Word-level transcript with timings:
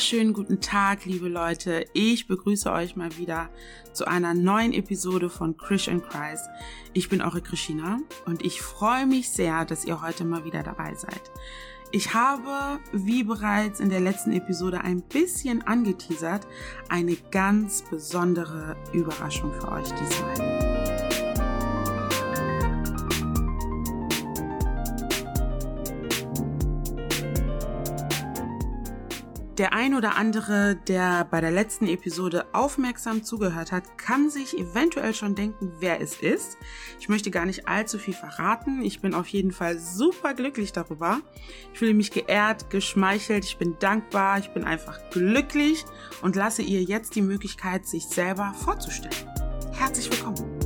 Wunderschönen 0.00 0.32
guten 0.32 0.62
Tag, 0.62 1.04
liebe 1.04 1.28
Leute. 1.28 1.84
Ich 1.92 2.26
begrüße 2.26 2.72
euch 2.72 2.96
mal 2.96 3.18
wieder 3.18 3.50
zu 3.92 4.06
einer 4.06 4.32
neuen 4.32 4.72
Episode 4.72 5.28
von 5.28 5.58
Christian 5.58 6.00
Christ. 6.00 6.46
Ich 6.94 7.10
bin 7.10 7.20
eure 7.20 7.42
Christina 7.42 7.98
und 8.24 8.42
ich 8.42 8.62
freue 8.62 9.04
mich 9.04 9.28
sehr, 9.28 9.66
dass 9.66 9.84
ihr 9.84 10.00
heute 10.00 10.24
mal 10.24 10.46
wieder 10.46 10.62
dabei 10.62 10.94
seid. 10.94 11.30
Ich 11.92 12.14
habe, 12.14 12.80
wie 12.92 13.24
bereits 13.24 13.78
in 13.78 13.90
der 13.90 14.00
letzten 14.00 14.32
Episode 14.32 14.80
ein 14.80 15.02
bisschen 15.02 15.60
angeteasert, 15.66 16.46
eine 16.88 17.16
ganz 17.30 17.84
besondere 17.90 18.78
Überraschung 18.94 19.52
für 19.52 19.70
euch 19.70 19.90
diesmal. 19.92 20.69
Der 29.60 29.74
ein 29.74 29.94
oder 29.94 30.16
andere, 30.16 30.74
der 30.88 31.26
bei 31.26 31.42
der 31.42 31.50
letzten 31.50 31.86
Episode 31.86 32.46
aufmerksam 32.54 33.24
zugehört 33.24 33.72
hat, 33.72 33.98
kann 33.98 34.30
sich 34.30 34.58
eventuell 34.58 35.12
schon 35.12 35.34
denken, 35.34 35.72
wer 35.80 36.00
es 36.00 36.18
ist. 36.18 36.56
Ich 36.98 37.10
möchte 37.10 37.30
gar 37.30 37.44
nicht 37.44 37.68
allzu 37.68 37.98
viel 37.98 38.14
verraten. 38.14 38.80
Ich 38.80 39.02
bin 39.02 39.12
auf 39.12 39.26
jeden 39.26 39.50
Fall 39.50 39.78
super 39.78 40.32
glücklich 40.32 40.72
darüber. 40.72 41.20
Ich 41.74 41.78
fühle 41.78 41.92
mich 41.92 42.10
geehrt, 42.10 42.70
geschmeichelt, 42.70 43.44
ich 43.44 43.58
bin 43.58 43.76
dankbar, 43.78 44.38
ich 44.38 44.48
bin 44.48 44.64
einfach 44.64 44.98
glücklich 45.10 45.84
und 46.22 46.36
lasse 46.36 46.62
ihr 46.62 46.82
jetzt 46.82 47.14
die 47.14 47.20
Möglichkeit, 47.20 47.86
sich 47.86 48.06
selber 48.06 48.54
vorzustellen. 48.64 49.14
Herzlich 49.72 50.10
willkommen. 50.10 50.59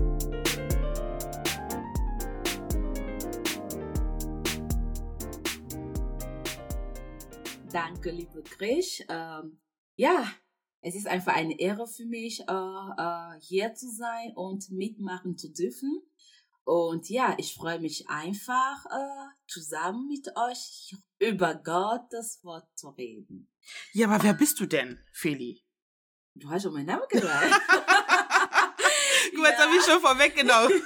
Danke, 7.74 8.12
liebe 8.12 8.40
Grisch. 8.44 9.02
Ähm, 9.08 9.60
ja, 9.96 10.32
es 10.80 10.94
ist 10.94 11.08
einfach 11.08 11.34
eine 11.34 11.58
Ehre 11.58 11.88
für 11.88 12.04
mich, 12.04 12.38
äh, 12.38 12.52
äh, 12.52 13.40
hier 13.40 13.74
zu 13.74 13.90
sein 13.90 14.32
und 14.36 14.70
mitmachen 14.70 15.36
zu 15.36 15.52
dürfen. 15.52 16.00
Und 16.62 17.10
ja, 17.10 17.34
ich 17.36 17.54
freue 17.54 17.80
mich 17.80 18.08
einfach, 18.08 18.86
äh, 18.86 19.26
zusammen 19.48 20.06
mit 20.06 20.28
euch 20.36 20.94
über 21.18 21.56
Gottes 21.56 22.38
Wort 22.44 22.68
zu 22.76 22.90
reden. 22.90 23.50
Ja, 23.92 24.06
aber 24.06 24.22
wer 24.22 24.34
bist 24.34 24.60
du 24.60 24.66
denn, 24.66 25.00
Feli? 25.12 25.64
Du 26.36 26.48
hast 26.50 26.62
schon 26.62 26.74
meinen 26.74 26.86
Namen 26.86 27.08
gehört. 27.10 27.32
Guck 29.32 29.40
mal, 29.40 29.50
jetzt 29.50 29.60
habe 29.60 29.76
ich 29.76 29.82
schon 29.82 30.00
vorweggenommen. 30.00 30.80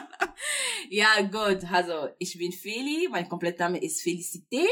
ja, 0.90 1.22
gut. 1.22 1.64
Also, 1.72 2.10
ich 2.18 2.36
bin 2.36 2.52
Feli. 2.52 3.08
Mein 3.10 3.26
kompletter 3.26 3.70
Name 3.70 3.82
ist 3.82 4.02
Felicité. 4.02 4.66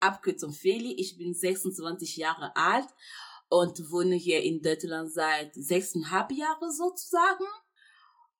Abkürzung 0.00 0.52
Feli. 0.52 0.94
Ich 0.98 1.16
bin 1.16 1.34
26 1.34 2.16
Jahre 2.16 2.54
alt 2.56 2.88
und 3.48 3.90
wohne 3.90 4.16
hier 4.16 4.42
in 4.42 4.60
Deutschland 4.62 5.12
seit 5.12 5.54
sechseinhalb 5.54 6.32
Jahren 6.32 6.72
sozusagen. 6.72 7.44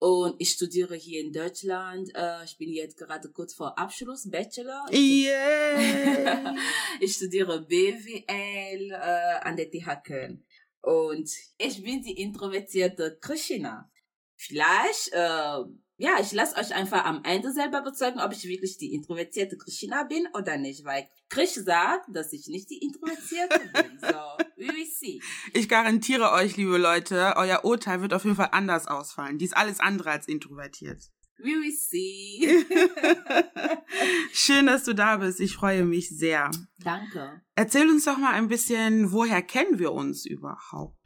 Und 0.01 0.37
ich 0.39 0.51
studiere 0.51 0.95
hier 0.95 1.21
in 1.21 1.33
Deutschland. 1.33 2.15
Äh, 2.15 2.45
ich 2.45 2.57
bin 2.57 2.73
jetzt 2.73 2.97
gerade 2.97 3.29
kurz 3.31 3.55
vor 3.55 3.77
Abschluss, 3.77 4.31
Bachelor. 4.31 4.87
Yeah. 4.93 6.55
ich 7.01 7.15
studiere 7.15 7.63
BWL 7.63 8.93
äh, 8.93 9.41
an 9.43 9.57
der 9.57 9.71
TH 9.71 10.05
Köln. 10.05 10.45
Und 10.83 11.29
ich 11.59 11.83
bin 11.83 12.03
die 12.03 12.21
introvertierte 12.21 13.19
Krishna. 13.21 13.91
Vielleicht 14.37 15.11
äh, 15.13 15.65
ja, 15.99 16.13
ich 16.21 16.33
lasse 16.33 16.57
euch 16.57 16.75
einfach 16.75 17.05
am 17.05 17.25
Ende 17.25 17.53
selber 17.53 17.83
bezeugen, 17.83 18.21
ob 18.21 18.33
ich 18.33 18.45
wirklich 18.45 18.79
die 18.79 18.95
introvertierte 18.95 19.59
Krishna 19.59 20.05
bin 20.05 20.29
oder 20.33 20.57
nicht, 20.57 20.85
weil 20.85 21.09
Krish 21.29 21.55
sagt, 21.55 22.07
dass 22.09 22.33
ich 22.33 22.47
nicht 22.47 22.71
die 22.71 22.79
introvertierte 22.79 23.59
bin. 23.75 23.99
So, 23.99 24.17
we 24.57 24.69
will 24.69 24.87
see. 24.87 25.21
Ich 25.53 25.69
garantiere 25.69 26.31
euch, 26.33 26.57
liebe 26.57 26.79
Leute, 26.79 27.35
euer 27.37 27.65
Urteil 27.65 28.01
wird 28.01 28.15
auf 28.15 28.25
jeden 28.25 28.37
Fall 28.37 28.51
anders 28.53 28.87
ausfallen. 28.87 29.39
Die 29.39 29.45
ist 29.45 29.57
alles 29.57 29.81
andere 29.81 30.13
als 30.13 30.29
introvertiert. 30.29 31.03
We 31.39 31.51
will 31.51 31.73
see. 31.73 32.65
Schön, 34.33 34.67
dass 34.67 34.85
du 34.85 34.95
da 34.95 35.17
bist. 35.17 35.41
Ich 35.41 35.55
freue 35.55 35.85
mich 35.85 36.09
sehr. 36.11 36.51
Danke. 36.79 37.43
Erzähl 37.57 37.89
uns 37.89 38.05
doch 38.05 38.19
mal 38.19 38.35
ein 38.35 38.49
bisschen, 38.49 39.11
woher 39.11 39.43
kennen 39.43 39.81
wir 39.81 39.93
uns 39.93 40.27
überhaupt? 40.27 40.97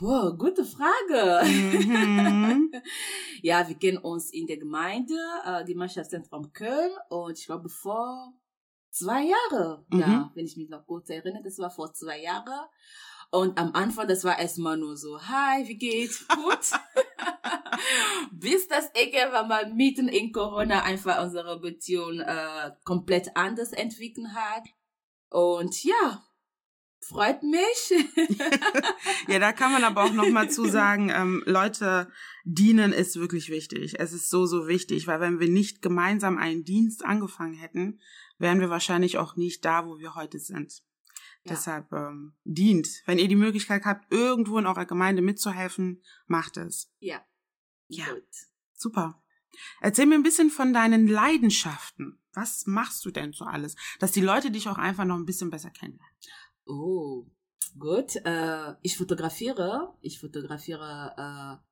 Boah, 0.00 0.34
gute 0.34 0.64
Frage. 0.64 1.44
Mhm. 1.46 2.72
ja, 3.42 3.68
wir 3.68 3.74
kennen 3.76 3.98
uns 3.98 4.30
in 4.32 4.46
der 4.46 4.56
Gemeinde, 4.56 5.14
äh, 5.44 5.62
Gemeinschaftszentrum 5.64 6.54
Köln 6.54 6.92
und 7.10 7.38
ich 7.38 7.44
glaube 7.44 7.68
vor 7.68 8.32
zwei 8.90 9.24
Jahren, 9.24 9.84
Mhm. 9.90 10.00
ja, 10.00 10.30
wenn 10.34 10.46
ich 10.46 10.56
mich 10.56 10.70
noch 10.70 10.86
gut 10.86 11.10
erinnere, 11.10 11.42
das 11.42 11.58
war 11.58 11.70
vor 11.70 11.92
zwei 11.92 12.22
Jahren. 12.22 12.66
Und 13.30 13.58
am 13.58 13.72
Anfang, 13.74 14.08
das 14.08 14.24
war 14.24 14.38
erstmal 14.38 14.78
nur 14.78 14.96
so, 14.96 15.20
hi, 15.20 15.68
wie 15.68 15.76
geht's? 15.76 16.26
Gut. 16.28 16.70
Bis 18.32 18.68
das 18.68 18.90
irgendwann 18.94 19.48
mal 19.48 19.70
mitten 19.70 20.08
in 20.08 20.32
Corona 20.32 20.82
einfach 20.82 21.22
unsere 21.22 21.60
Beziehung 21.60 22.20
äh, 22.20 22.70
komplett 22.84 23.36
anders 23.36 23.72
entwickelt 23.72 24.28
hat. 24.34 24.64
Und 25.28 25.84
ja, 25.84 26.24
freut 27.00 27.42
mich. 27.42 27.92
Ja, 29.28 29.38
da 29.38 29.52
kann 29.52 29.72
man 29.72 29.84
aber 29.84 30.04
auch 30.04 30.12
noch 30.12 30.28
mal 30.28 30.50
zu 30.50 30.64
sagen, 30.66 31.10
ähm, 31.10 31.42
Leute, 31.46 32.10
dienen 32.44 32.92
ist 32.92 33.16
wirklich 33.16 33.48
wichtig. 33.48 34.00
Es 34.00 34.12
ist 34.12 34.28
so, 34.28 34.46
so 34.46 34.66
wichtig, 34.66 35.06
weil 35.06 35.20
wenn 35.20 35.38
wir 35.38 35.48
nicht 35.48 35.82
gemeinsam 35.82 36.36
einen 36.38 36.64
Dienst 36.64 37.04
angefangen 37.04 37.54
hätten, 37.54 38.00
wären 38.38 38.60
wir 38.60 38.70
wahrscheinlich 38.70 39.18
auch 39.18 39.36
nicht 39.36 39.64
da, 39.64 39.86
wo 39.86 39.98
wir 39.98 40.14
heute 40.16 40.38
sind. 40.38 40.82
Ja. 41.44 41.52
Deshalb 41.52 41.92
ähm, 41.92 42.34
dient. 42.44 42.88
Wenn 43.06 43.18
ihr 43.18 43.28
die 43.28 43.36
Möglichkeit 43.36 43.84
habt, 43.84 44.12
irgendwo 44.12 44.58
in 44.58 44.66
eurer 44.66 44.86
Gemeinde 44.86 45.22
mitzuhelfen, 45.22 46.02
macht 46.26 46.56
es. 46.56 46.92
ja. 46.98 47.24
Ja. 47.88 48.06
Gut. 48.12 48.22
Super. 48.72 49.20
Erzähl 49.80 50.06
mir 50.06 50.14
ein 50.14 50.22
bisschen 50.22 50.50
von 50.50 50.72
deinen 50.72 51.08
Leidenschaften. 51.08 52.20
Was 52.32 52.66
machst 52.66 53.04
du 53.04 53.10
denn 53.10 53.32
so 53.32 53.44
alles? 53.44 53.74
Dass 53.98 54.12
die 54.12 54.20
Leute 54.20 54.52
dich 54.52 54.68
auch 54.68 54.78
einfach 54.78 55.04
noch 55.04 55.16
ein 55.16 55.26
bisschen 55.26 55.50
besser 55.50 55.70
kennenlernen. 55.70 56.14
Oh, 56.66 57.26
gut. 57.78 58.16
Äh, 58.24 58.74
ich 58.82 58.96
fotografiere. 58.96 59.94
Ich 60.00 60.20
fotografiere. 60.20 61.14
Äh, 61.16 61.66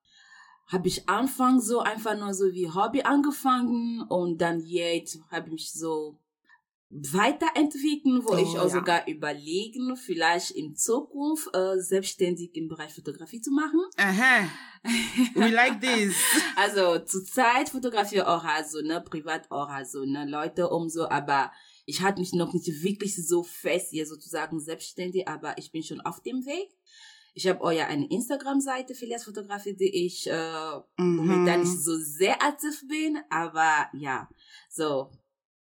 habe 0.73 0.87
ich 0.89 1.09
Anfang 1.09 1.61
so 1.61 1.81
einfach 1.81 2.15
nur 2.19 2.35
so 2.35 2.53
wie 2.53 2.71
Hobby 2.71 3.01
angefangen 3.03 4.03
und 4.03 4.39
dann 4.39 4.61
jetzt 4.61 5.19
habe 5.31 5.47
ich 5.47 5.53
mich 5.53 5.73
so 5.73 6.19
weiterentwickeln, 6.91 8.23
wo 8.25 8.33
Oh, 8.33 8.37
ich 8.37 8.59
auch 8.59 8.65
ja. 8.65 8.69
sogar 8.69 9.09
überlegen, 9.09 9.97
vielleicht 9.97 10.51
in 10.53 10.75
Zukunft 10.75 11.49
äh, 11.55 11.79
selbstständig 11.79 12.55
im 12.55 12.69
Bereich 12.69 12.95
Fotografie 12.95 13.41
zu 13.41 13.51
machen. 13.51 13.81
Aha. 13.97 14.49
We 15.35 15.49
like 15.51 15.81
this. 15.81 16.15
Also 16.57 16.99
zurzeit 17.01 17.69
fotografiere 17.69 18.27
auch 18.29 18.45
also 18.45 18.81
ne 18.83 19.01
privat 19.01 19.51
auch 19.51 19.69
also 19.69 20.05
ne 20.05 20.27
Leute 20.27 20.69
um 20.69 20.89
so, 20.89 21.09
aber 21.09 21.53
ich 21.89 22.03
hatte 22.03 22.21
mich 22.21 22.35
noch 22.35 22.53
nicht 22.53 22.67
wirklich 22.83 23.17
so 23.17 23.43
fest 23.43 23.89
hier 23.91 24.07
sozusagen 24.07 24.61
selbstständig, 24.61 25.27
aber 25.27 25.57
ich 25.57 25.73
bin 25.73 25.83
schon 25.83 26.03
auf 26.03 26.21
dem 26.21 26.45
Weg. 26.45 26.69
Ich 27.33 27.47
habe 27.47 27.75
ja 27.75 27.87
eine 27.87 28.07
Instagram-Seite 28.11 28.95
Filias 28.95 29.25
Fotografie, 29.25 29.75
die 29.75 30.05
ich 30.07 30.27
äh, 30.27 30.81
momentan 30.99 31.61
nicht 31.61 31.73
Mhm. 31.73 31.81
so 31.81 31.97
sehr 31.97 32.43
aktiv 32.43 32.85
bin, 32.87 33.19
aber 33.31 33.89
ja, 33.95 34.29
so 34.69 35.11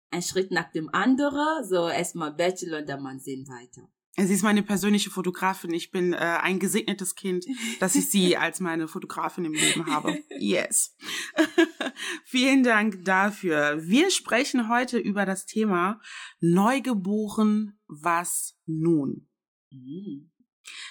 ein 0.10 0.22
Schritt 0.22 0.52
nach 0.52 0.72
dem 0.72 0.88
anderen, 0.94 1.66
so 1.68 1.90
erstmal 1.90 2.32
Bachelor 2.32 2.80
und 2.80 2.88
dann 2.88 3.04
mal 3.04 3.20
sehen 3.20 3.46
weiter. 3.50 3.90
Sie 4.18 4.34
ist 4.34 4.44
meine 4.44 4.64
persönliche 4.64 5.10
Fotografin. 5.10 5.74
Ich 5.74 5.92
bin 5.92 6.14
äh, 6.14 6.18
ein 6.18 6.60
gesegnetes 6.60 7.16
Kind, 7.16 7.46
dass 7.80 7.96
ich 7.96 8.10
sie 8.10 8.38
als 8.38 8.62
meine 8.62 8.88
Fotografin 8.88 9.46
im 9.46 9.54
Leben 9.54 9.86
habe. 9.88 10.24
Yes. 10.40 10.96
Vielen 12.24 12.64
Dank 12.64 13.04
dafür. 13.04 13.78
Wir 13.82 14.12
sprechen 14.12 14.70
heute 14.70 14.98
über 14.98 15.26
das 15.26 15.46
Thema 15.46 16.00
Neugeboren, 16.40 17.78
was 17.88 18.58
nun? 18.66 19.28
Mhm. 19.72 20.32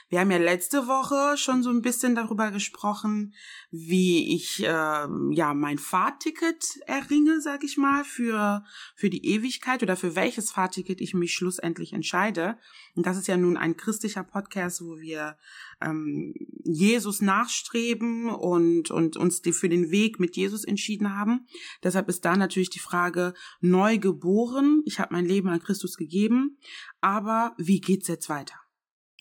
Wir 0.08 0.20
haben 0.20 0.30
ja 0.30 0.38
letzte 0.38 0.86
Woche 0.86 1.36
schon 1.36 1.62
so 1.62 1.70
ein 1.70 1.82
bisschen 1.82 2.14
darüber 2.14 2.50
gesprochen, 2.50 3.34
wie 3.70 4.34
ich 4.34 4.62
äh, 4.62 4.66
ja 4.66 5.54
mein 5.54 5.78
Fahrticket 5.78 6.64
erringe, 6.86 7.40
sag 7.40 7.64
ich 7.64 7.76
mal, 7.76 8.04
für 8.04 8.64
für 8.94 9.10
die 9.10 9.26
Ewigkeit 9.26 9.82
oder 9.82 9.96
für 9.96 10.14
welches 10.14 10.50
Fahrticket 10.50 11.00
ich 11.00 11.14
mich 11.14 11.34
schlussendlich 11.34 11.92
entscheide. 11.92 12.58
Und 12.94 13.06
das 13.06 13.16
ist 13.16 13.26
ja 13.26 13.36
nun 13.36 13.56
ein 13.56 13.76
christlicher 13.76 14.24
Podcast, 14.24 14.82
wo 14.82 14.98
wir 14.98 15.36
ähm, 15.80 16.34
Jesus 16.64 17.20
nachstreben 17.20 18.28
und 18.30 18.90
und 18.90 19.16
uns 19.16 19.42
die 19.42 19.52
für 19.52 19.68
den 19.68 19.90
Weg 19.90 20.20
mit 20.20 20.36
Jesus 20.36 20.64
entschieden 20.64 21.16
haben. 21.16 21.46
Deshalb 21.82 22.08
ist 22.08 22.24
da 22.24 22.36
natürlich 22.36 22.70
die 22.70 22.78
Frage 22.78 23.34
neu 23.60 23.98
geboren. 23.98 24.82
Ich 24.84 25.00
habe 25.00 25.14
mein 25.14 25.24
Leben 25.24 25.48
an 25.48 25.60
Christus 25.60 25.96
gegeben, 25.96 26.58
aber 27.00 27.54
wie 27.58 27.80
geht's 27.80 28.08
jetzt 28.08 28.28
weiter? 28.28 28.63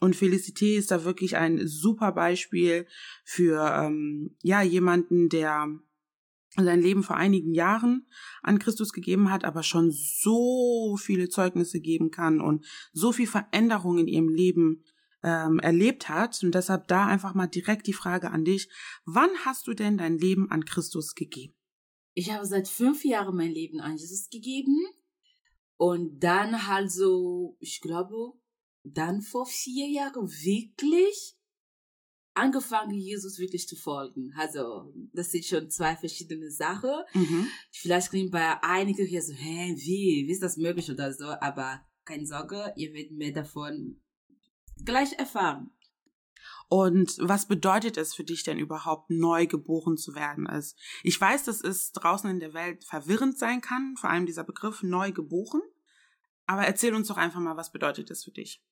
Und 0.04 0.18
Felicité 0.18 0.76
ist 0.76 0.92
da 0.92 1.06
wirklich 1.06 1.38
ein 1.38 1.66
super 1.66 2.12
Beispiel 2.12 2.88
für 3.24 3.74
ähm, 3.74 4.36
ja 4.42 4.62
jemanden, 4.62 5.30
der 5.30 5.80
sein 6.58 6.82
Leben 6.82 7.04
vor 7.04 7.16
einigen 7.16 7.54
Jahren 7.54 8.06
an 8.42 8.60
Christus 8.60 8.92
gegeben 8.92 9.32
hat, 9.32 9.46
aber 9.46 9.64
schon 9.64 9.92
so 9.92 10.98
viele 10.98 11.30
Zeugnisse 11.30 11.80
geben 11.80 12.12
kann 12.12 12.42
und 12.42 12.66
so 12.92 13.14
viel 13.14 13.28
Veränderung 13.28 13.98
in 13.98 14.08
ihrem 14.08 14.28
Leben 14.28 14.84
ähm, 15.24 15.60
erlebt 15.60 16.10
hat. 16.10 16.44
Und 16.44 16.54
deshalb 16.54 16.90
da 16.90 17.08
einfach 17.08 17.34
mal 17.34 17.48
direkt 17.48 17.88
die 17.88 17.94
Frage 17.94 18.30
an 18.32 18.44
dich. 18.44 18.68
Wann 19.06 19.30
hast 19.46 19.68
du 19.68 19.74
denn 19.74 19.98
dein 19.98 20.18
Leben 20.18 20.52
an 20.52 20.66
Christus 20.66 21.16
gegeben? 21.16 21.56
Ich 22.14 22.30
habe 22.30 22.46
seit 22.46 22.68
fünf 22.68 23.06
Jahren 23.06 23.38
mein 23.38 23.52
Leben 23.52 23.80
an 23.80 23.96
Jesus 23.96 24.28
gegeben. 24.30 24.78
Und 25.78 26.20
dann 26.20 26.68
halt 26.68 26.92
so, 26.92 27.56
ich 27.62 27.80
glaube, 27.80 28.34
dann 28.84 29.22
vor 29.22 29.46
vier 29.46 29.88
Jahren 29.88 30.30
wirklich 30.30 31.38
angefangen, 32.34 32.96
Jesus 32.96 33.40
wirklich 33.40 33.68
zu 33.68 33.76
folgen. 33.76 34.34
Also, 34.38 34.94
das 35.14 35.32
sind 35.32 35.46
schon 35.46 35.70
zwei 35.70 35.96
verschiedene 35.96 36.50
Sachen. 36.50 36.92
Mhm. 37.14 37.48
Vielleicht 37.72 38.10
klingt 38.10 38.32
bei 38.32 38.62
einigen 38.64 39.06
hier 39.06 39.22
so, 39.22 39.34
hä, 39.34 39.76
wie, 39.78 40.26
wie 40.28 40.32
ist 40.32 40.44
das 40.44 40.58
möglich 40.58 40.90
oder 40.90 41.14
so, 41.14 41.26
aber 41.26 41.86
keine 42.06 42.26
Sorge, 42.26 42.74
ihr 42.76 42.94
werdet 42.94 43.12
mehr 43.12 43.32
davon 43.32 44.02
gleich 44.84 45.14
erfahren. 45.18 45.72
Und 46.68 47.18
was 47.22 47.48
bedeutet 47.48 47.98
es 47.98 48.16
für 48.16 48.24
dich 48.24 48.44
denn 48.44 48.58
überhaupt, 48.58 49.10
neu 49.10 49.46
geboren 49.46 49.96
zu 49.96 50.16
werden? 50.16 50.48
Also 50.48 50.76
ich 51.04 51.20
weiß, 51.20 51.44
dass 51.44 51.62
es 51.62 51.92
draußen 51.92 52.30
in 52.30 52.40
der 52.40 52.54
Welt 52.54 52.84
verwirrend 52.84 53.38
sein 53.38 53.62
kann, 53.62 53.96
vor 53.96 54.10
allem 54.10 54.26
dieser 54.26 54.44
Begriff 54.44 54.82
neu 54.82 55.12
geboren. 55.12 55.62
Aber 56.46 56.64
erzähl 56.64 56.96
uns 56.96 57.08
doch 57.08 57.18
einfach 57.18 57.40
mal, 57.40 57.58
was 57.58 57.72
bedeutet 57.72 58.10
es 58.12 58.24
für 58.24 58.32
dich? 58.32 58.64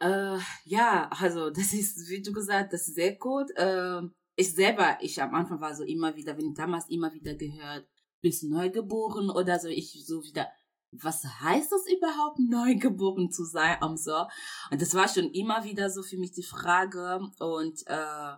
Äh, 0.00 0.38
ja, 0.64 1.08
also 1.10 1.50
das 1.50 1.72
ist, 1.72 2.08
wie 2.08 2.22
du 2.22 2.32
gesagt, 2.32 2.72
das 2.72 2.88
ist 2.88 2.94
sehr 2.94 3.16
gut. 3.16 3.50
Äh, 3.56 4.02
ich 4.36 4.52
selber, 4.52 4.98
ich 5.00 5.20
am 5.22 5.34
Anfang 5.34 5.60
war 5.60 5.74
so 5.74 5.84
immer 5.84 6.16
wieder, 6.16 6.36
wenn 6.36 6.48
ich 6.50 6.56
damals 6.56 6.88
immer 6.88 7.12
wieder 7.12 7.34
gehört, 7.34 7.86
bist 8.20 8.42
neugeboren 8.44 9.30
oder 9.30 9.58
so, 9.58 9.68
ich 9.68 10.04
so 10.04 10.22
wieder, 10.22 10.48
was 10.90 11.24
heißt 11.24 11.70
das 11.70 11.86
überhaupt, 11.86 12.38
neugeboren 12.48 13.30
zu 13.30 13.44
sein 13.44 13.82
und 13.82 14.00
so. 14.00 14.26
Und 14.70 14.82
das 14.82 14.94
war 14.94 15.08
schon 15.08 15.30
immer 15.30 15.64
wieder 15.64 15.90
so 15.90 16.02
für 16.02 16.18
mich 16.18 16.32
die 16.32 16.42
Frage. 16.42 17.20
Und 17.38 17.86
äh, 17.86 18.36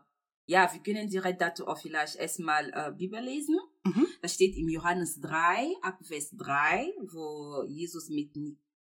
ja, 0.48 0.72
wir 0.72 0.80
können 0.82 1.08
direkt 1.08 1.40
dazu 1.40 1.66
auch 1.66 1.78
vielleicht 1.78 2.16
erstmal 2.16 2.70
äh, 2.72 2.92
Bibel 2.96 3.20
lesen. 3.20 3.58
Mhm. 3.84 4.06
Das 4.22 4.34
steht 4.34 4.56
im 4.56 4.68
Johannes 4.68 5.20
3, 5.20 5.74
ab 5.82 5.98
Vers 6.04 6.30
3, 6.36 6.92
wo 7.12 7.64
Jesus 7.66 8.08
mit 8.08 8.36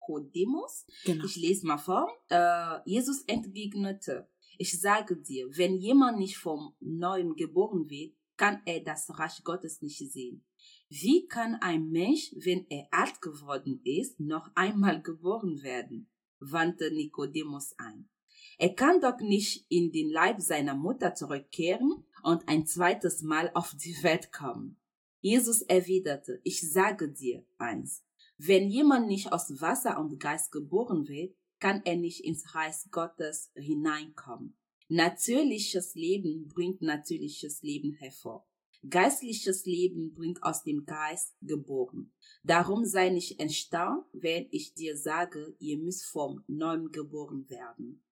Nikodemus, 0.08 0.86
genau. 1.06 1.26
ich 1.26 1.36
lese 1.36 1.68
mal 1.68 1.78
vor, 1.78 2.08
äh, 2.30 2.80
Jesus 2.86 3.24
entgegnete, 3.24 4.28
ich 4.58 4.80
sage 4.80 5.18
dir, 5.18 5.48
wenn 5.58 5.78
jemand 5.78 6.20
nicht 6.20 6.38
vom 6.38 6.76
Neuem 6.80 7.36
geboren 7.36 7.90
wird, 7.90 8.16
kann 8.38 8.62
er 8.66 8.82
das 8.82 9.18
Reich 9.18 9.44
Gottes 9.44 9.82
nicht 9.82 9.98
sehen. 9.98 10.44
Wie 10.90 11.28
kann 11.28 11.56
ein 11.56 11.90
Mensch, 11.90 12.32
wenn 12.36 12.66
er 12.70 12.88
alt 12.92 13.22
geworden 13.22 13.82
ist, 13.84 14.20
noch 14.20 14.50
einmal 14.56 15.02
geboren 15.02 15.64
werden? 15.64 16.10
wandte 16.40 16.92
Nikodemus 16.92 17.74
ein. 17.78 18.10
Er 18.58 18.76
kann 18.76 19.00
doch 19.00 19.20
nicht 19.20 19.66
in 19.70 19.92
den 19.92 20.10
Leib 20.10 20.42
seiner 20.42 20.76
Mutter 20.76 21.16
zurückkehren 21.16 22.06
und 22.22 22.48
ein 22.48 22.66
zweites 22.66 23.22
Mal 23.22 23.50
auf 23.54 23.74
die 23.76 23.96
Welt 24.04 24.32
kommen. 24.32 24.78
Jesus 25.22 25.62
erwiderte, 25.62 26.42
ich 26.44 26.70
sage 26.70 27.10
dir 27.10 27.46
eins, 27.58 28.04
wenn 28.46 28.70
jemand 28.70 29.08
nicht 29.08 29.32
aus 29.32 29.62
Wasser 29.62 30.00
und 30.00 30.20
Geist 30.20 30.52
geboren 30.52 31.08
wird, 31.08 31.36
kann 31.60 31.82
er 31.86 31.96
nicht 31.96 32.26
ins 32.26 32.54
Reich 32.56 32.76
Gottes 32.92 33.52
hineinkommen. 33.56 34.58
Natürliches 34.90 35.96
Leben 35.96 36.50
bringt 36.50 36.82
natürliches 36.82 37.62
Leben 37.62 37.94
hervor. 37.94 38.46
Geistliches 38.90 39.66
Leben 39.66 40.14
bringt 40.14 40.44
aus 40.44 40.64
dem 40.64 40.86
Geist 40.86 41.36
geboren. 41.42 42.12
Darum 42.44 42.84
sei 42.84 43.10
nicht 43.10 43.40
erstaunt, 43.40 44.06
wenn 44.12 44.48
ich 44.52 44.74
dir 44.74 44.98
sage, 44.98 45.56
ihr 45.60 45.78
müsst 45.78 46.06
vom 46.06 46.44
Neuem 46.48 46.92
geboren 46.92 47.50
werden. 47.50 48.04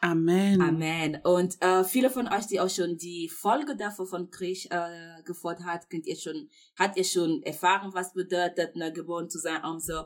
Amen. 0.00 0.60
Amen. 0.60 1.20
Und 1.24 1.60
äh, 1.62 1.82
viele 1.82 2.10
von 2.10 2.28
euch, 2.28 2.46
die 2.46 2.60
auch 2.60 2.70
schon 2.70 2.96
die 2.96 3.28
Folge 3.28 3.76
davon 3.76 4.06
von 4.06 4.30
Krieg 4.30 4.68
äh, 4.70 5.22
gefordert 5.24 5.64
hat, 5.64 5.90
könnt 5.90 6.06
ihr 6.06 6.16
schon, 6.16 6.50
hat 6.78 6.96
ihr 6.96 7.04
schon 7.04 7.42
erfahren, 7.42 7.92
was 7.94 8.12
bedeutet, 8.12 8.76
neugeboren 8.76 9.30
zu 9.30 9.38
sein 9.38 9.64
und 9.64 9.82
so. 9.82 10.04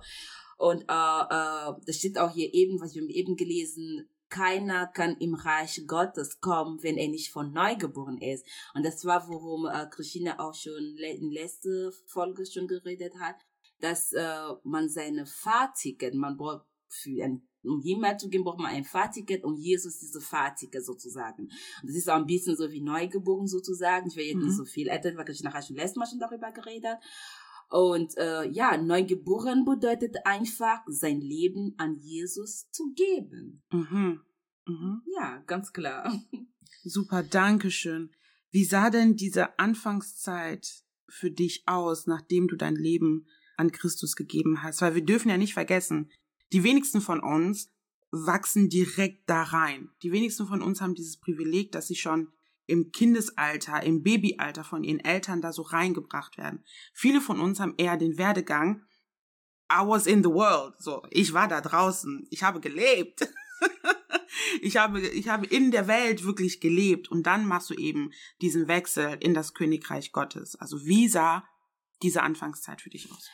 Und 0.59 0.83
äh, 0.83 0.85
äh, 0.85 1.73
das 1.87 1.97
steht 1.97 2.19
auch 2.19 2.31
hier 2.31 2.53
eben, 2.55 2.81
was 2.81 2.95
wir 2.95 3.03
eben 3.09 3.37
gelesen, 3.37 4.09
keiner 4.29 4.87
kann 4.87 5.17
im 5.19 5.35
Reich 5.35 5.83
Gottes 5.87 6.41
kommen, 6.41 6.83
wenn 6.83 6.97
er 6.97 7.09
nicht 7.09 7.33
von 7.33 7.53
neu 7.53 7.77
geboren 7.77 8.19
ist. 8.19 8.47
Und 8.75 8.87
das 8.87 9.05
war, 9.05 9.29
worum 9.29 9.67
äh, 9.67 9.87
Christina 9.91 10.39
auch 10.39 10.55
schon 10.55 10.97
in 10.97 11.33
letzter 11.33 11.91
Folge 12.07 12.47
schon 12.47 12.69
geredet 12.69 13.15
hat, 13.19 13.37
dass 13.81 14.13
äh, 14.13 14.39
man 14.63 14.89
seine 14.89 15.27
Fahrticket, 15.27 16.15
man 16.15 16.37
braucht 16.37 16.65
für 16.89 17.25
ein 17.25 17.49
um 17.65 17.81
Himmel 17.83 18.17
zu 18.17 18.29
gehen, 18.29 18.45
braucht 18.45 18.59
man 18.59 18.73
ein 18.73 18.85
Fahrticket 18.85 19.45
und 19.45 19.57
Jesus 19.57 19.99
diese 19.99 20.21
Fahrticket 20.21 20.85
sozusagen. 20.85 21.45
Und 21.45 21.89
das 21.89 21.97
ist 21.97 22.09
auch 22.09 22.17
ein 22.17 22.27
bisschen 22.27 22.57
so 22.57 22.71
wie 22.71 22.81
Neugeboren 22.81 23.47
sozusagen. 23.47 24.09
Ich 24.09 24.17
will 24.17 24.25
jetzt 24.25 24.37
mhm. 24.37 24.47
nicht 24.47 24.57
so 24.57 24.65
viel 24.65 24.89
erzählen, 24.89 25.17
weil 25.17 25.29
ich 25.31 25.43
nachher 25.43 25.63
schon 25.63 25.77
letztes 25.77 25.97
Mal 25.97 26.07
schon 26.07 26.21
darüber 26.21 26.53
geredet. 26.53 26.99
Und 27.71 28.17
äh, 28.17 28.49
ja, 28.51 28.77
neugeboren 28.77 29.65
bedeutet 29.65 30.17
einfach, 30.25 30.81
sein 30.87 31.21
Leben 31.21 31.75
an 31.79 31.95
Jesus 31.95 32.69
zu 32.73 32.93
geben. 32.95 33.63
Mhm. 33.71 34.21
Mhm. 34.67 35.03
Ja, 35.17 35.43
ganz 35.47 35.73
klar. 35.73 36.13
Super, 36.85 37.23
danke 37.23 37.71
schön. 37.71 38.11
Wie 38.51 38.65
sah 38.65 38.91
denn 38.91 39.15
diese 39.15 39.59
Anfangszeit 39.59 40.83
für 41.09 41.31
dich 41.31 41.63
aus, 41.67 42.07
nachdem 42.07 42.49
du 42.49 42.57
dein 42.57 42.75
Leben 42.75 43.27
an 43.57 43.71
Christus 43.71 44.17
gegeben 44.17 44.63
hast? 44.63 44.83
Weil 44.83 44.97
wir 44.97 45.05
dürfen 45.05 45.29
ja 45.29 45.37
nicht 45.37 45.55
vergessen, 45.55 46.11
die 46.53 46.65
wenigsten 46.65 47.01
von 47.01 47.21
uns 47.21 47.71
wachsen 48.11 48.69
direkt 48.69 49.29
da 49.31 49.43
rein. 49.43 49.91
Die 50.03 50.13
wenigsten 50.13 50.47
von 50.47 50.63
uns 50.63 50.81
haben 50.81 50.95
dieses 50.95 51.19
Privileg, 51.19 51.73
dass 51.73 51.87
sie 51.87 51.97
schon 51.97 52.33
im 52.67 52.93
Kindesalter, 52.93 53.83
im 53.83 54.03
Babyalter 54.03 54.65
von 54.65 54.85
ihren 54.85 55.01
Eltern 55.01 55.41
da 55.41 55.53
so 55.53 55.63
reingebracht 55.63 56.39
werden. 56.39 56.65
Viele 56.93 57.21
von 57.21 57.41
uns 57.41 57.61
haben 57.61 57.75
eher 57.79 57.97
den 57.97 58.17
Werdegang, 58.17 58.85
I 59.73 59.87
was 59.87 60.07
in 60.07 60.23
the 60.23 60.31
world. 60.31 60.75
So, 60.79 61.03
ich 61.11 61.33
war 61.33 61.49
da 61.49 61.61
draußen, 61.61 62.27
ich 62.31 62.43
habe 62.43 62.61
gelebt. 62.61 63.29
ich 64.61 64.77
habe, 64.77 65.01
ich 65.01 65.29
habe 65.29 65.47
in 65.47 65.71
der 65.71 65.87
Welt 65.87 66.25
wirklich 66.25 66.61
gelebt 66.61 67.09
und 67.09 67.25
dann 67.25 67.47
machst 67.47 67.71
du 67.71 67.75
eben 67.75 68.13
diesen 68.41 68.69
Wechsel 68.69 69.17
in 69.21 69.35
das 69.35 69.55
Königreich 69.55 70.13
Gottes. 70.13 70.57
Also 70.57 70.85
wie 70.85 71.09
sah 71.09 71.45
diese 72.03 72.23
Anfangszeit 72.23 72.81
für 72.81 72.91
dich 72.91 73.11
aus? 73.13 73.31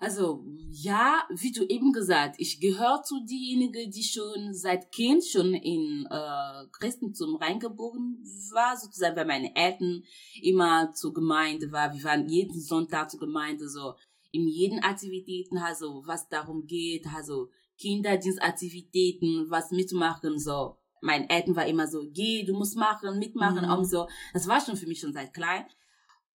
Also 0.00 0.42
ja, 0.70 1.24
wie 1.28 1.52
du 1.52 1.62
eben 1.62 1.92
gesagt, 1.92 2.36
ich 2.38 2.58
gehöre 2.58 3.02
zu 3.02 3.22
diejenigen, 3.26 3.90
die 3.90 4.02
schon 4.02 4.54
seit 4.54 4.90
Kind 4.92 5.22
schon 5.22 5.52
in 5.52 6.06
äh, 6.10 6.66
Christentum 6.72 7.36
reingeboren 7.36 8.16
war, 8.54 8.78
sozusagen, 8.78 9.14
weil 9.16 9.26
meine 9.26 9.54
Eltern 9.54 10.02
immer 10.40 10.90
zur 10.94 11.12
Gemeinde 11.12 11.70
war. 11.70 11.92
Wir 11.92 12.02
waren 12.02 12.26
jeden 12.26 12.58
Sonntag 12.58 13.10
zur 13.10 13.20
Gemeinde, 13.20 13.68
so 13.68 13.94
in 14.32 14.48
jeden 14.48 14.82
Aktivitäten, 14.82 15.58
also 15.58 16.02
was 16.06 16.28
darum 16.30 16.66
geht, 16.66 17.06
also 17.14 17.50
Kinderdienstaktivitäten, 17.76 19.50
was 19.50 19.70
mitmachen, 19.70 20.38
so. 20.38 20.76
Mein 21.02 21.28
Eltern 21.28 21.56
war 21.56 21.66
immer 21.66 21.86
so, 21.86 22.06
geh, 22.10 22.44
du 22.44 22.54
musst 22.54 22.76
machen, 22.76 23.18
mitmachen 23.18 23.66
mhm. 23.66 23.72
und 23.72 23.84
so. 23.84 24.06
Das 24.32 24.48
war 24.48 24.60
schon 24.64 24.76
für 24.76 24.86
mich 24.86 25.00
schon 25.00 25.12
seit 25.12 25.34
klein. 25.34 25.66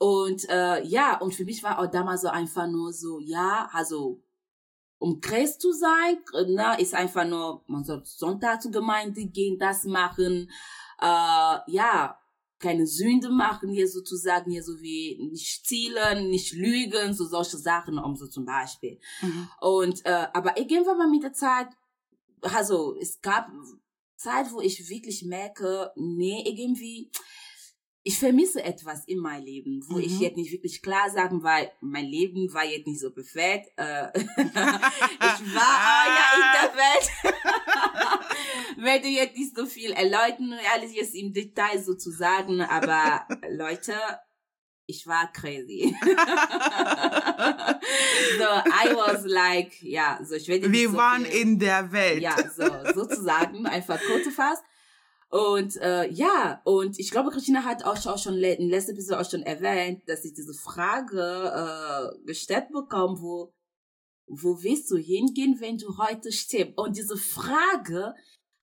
Und 0.03 0.49
äh, 0.49 0.83
ja, 0.83 1.17
und 1.19 1.33
für 1.33 1.45
mich 1.45 1.63
war 1.63 1.79
auch 1.79 1.87
damals 1.87 2.23
so 2.23 2.27
einfach 2.27 2.67
nur 2.67 2.91
so, 2.91 3.21
ja, 3.21 3.69
also 3.71 4.21
um 4.97 5.21
Christ 5.21 5.61
zu 5.61 5.71
sein, 5.71 6.17
na, 6.49 6.73
ist 6.73 6.93
einfach 6.93 7.25
nur, 7.25 7.63
man 7.67 7.85
soll 7.85 8.01
Sonntag 8.03 8.61
zur 8.61 8.71
Gemeinde 8.71 9.25
gehen, 9.27 9.57
das 9.57 9.85
machen, 9.85 10.51
äh, 10.99 11.57
ja, 11.71 12.19
keine 12.59 12.85
Sünde 12.85 13.29
machen, 13.29 13.69
hier 13.69 13.87
sozusagen, 13.87 14.51
hier 14.51 14.63
so 14.63 14.81
wie 14.81 15.25
nicht 15.31 15.65
zielen, 15.65 16.29
nicht 16.29 16.51
lügen, 16.51 17.13
so 17.13 17.23
solche 17.23 17.55
Sachen, 17.55 17.97
um 17.97 18.17
so 18.17 18.27
zum 18.27 18.43
Beispiel. 18.43 18.99
Mhm. 19.21 19.47
Und, 19.61 20.05
äh, 20.05 20.27
aber 20.33 20.57
irgendwann 20.57 20.97
mal 20.97 21.09
mit 21.09 21.23
der 21.23 21.31
Zeit, 21.31 21.67
also, 22.41 22.97
es 22.99 23.21
gab 23.21 23.49
Zeit, 24.17 24.51
wo 24.51 24.59
ich 24.59 24.89
wirklich 24.89 25.23
merke, 25.23 25.93
nee, 25.95 26.43
irgendwie, 26.45 27.09
ich 28.05 28.19
vermisse 28.19 28.61
etwas 28.61 29.05
in 29.05 29.19
meinem 29.19 29.45
Leben, 29.45 29.81
wo 29.87 29.95
mhm. 29.95 30.01
ich 30.03 30.19
jetzt 30.19 30.35
nicht 30.35 30.51
wirklich 30.51 30.81
klar 30.81 31.09
sagen, 31.09 31.41
weil 31.41 31.71
mein 31.79 32.05
Leben 32.05 32.53
war 32.53 32.65
jetzt 32.65 32.85
nicht 32.85 32.99
so 32.99 33.11
perfekt. 33.11 33.71
Äh, 33.77 34.09
ich 34.19 35.55
war 35.55 35.63
ah. 35.63 36.05
ja 36.09 36.33
in 36.35 36.43
der 36.59 36.73
Welt. 36.75 37.09
Werde 38.77 39.07
jetzt 39.07 39.37
nicht 39.37 39.55
so 39.55 39.65
viel 39.65 39.91
erläutern, 39.91 40.53
alles 40.73 40.93
jetzt 40.93 41.15
im 41.15 41.31
Detail 41.31 41.81
sozusagen, 41.81 42.59
aber 42.61 43.25
Leute, 43.49 43.93
ich 44.85 45.07
war 45.07 45.31
crazy. 45.31 45.95
so, 46.01 46.07
I 48.43 48.93
was 48.95 49.23
like, 49.25 49.81
ja, 49.81 50.19
so 50.21 50.35
ich 50.35 50.49
werde 50.49 50.69
Wir 50.69 50.89
so 50.89 50.97
waren 50.97 51.25
viel, 51.25 51.41
in 51.41 51.57
der 51.59 51.89
Welt. 51.93 52.21
Ja, 52.21 52.35
so, 52.49 52.65
sozusagen, 52.93 53.65
einfach 53.65 53.97
kurz 54.05 54.25
gefasst. 54.25 54.61
Und 55.33 55.77
äh, 55.77 56.07
ja, 56.11 56.61
und 56.63 56.99
ich 56.99 57.09
glaube, 57.09 57.31
Christina 57.31 57.63
hat 57.63 57.85
auch, 57.85 58.05
auch 58.05 58.19
schon 58.19 58.35
in 58.35 58.69
letzter 58.69 58.91
Episode 58.91 59.19
auch 59.19 59.27
schon 59.27 59.41
erwähnt, 59.41 60.03
dass 60.05 60.23
ich 60.25 60.35
diese 60.35 60.53
Frage 60.53 61.19
äh, 61.19 62.25
gestellt 62.27 62.67
bekomme, 62.71 63.19
wo, 63.19 63.51
wo 64.27 64.61
willst 64.61 64.91
du 64.91 64.97
hingehen, 64.97 65.59
wenn 65.59 65.79
du 65.79 65.97
heute 65.97 66.31
stirbst? 66.31 66.77
Und 66.77 66.97
diese 66.97 67.17
Frage 67.17 68.13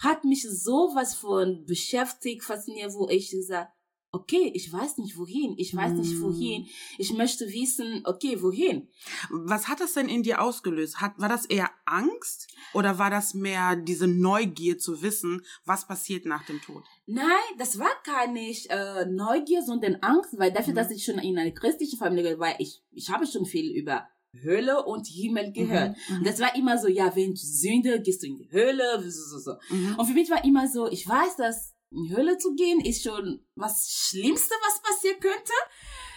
hat 0.00 0.24
mich 0.24 0.46
sowas 0.48 1.16
von 1.16 1.64
beschäftigt, 1.66 2.44
fasziniert, 2.44 2.94
wo 2.94 3.08
ich 3.08 3.32
gesagt 3.32 3.72
okay, 4.12 4.50
ich 4.54 4.72
weiß 4.72 4.98
nicht 4.98 5.16
wohin, 5.16 5.54
ich 5.56 5.74
weiß 5.74 5.92
nicht 5.92 6.12
Hm. 6.12 6.22
wohin, 6.22 6.66
ich 6.98 7.12
möchte 7.12 7.46
wissen, 7.52 8.02
okay, 8.04 8.42
wohin. 8.42 8.88
Was 9.30 9.68
hat 9.68 9.80
das 9.80 9.94
denn 9.94 10.08
in 10.08 10.22
dir 10.22 10.40
ausgelöst? 10.42 11.00
Hat, 11.00 11.12
war 11.18 11.28
das 11.28 11.46
eher 11.46 11.70
Angst 11.84 12.48
oder 12.74 12.98
war 12.98 13.10
das 13.10 13.34
mehr 13.34 13.76
diese 13.76 14.06
Neugier 14.08 14.78
zu 14.78 15.02
wissen, 15.02 15.42
was 15.64 15.86
passiert 15.86 16.26
nach 16.26 16.44
dem 16.46 16.60
Tod? 16.60 16.82
Nein, 17.06 17.26
das 17.58 17.78
war 17.78 17.90
gar 18.04 18.26
nicht 18.26 18.66
äh, 18.70 19.06
Neugier, 19.06 19.62
sondern 19.62 19.96
Angst, 20.02 20.36
weil 20.38 20.52
dafür, 20.52 20.72
Mhm. 20.72 20.76
dass 20.76 20.90
ich 20.90 21.04
schon 21.04 21.18
in 21.18 21.38
einer 21.38 21.50
christlichen 21.52 21.98
Familie 21.98 22.38
war, 22.38 22.58
ich, 22.58 22.82
ich 22.92 23.10
habe 23.10 23.26
schon 23.26 23.46
viel 23.46 23.70
über 23.70 24.08
Hölle 24.44 24.84
und 24.84 25.08
Himmel 25.08 25.52
gehört. 25.52 25.96
Mhm. 26.08 26.18
Und 26.18 26.26
das 26.26 26.38
war 26.38 26.54
immer 26.54 26.78
so, 26.78 26.86
ja, 26.86 27.14
wenn 27.16 27.30
du 27.32 27.36
Sünde, 27.36 28.00
gehst 28.00 28.22
du 28.22 28.28
in 28.28 28.36
die 28.36 28.48
Hölle, 28.52 29.02
so, 29.10 29.38
so, 29.38 29.38
so. 29.38 29.74
Mhm. 29.74 29.96
Und 29.98 30.06
für 30.06 30.14
mich 30.14 30.30
war 30.30 30.44
immer 30.44 30.68
so, 30.68 30.86
ich 30.88 31.08
weiß, 31.08 31.34
dass 31.36 31.69
in 31.90 32.04
die 32.04 32.14
Hölle 32.14 32.38
zu 32.38 32.54
gehen 32.54 32.80
ist 32.80 33.02
schon 33.02 33.44
was 33.54 33.88
Schlimmste, 33.90 34.54
was 34.62 34.82
passieren 34.82 35.20
könnte. 35.20 35.52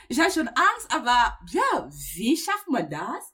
Ich 0.09 0.19
habe 0.19 0.31
schon 0.31 0.47
Angst, 0.47 0.87
aber 0.89 1.37
ja, 1.51 1.89
wie 2.15 2.37
schafft 2.37 2.67
man 2.67 2.89
das, 2.89 3.33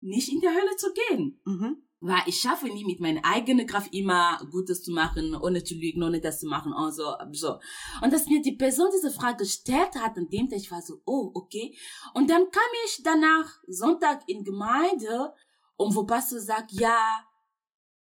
nicht 0.00 0.30
in 0.30 0.40
die 0.40 0.48
Hölle 0.48 0.76
zu 0.76 0.88
gehen? 0.92 1.40
Mhm. 1.44 1.82
Weil 2.00 2.22
ich 2.26 2.38
schaffe 2.38 2.66
nie 2.66 2.84
mit 2.84 3.00
meiner 3.00 3.24
eigenen 3.24 3.66
Kraft 3.66 3.94
immer 3.94 4.38
Gutes 4.50 4.82
zu 4.82 4.92
machen, 4.92 5.34
ohne 5.34 5.64
zu 5.64 5.74
lügen, 5.74 6.02
ohne 6.02 6.20
das 6.20 6.40
zu 6.40 6.46
machen 6.46 6.72
und 6.74 6.92
so, 6.92 7.14
so. 7.32 7.58
Und 8.02 8.12
dass 8.12 8.26
mir 8.26 8.42
die 8.42 8.56
Person 8.56 8.90
diese 8.94 9.10
Frage 9.10 9.38
gestellt 9.38 9.94
hat, 9.98 10.18
an 10.18 10.28
dem 10.28 10.48
Tag, 10.48 10.58
ich 10.58 10.70
war 10.70 10.82
so, 10.82 11.00
oh, 11.06 11.30
okay. 11.34 11.76
Und 12.12 12.28
dann 12.28 12.50
kam 12.50 12.62
ich 12.84 13.02
danach 13.02 13.50
Sonntag 13.66 14.22
in 14.26 14.44
Gemeinde 14.44 15.32
und 15.76 15.94
wo 15.94 16.04
Pastor 16.04 16.40
sagt, 16.40 16.72
ja, 16.72 17.24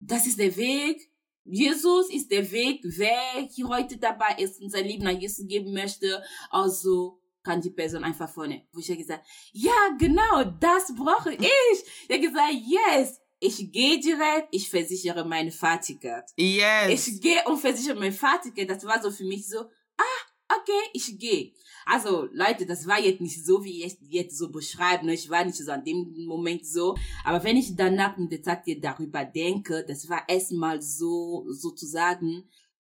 das 0.00 0.26
ist 0.26 0.40
der 0.40 0.56
Weg. 0.56 1.13
Jesus 1.44 2.10
ist 2.10 2.30
der 2.30 2.50
Weg. 2.50 2.80
Wer 2.84 3.48
hier 3.54 3.68
heute 3.68 3.98
dabei 3.98 4.36
ist 4.38 4.60
und 4.60 4.70
sein 4.70 4.86
Leben 4.86 5.06
an 5.06 5.20
Jesus 5.20 5.46
geben 5.46 5.72
möchte, 5.72 6.22
also 6.50 7.20
kann 7.42 7.60
die 7.60 7.70
Person 7.70 8.02
einfach 8.04 8.28
vorne. 8.28 8.66
Wo 8.72 8.80
ich 8.80 8.88
ja 8.88 8.96
gesagt, 8.96 9.26
ja, 9.52 9.72
genau, 9.98 10.44
das 10.58 10.94
brauche 10.96 11.34
ich. 11.34 11.40
Ich 11.40 12.10
habe 12.10 12.20
gesagt, 12.20 12.54
yes, 12.66 13.20
ich 13.38 13.70
gehe 13.70 14.00
direkt, 14.00 14.48
ich 14.52 14.70
versichere 14.70 15.24
meine 15.24 15.52
Fahrticket. 15.52 16.24
Yes. 16.36 17.06
Ich 17.08 17.20
gehe 17.20 17.44
und 17.44 17.58
versichere 17.58 17.98
mein 17.98 18.12
Fahrticket. 18.12 18.70
Das 18.70 18.84
war 18.84 19.02
so 19.02 19.10
für 19.10 19.24
mich 19.24 19.46
so, 19.46 19.66
okay, 20.48 20.90
ich 20.92 21.18
gehe. 21.18 21.52
Also 21.86 22.28
Leute, 22.32 22.66
das 22.66 22.86
war 22.86 23.00
jetzt 23.00 23.20
nicht 23.20 23.44
so, 23.44 23.62
wie 23.62 23.84
ich 23.84 23.98
jetzt 24.08 24.38
so 24.38 24.50
beschreibe. 24.50 25.04
ne? 25.06 25.14
Ich 25.14 25.28
war 25.28 25.44
nicht 25.44 25.56
so 25.56 25.70
an 25.70 25.84
dem 25.84 26.14
Moment 26.26 26.66
so. 26.66 26.96
Aber 27.24 27.44
wenn 27.44 27.56
ich 27.56 27.76
danach 27.76 28.16
mit 28.16 28.32
der 28.32 28.42
Zeit 28.42 28.64
darüber 28.80 29.24
denke, 29.24 29.84
das 29.86 30.08
war 30.08 30.22
erstmal 30.28 30.80
so, 30.80 31.44
sozusagen, 31.50 32.44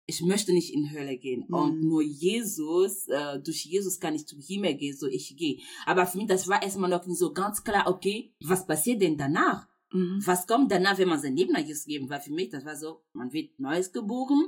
ich 0.06 0.22
möchte 0.22 0.52
nicht 0.52 0.74
in 0.74 0.92
Hölle 0.92 1.18
gehen. 1.18 1.46
Mhm. 1.48 1.56
Und 1.56 1.82
nur 1.84 2.02
Jesus, 2.02 3.08
äh, 3.08 3.40
durch 3.40 3.66
Jesus 3.66 4.00
kann 4.00 4.16
ich 4.16 4.28
zum 4.28 4.40
Himmel 4.42 4.76
gehen, 4.76 4.98
so 4.98 5.08
ich 5.08 5.36
gehe. 5.38 5.60
Aber 5.86 6.06
für 6.06 6.18
mich, 6.18 6.28
das 6.28 6.48
war 6.48 6.62
erstmal 6.62 6.90
noch 6.90 7.06
nicht 7.06 7.20
so 7.20 7.32
ganz 7.32 7.64
klar, 7.64 7.88
okay, 7.88 8.34
was 8.44 8.68
passiert 8.68 9.02
denn 9.02 9.18
danach? 9.18 9.68
Mhm. 9.94 10.22
Was 10.26 10.48
kommt 10.48 10.72
danach, 10.72 10.98
wenn 10.98 11.10
man 11.10 11.22
sein 11.22 11.36
Leben 11.36 11.56
an 11.56 11.66
Jesus 11.66 11.86
geben? 11.86 12.10
Weil 12.10 12.22
für 12.22 12.34
mich, 12.34 12.50
das 12.50 12.66
war 12.66 12.76
so, 12.76 13.04
man 13.14 13.32
wird 13.32 13.58
Neues 13.60 13.92
geboren, 13.92 14.48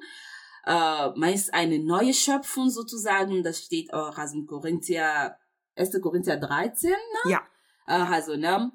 äh, 0.66 1.10
man 1.16 1.34
ist 1.34 1.54
eine 1.54 1.80
neue 1.80 2.14
Schöpfung 2.14 2.70
sozusagen, 2.70 3.44
das 3.44 3.64
steht 3.64 3.94
auch 3.94 4.18
also 4.18 4.38
in 4.38 4.46
Korinther, 4.48 5.38
1. 5.76 6.02
Korinther 6.02 6.38
13, 6.38 6.92
ne? 6.92 7.32
Ja. 7.32 7.42
Äh, 7.88 7.94
also, 7.94 8.36
ne? 8.36 8.72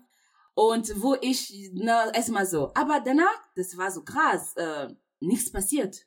Und 0.54 1.00
wo 1.00 1.16
ich, 1.20 1.70
ne, 1.72 2.10
erstmal 2.12 2.44
so, 2.44 2.72
aber 2.74 3.00
danach, 3.00 3.40
das 3.54 3.76
war 3.76 3.90
so 3.90 4.02
krass, 4.02 4.54
äh, 4.56 4.88
nichts 5.20 5.52
passiert. 5.52 6.04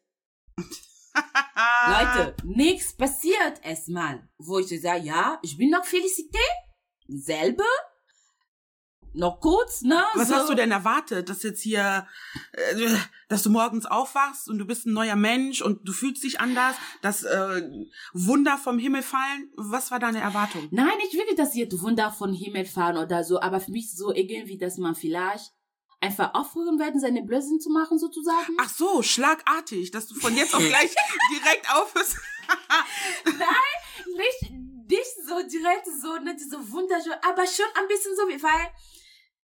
Leute, 1.87 2.35
nichts 2.43 2.95
passiert 2.95 3.63
erstmal. 3.63 4.27
Wo 4.37 4.59
ich 4.59 4.81
sage, 4.81 5.05
ja, 5.05 5.39
ich 5.41 5.57
bin 5.57 5.69
noch 5.69 5.85
Felicité, 5.85 6.43
selber, 7.07 7.63
noch 9.13 9.39
kurz, 9.39 9.81
ne? 9.81 10.03
Was 10.15 10.29
so. 10.29 10.35
hast 10.35 10.49
du 10.49 10.55
denn 10.55 10.71
erwartet, 10.71 11.29
dass 11.29 11.43
jetzt 11.43 11.61
hier, 11.61 12.07
äh, 12.53 12.87
dass 13.27 13.43
du 13.43 13.49
morgens 13.49 13.85
aufwachst 13.85 14.49
und 14.49 14.57
du 14.57 14.65
bist 14.65 14.85
ein 14.85 14.93
neuer 14.93 15.15
Mensch 15.15 15.61
und 15.61 15.87
du 15.87 15.91
fühlst 15.91 16.23
dich 16.23 16.39
anders, 16.39 16.75
dass 17.01 17.23
äh, 17.23 17.61
Wunder 18.13 18.57
vom 18.57 18.79
Himmel 18.79 19.01
fallen? 19.01 19.51
Was 19.55 19.91
war 19.91 19.99
deine 19.99 20.19
Erwartung? 20.19 20.67
Nein, 20.71 20.97
nicht 20.97 21.13
wirklich, 21.13 21.35
dass 21.35 21.55
jetzt 21.55 21.81
Wunder 21.81 22.11
von 22.11 22.33
Himmel 22.33 22.65
fahren 22.65 22.97
oder 22.97 23.23
so, 23.23 23.39
aber 23.41 23.59
für 23.59 23.71
mich 23.71 23.93
so 23.95 24.13
irgendwie, 24.13 24.57
dass 24.57 24.77
man 24.77 24.95
vielleicht 24.95 25.51
einfach 26.01 26.33
aufhören 26.33 26.79
werden, 26.79 26.99
seine 26.99 27.21
Blödsinn 27.21 27.59
zu 27.59 27.69
machen, 27.69 27.99
sozusagen. 27.99 28.57
Ach 28.59 28.69
so, 28.69 29.03
schlagartig, 29.03 29.91
dass 29.91 30.07
du 30.07 30.15
von 30.15 30.35
jetzt 30.35 30.55
auf 30.55 30.61
gleich 30.67 30.93
direkt 31.31 31.69
aufhörst. 31.73 32.17
nicht, 33.25 34.51
nicht 34.89 35.15
so 35.27 35.35
direkt 35.47 35.85
so, 36.01 36.17
ne, 36.17 36.35
diese 36.35 36.71
wunderschön, 36.71 37.13
aber 37.21 37.45
schon 37.45 37.65
ein 37.75 37.87
bisschen 37.87 38.15
so, 38.15 38.27
wie, 38.27 38.41
weil 38.41 38.69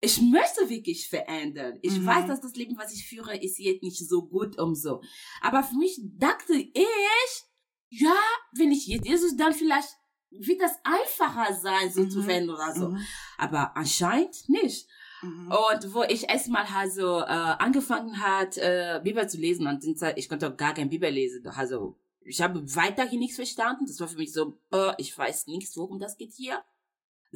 ich 0.05 0.21
möchte 0.21 0.69
wirklich 0.69 1.09
verändern. 1.09 1.79
Ich 1.81 1.99
Mhm. 1.99 2.05
weiß, 2.05 2.27
dass 2.27 2.41
das 2.41 2.55
Leben, 2.55 2.77
was 2.77 2.93
ich 2.93 3.05
führe, 3.07 3.35
ist 3.37 3.57
jetzt 3.59 3.83
nicht 3.83 4.07
so 4.07 4.21
gut 4.27 4.57
um 4.59 4.75
so. 4.75 5.01
Aber 5.41 5.63
für 5.63 5.75
mich 5.75 5.99
dachte 6.17 6.53
ich, 6.53 7.43
ja, 7.89 8.15
wenn 8.53 8.71
ich 8.71 8.87
jetzt 8.87 9.05
Jesus, 9.07 9.35
dann 9.35 9.53
vielleicht 9.53 9.89
wird 10.31 10.61
das 10.61 10.73
einfacher 10.83 11.53
sein, 11.53 11.91
so 11.91 12.01
Mhm. 12.01 12.09
zu 12.09 12.21
verändern 12.21 12.55
oder 12.55 12.73
so. 12.75 12.89
Mhm. 12.89 12.99
Aber 13.37 13.75
anscheinend 13.77 14.49
nicht. 14.49 14.87
Mhm. 15.21 15.51
Und 15.51 15.93
wo 15.93 16.03
ich 16.03 16.27
erstmal 16.29 16.65
also 16.65 17.19
äh, 17.19 17.23
angefangen 17.25 18.19
hat, 18.21 18.57
äh, 18.57 18.99
Bibel 19.03 19.27
zu 19.29 19.37
lesen, 19.37 19.65
und 19.67 19.83
ich 20.17 20.29
konnte 20.29 20.49
auch 20.51 20.57
gar 20.57 20.73
kein 20.73 20.89
Bibel 20.89 21.09
lesen. 21.09 21.47
Also 21.47 21.97
ich 22.21 22.41
habe 22.41 22.61
weiterhin 22.75 23.19
nichts 23.19 23.35
verstanden. 23.37 23.85
Das 23.87 23.99
war 23.99 24.07
für 24.07 24.17
mich 24.17 24.33
so, 24.33 24.57
äh, 24.73 24.93
ich 24.97 25.17
weiß 25.17 25.47
nichts, 25.47 25.77
worum 25.77 25.99
das 25.99 26.17
geht 26.17 26.33
hier. 26.33 26.61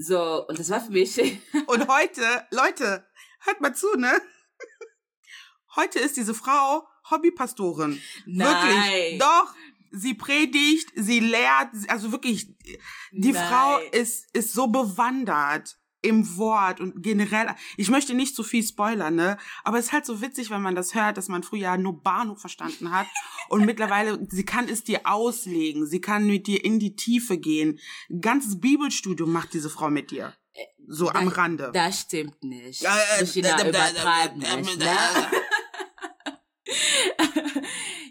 So, 0.01 0.47
und 0.47 0.57
das 0.57 0.69
war 0.69 0.79
für 0.79 0.93
mich, 0.93 1.17
Und 1.67 1.87
heute, 1.89 2.47
Leute, 2.51 3.05
hört 3.41 3.59
mal 3.59 3.75
zu, 3.75 3.87
ne? 3.97 4.21
Heute 5.75 5.99
ist 5.99 6.15
diese 6.15 6.33
Frau 6.33 6.87
Hobbypastorin. 7.11 8.01
nein, 8.25 8.75
Wirklich. 8.75 9.19
Doch. 9.19 9.53
Sie 9.91 10.13
predigt, 10.13 10.89
sie 10.95 11.19
lehrt, 11.19 11.69
also 11.87 12.11
wirklich, 12.11 12.55
die 13.11 13.31
nein. 13.31 13.49
Frau 13.49 13.79
ist, 13.91 14.33
ist 14.33 14.53
so 14.53 14.67
bewandert 14.67 15.77
im 16.01 16.37
Wort 16.37 16.79
und 16.79 17.01
generell, 17.03 17.53
ich 17.77 17.89
möchte 17.89 18.13
nicht 18.13 18.35
zu 18.35 18.43
viel 18.43 18.63
spoilern, 18.63 19.15
ne? 19.15 19.37
Aber 19.63 19.79
es 19.79 19.87
ist 19.87 19.91
halt 19.91 20.05
so 20.05 20.21
witzig, 20.21 20.49
wenn 20.49 20.61
man 20.61 20.75
das 20.75 20.95
hört, 20.95 21.17
dass 21.17 21.27
man 21.27 21.43
früher 21.43 21.75
nur 21.77 22.01
Bahnhof 22.01 22.39
verstanden 22.39 22.91
hat 22.91 23.07
und 23.49 23.65
mittlerweile, 23.65 24.25
sie 24.29 24.45
kann 24.45 24.69
es 24.69 24.83
dir 24.83 25.01
auslegen, 25.03 25.85
sie 25.85 25.99
kann 26.01 26.25
mit 26.25 26.47
dir 26.47 26.63
in 26.63 26.79
die 26.79 26.95
Tiefe 26.95 27.37
gehen. 27.37 27.79
Ein 28.09 28.21
ganzes 28.21 28.59
Bibelstudium 28.59 29.31
macht 29.31 29.53
diese 29.53 29.69
Frau 29.69 29.89
mit 29.89 30.11
dir. 30.11 30.33
So 30.87 31.09
am 31.09 31.27
Rande. 31.27 31.69
Das 31.73 32.01
stimmt 32.01 32.43
nicht. 32.43 32.83
Äh, 32.83 32.87
Christina 33.19 33.49
da- 33.51 33.57
da- 33.57 33.63
da- 33.71 33.89
übertreibt 33.91 34.43
da- 34.43 34.55
nicht, 34.57 34.81
da- 34.81 34.85
ne? 34.85 35.27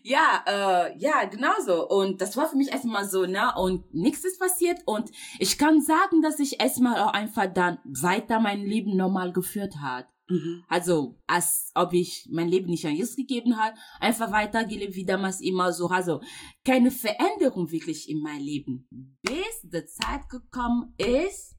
ja, 0.09 0.43
äh, 0.47 0.99
ja, 0.99 1.25
genau 1.25 1.53
so. 1.65 1.87
Und 1.87 2.21
das 2.21 2.37
war 2.37 2.49
für 2.49 2.57
mich 2.57 2.73
erstmal 2.73 3.05
so, 3.05 3.27
ne? 3.27 3.53
Und 3.57 3.95
nichts 3.95 4.25
ist 4.25 4.41
passiert. 4.41 4.81
Und 4.87 5.11
ich 5.39 5.59
kann 5.59 5.83
sagen, 5.83 6.23
dass 6.23 6.41
ich 6.41 6.61
erstmal 6.61 7.01
auch 7.03 7.13
einfach 7.13 7.53
dann 7.53 7.79
weiter 7.85 8.41
mein 8.41 8.63
Leben 8.65 8.97
normal 8.97 9.33
geführt 9.33 9.77
hat. 9.81 10.09
Mhm. 10.29 10.65
Also, 10.69 11.19
als 11.27 11.71
ob 11.75 11.93
ich 11.93 12.27
mein 12.31 12.49
Leben 12.49 12.71
nicht 12.71 12.87
an 12.87 12.95
Jesus 12.95 13.17
gegeben 13.17 13.59
hat, 13.59 13.75
einfach 14.01 14.33
weitergelebt 14.33 14.95
wie 14.95 15.05
damals 15.05 15.43
immer 15.43 15.73
so. 15.73 15.89
Also, 15.89 16.23
keine 16.65 16.91
Veränderung 16.91 17.71
wirklich 17.71 18.09
in 18.09 18.23
mein 18.23 18.41
Leben. 18.41 18.89
Bis 19.23 19.61
die 19.63 19.85
Zeit 19.85 20.29
gekommen 20.31 20.95
ist, 20.97 21.55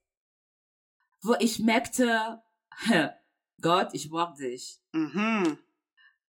wo 1.21 1.35
ich 1.39 1.59
merkte, 1.59 2.41
Gott, 3.61 3.89
ich 3.93 4.09
brauche 4.09 4.35
dich. 4.37 4.79
Mhm. 4.91 5.59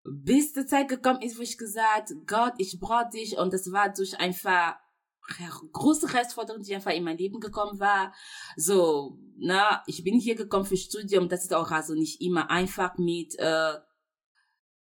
Bis 0.04 0.52
die 0.52 0.66
Zeit 0.66 0.88
gekommen 0.88 1.20
ist, 1.22 1.38
wo 1.38 1.42
ich 1.42 1.58
gesagt, 1.58 2.12
Gott, 2.26 2.54
ich 2.58 2.78
brauche 2.80 3.10
dich. 3.12 3.36
Und 3.38 3.52
das 3.52 3.70
war 3.70 3.92
durch 3.92 4.18
einfach 4.18 4.76
große 5.72 6.12
Herausforderung, 6.12 6.62
die 6.62 6.74
einfach 6.74 6.92
in 6.92 7.04
mein 7.04 7.18
Leben 7.18 7.38
gekommen 7.40 7.78
war. 7.78 8.12
So, 8.56 9.18
na, 9.36 9.82
ich 9.86 10.02
bin 10.02 10.18
hier 10.18 10.34
gekommen 10.34 10.64
für 10.64 10.76
Studium. 10.76 11.28
Das 11.28 11.44
ist 11.44 11.54
auch 11.54 11.70
also 11.70 11.94
nicht 11.94 12.20
immer 12.20 12.50
einfach 12.50 12.96
mit 12.98 13.38
äh, 13.38 13.74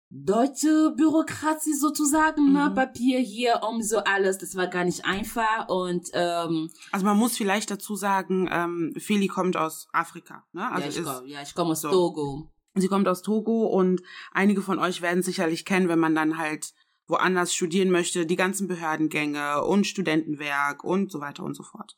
deutsche 0.09 0.95
Bürokratie 0.97 1.75
sozusagen, 1.75 2.53
ne, 2.53 2.71
Mhm. 2.71 2.75
Papier 2.75 3.19
hier 3.19 3.61
um 3.69 3.83
so 3.83 3.99
alles. 3.99 4.39
Das 4.39 4.55
war 4.55 4.69
gar 4.69 4.85
nicht 4.85 5.05
einfach. 5.05 5.69
Und 5.69 6.11
ähm, 6.13 6.71
Also 6.93 7.05
man 7.07 7.17
muss 7.17 7.37
vielleicht 7.37 7.71
dazu 7.71 7.97
sagen, 7.97 8.49
ähm, 8.51 8.95
Feli 8.99 9.27
kommt 9.27 9.57
aus 9.57 9.89
Afrika, 9.93 10.45
ne? 10.53 10.71
Also 10.71 10.89
ja, 10.89 10.89
ich 10.89 11.05
komme 11.05 11.29
ja, 11.29 11.43
ich 11.43 11.55
komm 11.55 11.71
aus 11.71 11.81
so. 11.81 11.91
Togo. 11.91 12.53
Sie 12.81 12.89
kommt 12.89 13.09
aus 13.09 13.23
Togo 13.23 13.67
und 13.67 14.03
einige 14.33 14.63
von 14.63 14.79
euch 14.79 15.03
werden 15.03 15.23
sicherlich 15.23 15.65
kennen, 15.65 15.89
wenn 15.89 15.99
man 15.99 16.15
dann 16.15 16.39
halt 16.39 16.73
woanders 17.09 17.55
studieren 17.55 17.91
möchte, 17.91 18.27
die 18.27 18.37
ganzen 18.37 18.69
Behördengänge 18.69 19.65
und 19.65 19.87
Studentenwerk 19.87 20.85
und 20.85 21.11
so 21.11 21.21
weiter 21.21 21.45
und 21.45 21.55
so 21.55 21.63
fort. 21.63 21.97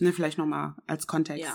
Ne, 0.00 0.12
vielleicht 0.12 0.38
nochmal 0.38 0.74
als 0.86 1.06
Kontext. 1.06 1.42
Ja. 1.42 1.54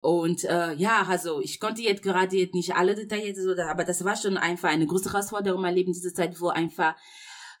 Und 0.00 0.44
äh, 0.44 0.74
ja, 0.74 1.02
also 1.06 1.40
ich 1.40 1.60
konnte 1.60 1.82
jetzt 1.82 2.02
gerade 2.02 2.36
jetzt 2.36 2.54
nicht 2.54 2.74
alle 2.74 2.94
Details, 2.94 3.38
aber 3.68 3.84
das 3.84 4.04
war 4.04 4.16
schon 4.16 4.36
einfach 4.38 4.70
eine 4.70 4.86
große 4.86 5.12
Herausforderung 5.12 5.58
in 5.58 5.62
meinem 5.62 5.74
Leben, 5.74 5.92
diese 5.92 6.14
Zeit, 6.14 6.40
wo 6.40 6.48
einfach 6.48 6.94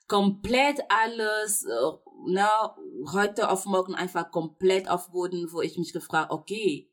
komplett 0.08 0.80
alles, 0.88 1.64
äh, 1.64 2.30
ne, 2.30 2.48
heute 3.12 3.50
auf 3.50 3.66
morgen 3.66 3.94
einfach 3.94 4.30
komplett 4.30 4.88
auf 4.88 5.10
Boden, 5.10 5.52
wo 5.52 5.60
ich 5.60 5.76
mich 5.76 5.92
gefragt, 5.92 6.30
okay, 6.30 6.90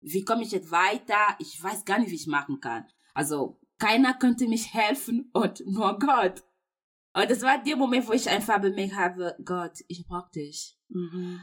wie 0.00 0.24
komme 0.24 0.42
ich 0.42 0.52
jetzt 0.52 0.70
weiter? 0.70 1.36
Ich 1.38 1.62
weiß 1.62 1.84
gar 1.84 1.98
nicht, 1.98 2.10
wie 2.10 2.16
ich 2.16 2.26
machen 2.26 2.60
kann. 2.60 2.86
Also 3.18 3.58
keiner 3.78 4.14
könnte 4.14 4.46
mich 4.46 4.72
helfen 4.72 5.28
und 5.32 5.66
nur 5.66 5.98
Gott. 5.98 6.44
Und 7.14 7.28
das 7.28 7.42
war 7.42 7.60
der 7.60 7.74
Moment, 7.74 8.06
wo 8.06 8.12
ich 8.12 8.30
einfach 8.30 8.60
bemerkt 8.60 8.94
habe, 8.94 9.34
Gott, 9.44 9.72
ich 9.88 10.06
brauche 10.06 10.30
dich. 10.30 10.78
Mhm. 10.88 11.40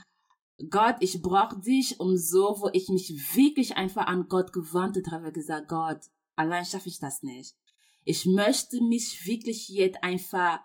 Gott, 0.70 0.96
ich 1.02 1.22
brauche 1.22 1.60
dich, 1.60 2.00
um 2.00 2.16
so, 2.16 2.56
wo 2.62 2.70
ich 2.72 2.88
mich 2.88 3.36
wirklich 3.36 3.76
einfach 3.76 4.08
an 4.08 4.30
Gott 4.30 4.54
gewandt 4.54 5.12
habe, 5.12 5.34
gesagt, 5.34 5.68
Gott, 5.68 6.00
allein 6.38 6.64
schaffe 6.64 6.88
ich 6.88 7.00
das 7.00 7.24
nicht. 7.24 7.58
Ich 8.06 8.26
möchte 8.26 8.82
mich 8.82 9.28
wirklich 9.28 9.68
jetzt 9.68 10.02
einfach 10.02 10.62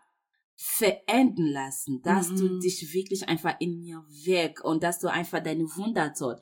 verenden 0.55 1.49
lassen, 1.49 2.03
dass 2.03 2.29
mhm. 2.29 2.37
du 2.37 2.59
dich 2.61 2.95
wirklich 2.95 3.29
einfach 3.29 3.57
in 3.59 3.81
mir 3.81 4.05
weg 4.27 4.63
und 4.63 4.85
dass 4.85 5.01
du 5.01 5.11
einfach 5.11 5.43
deine 5.43 5.65
Wunder 5.75 6.15
tut. 6.15 6.39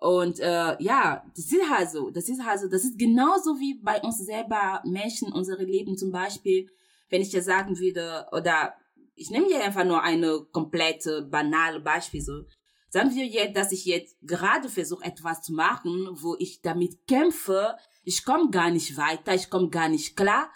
Und 0.00 0.38
äh, 0.40 0.80
ja, 0.80 1.24
das 1.34 1.46
ist 1.46 1.70
halt 1.70 1.90
so. 1.90 2.10
Das 2.10 2.28
ist 2.28 2.44
halt 2.44 2.60
so. 2.60 2.68
Das 2.68 2.84
ist 2.84 2.98
genauso 2.98 3.58
wie 3.58 3.80
bei 3.82 4.00
uns 4.00 4.18
selber 4.18 4.82
Menschen, 4.84 5.32
unsere 5.32 5.64
Leben 5.64 5.96
zum 5.96 6.12
Beispiel. 6.12 6.68
Wenn 7.08 7.22
ich 7.22 7.30
dir 7.30 7.42
sagen 7.42 7.78
würde, 7.78 8.26
oder 8.32 8.74
ich 9.14 9.30
nehme 9.30 9.46
hier 9.46 9.64
einfach 9.64 9.84
nur 9.84 10.02
eine 10.02 10.46
komplette 10.52 11.22
banale 11.22 11.80
Beispiel 11.80 12.22
so. 12.22 12.44
Sagen 12.90 13.14
wir 13.14 13.26
jetzt, 13.26 13.56
dass 13.56 13.72
ich 13.72 13.84
jetzt 13.84 14.16
gerade 14.22 14.68
versuche, 14.68 15.04
etwas 15.04 15.42
zu 15.42 15.52
machen, 15.52 16.08
wo 16.12 16.36
ich 16.38 16.62
damit 16.62 17.06
kämpfe, 17.06 17.76
ich 18.04 18.24
komme 18.24 18.48
gar 18.50 18.70
nicht 18.70 18.96
weiter, 18.96 19.34
ich 19.34 19.50
komme 19.50 19.68
gar 19.68 19.88
nicht 19.88 20.16
klar. 20.16 20.50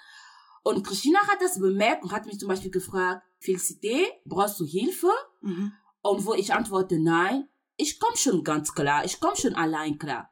Und 0.62 0.86
Christina 0.86 1.18
hat 1.26 1.42
das 1.42 1.58
bemerkt 1.58 2.04
und 2.04 2.12
hat 2.12 2.24
mich 2.24 2.38
zum 2.38 2.48
Beispiel 2.48 2.70
gefragt, 2.70 3.22
Felicité, 3.40 4.06
brauchst 4.24 4.60
du 4.60 4.64
Hilfe? 4.64 5.10
Mhm. 5.42 5.72
Und 6.02 6.24
wo 6.24 6.34
ich 6.34 6.54
antworte, 6.54 6.98
nein, 6.98 7.48
ich 7.76 7.98
komme 7.98 8.16
schon 8.16 8.44
ganz 8.44 8.74
klar, 8.74 9.04
ich 9.04 9.20
komme 9.20 9.36
schon 9.36 9.54
allein 9.54 9.98
klar. 9.98 10.30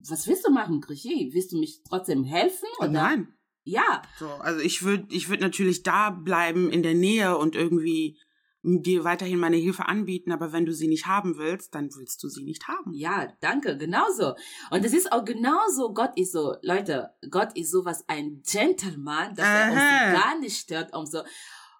Was 0.00 0.26
willst 0.26 0.46
du 0.46 0.50
machen, 0.50 0.80
Grichy? 0.80 1.30
Willst 1.32 1.52
du 1.52 1.58
mich 1.58 1.82
trotzdem 1.88 2.24
helfen? 2.24 2.68
Oder? 2.78 2.88
Nein. 2.88 3.34
Ja. 3.64 4.02
So, 4.18 4.28
also 4.28 4.60
ich 4.60 4.82
würde 4.82 5.06
ich 5.10 5.28
würd 5.28 5.40
natürlich 5.40 5.82
da 5.82 6.10
bleiben 6.10 6.70
in 6.70 6.82
der 6.82 6.94
Nähe 6.94 7.38
und 7.38 7.56
irgendwie 7.56 8.18
dir 8.64 9.04
weiterhin 9.04 9.38
meine 9.38 9.56
Hilfe 9.56 9.86
anbieten, 9.86 10.32
aber 10.32 10.52
wenn 10.52 10.64
du 10.64 10.72
sie 10.72 10.88
nicht 10.88 11.06
haben 11.06 11.36
willst, 11.36 11.74
dann 11.74 11.90
willst 11.94 12.22
du 12.22 12.28
sie 12.28 12.44
nicht 12.44 12.66
haben. 12.66 12.94
Ja, 12.94 13.28
danke, 13.40 13.76
genauso. 13.76 14.34
Und 14.70 14.84
es 14.84 14.94
ist 14.94 15.12
auch 15.12 15.24
genauso, 15.24 15.92
Gott 15.92 16.12
ist 16.16 16.32
so, 16.32 16.54
Leute, 16.62 17.10
Gott 17.30 17.56
ist 17.56 17.70
sowas 17.70 18.04
ein 18.08 18.42
Gentleman, 18.50 19.34
dass 19.34 19.46
Aha. 19.46 19.58
er 19.58 19.70
uns 19.70 20.22
gar 20.22 20.38
nicht 20.38 20.58
stört 20.58 20.94
und 20.94 21.10
so. 21.10 21.22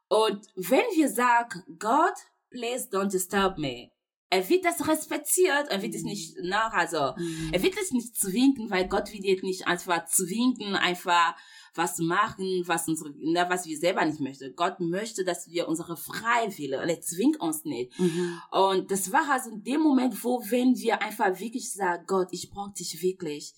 Und 0.09 0.47
wenn 0.57 0.85
wir 0.95 1.09
sagen, 1.09 1.62
Gott, 1.79 2.14
please 2.50 2.88
don't 2.91 3.11
disturb 3.11 3.57
me, 3.57 3.91
er 4.35 4.49
wird 4.49 4.64
das 4.64 4.87
respektiert, 4.88 5.69
er 5.69 5.83
wird 5.83 5.95
es 5.95 6.03
nicht 6.03 6.37
nach, 6.43 6.73
also, 6.73 7.12
mhm. 7.17 7.50
er 7.53 7.62
wird 7.62 7.75
es 7.81 7.93
nicht 7.93 8.17
zwingen, 8.17 8.71
weil 8.71 8.88
Gott 8.88 9.12
wird 9.12 9.25
jetzt 9.25 9.45
nicht 9.45 9.67
einfach 9.67 10.05
zwingen, 10.07 10.75
einfach 10.75 11.35
was 11.75 11.99
machen, 11.99 12.62
was 12.67 12.88
unsere, 12.88 13.12
na, 13.19 13.49
was 13.50 13.67
wir 13.67 13.76
selber 13.76 14.05
nicht 14.05 14.21
möchten. 14.21 14.55
Gott 14.55 14.79
möchte, 14.81 15.25
dass 15.25 15.49
wir 15.49 15.68
unsere 15.68 15.97
Freiwille, 15.97 16.81
und 16.81 16.88
er 16.88 17.01
zwingt 17.01 17.40
uns 17.40 17.64
nicht. 17.64 17.99
Mhm. 17.99 18.40
Und 18.53 18.90
das 18.90 19.12
war 19.12 19.29
also 19.31 19.51
in 19.51 19.62
dem 19.62 19.81
Moment, 19.81 20.23
wo, 20.23 20.40
wenn 20.49 20.77
wir 20.77 21.03
einfach 21.03 21.38
wirklich 21.38 21.73
sagen, 21.73 22.05
Gott, 22.07 22.29
ich 22.31 22.51
brauche 22.51 22.73
dich 22.73 23.03
wirklich, 23.03 23.55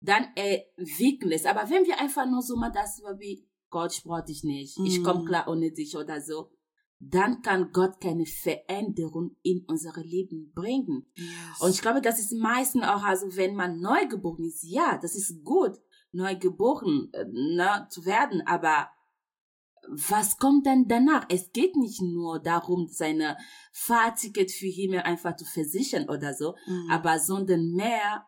dann 0.00 0.26
er 0.34 0.64
wirken 0.76 1.28
lässt. 1.28 1.46
Aber 1.46 1.70
wenn 1.70 1.86
wir 1.86 2.00
einfach 2.00 2.26
nur 2.26 2.42
so 2.42 2.56
mal 2.56 2.72
das 2.72 3.00
wie, 3.18 3.46
Gott, 3.70 3.92
ich 3.96 4.02
brauche 4.02 4.24
dich 4.24 4.42
nicht, 4.42 4.78
mhm. 4.78 4.86
ich 4.86 5.02
komme 5.02 5.24
klar 5.24 5.46
ohne 5.48 5.70
dich 5.70 5.96
oder 5.96 6.20
so, 6.20 6.50
dann 7.10 7.42
kann 7.42 7.72
Gott 7.72 8.00
keine 8.00 8.26
Veränderung 8.26 9.36
in 9.42 9.64
unsere 9.66 10.02
Leben 10.02 10.52
bringen. 10.54 11.06
Yes. 11.14 11.60
Und 11.60 11.70
ich 11.70 11.82
glaube, 11.82 12.00
das 12.00 12.20
ist 12.20 12.32
meistens 12.32 12.84
auch, 12.84 13.02
also 13.02 13.36
wenn 13.36 13.56
man 13.56 13.80
neugeboren 13.80 14.44
ist, 14.44 14.62
ja, 14.62 14.98
das 15.00 15.14
ist 15.14 15.42
gut 15.44 15.78
neu 16.12 16.36
geboren 16.36 17.10
äh, 17.12 17.24
ne, 17.24 17.86
zu 17.90 18.04
werden, 18.04 18.42
aber 18.46 18.88
was 19.88 20.38
kommt 20.38 20.66
dann 20.66 20.86
danach? 20.86 21.26
Es 21.28 21.50
geht 21.50 21.74
nicht 21.74 22.00
nur 22.00 22.38
darum, 22.38 22.86
seine 22.88 23.36
Fahrticket 23.72 24.52
für 24.52 24.66
Himmel 24.66 25.00
einfach 25.00 25.34
zu 25.34 25.44
versichern 25.44 26.08
oder 26.08 26.34
so, 26.34 26.54
mhm. 26.66 26.90
aber 26.90 27.18
sondern 27.18 27.72
mehr, 27.72 28.24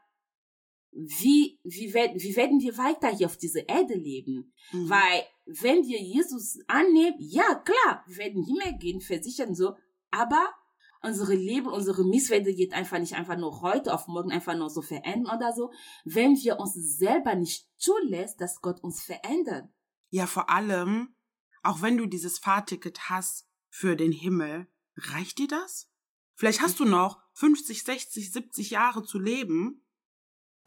wie, 0.90 1.60
wie, 1.62 1.94
werden, 1.94 2.20
wie 2.20 2.34
werden 2.36 2.60
wir 2.60 2.76
weiter 2.76 3.08
hier 3.14 3.26
auf 3.26 3.36
dieser 3.36 3.68
Erde 3.68 3.94
leben? 3.94 4.52
Mhm. 4.72 4.90
Weil, 4.90 5.22
wenn 5.46 5.84
wir 5.84 6.00
Jesus 6.00 6.58
annehmen, 6.66 7.16
ja, 7.18 7.54
klar, 7.54 8.04
wir 8.06 8.16
werden 8.16 8.44
Himmel 8.44 8.78
gehen, 8.78 9.00
versichern 9.00 9.54
so, 9.54 9.76
aber 10.10 10.54
unsere 11.02 11.34
Leben, 11.34 11.66
unsere 11.66 12.04
Misswende 12.04 12.54
geht 12.54 12.72
einfach 12.72 12.98
nicht 12.98 13.14
einfach 13.14 13.36
nur 13.36 13.60
heute 13.60 13.92
auf 13.92 14.06
morgen 14.06 14.32
einfach 14.32 14.56
nur 14.56 14.70
so 14.70 14.80
verändern 14.80 15.36
oder 15.36 15.52
so, 15.52 15.70
wenn 16.04 16.36
wir 16.36 16.58
uns 16.58 16.74
selber 16.74 17.34
nicht 17.34 17.68
zulässt, 17.76 18.40
dass 18.40 18.60
Gott 18.62 18.82
uns 18.82 19.02
verändert. 19.02 19.68
Ja, 20.10 20.26
vor 20.26 20.48
allem, 20.48 21.14
auch 21.62 21.82
wenn 21.82 21.98
du 21.98 22.06
dieses 22.06 22.38
Fahrticket 22.38 23.10
hast 23.10 23.46
für 23.68 23.96
den 23.96 24.12
Himmel, 24.12 24.68
reicht 24.96 25.38
dir 25.38 25.48
das? 25.48 25.90
Vielleicht 26.34 26.62
hast 26.62 26.80
du 26.80 26.84
noch 26.84 27.20
50, 27.34 27.84
60, 27.84 28.32
70 28.32 28.70
Jahre 28.70 29.02
zu 29.02 29.18
leben 29.18 29.83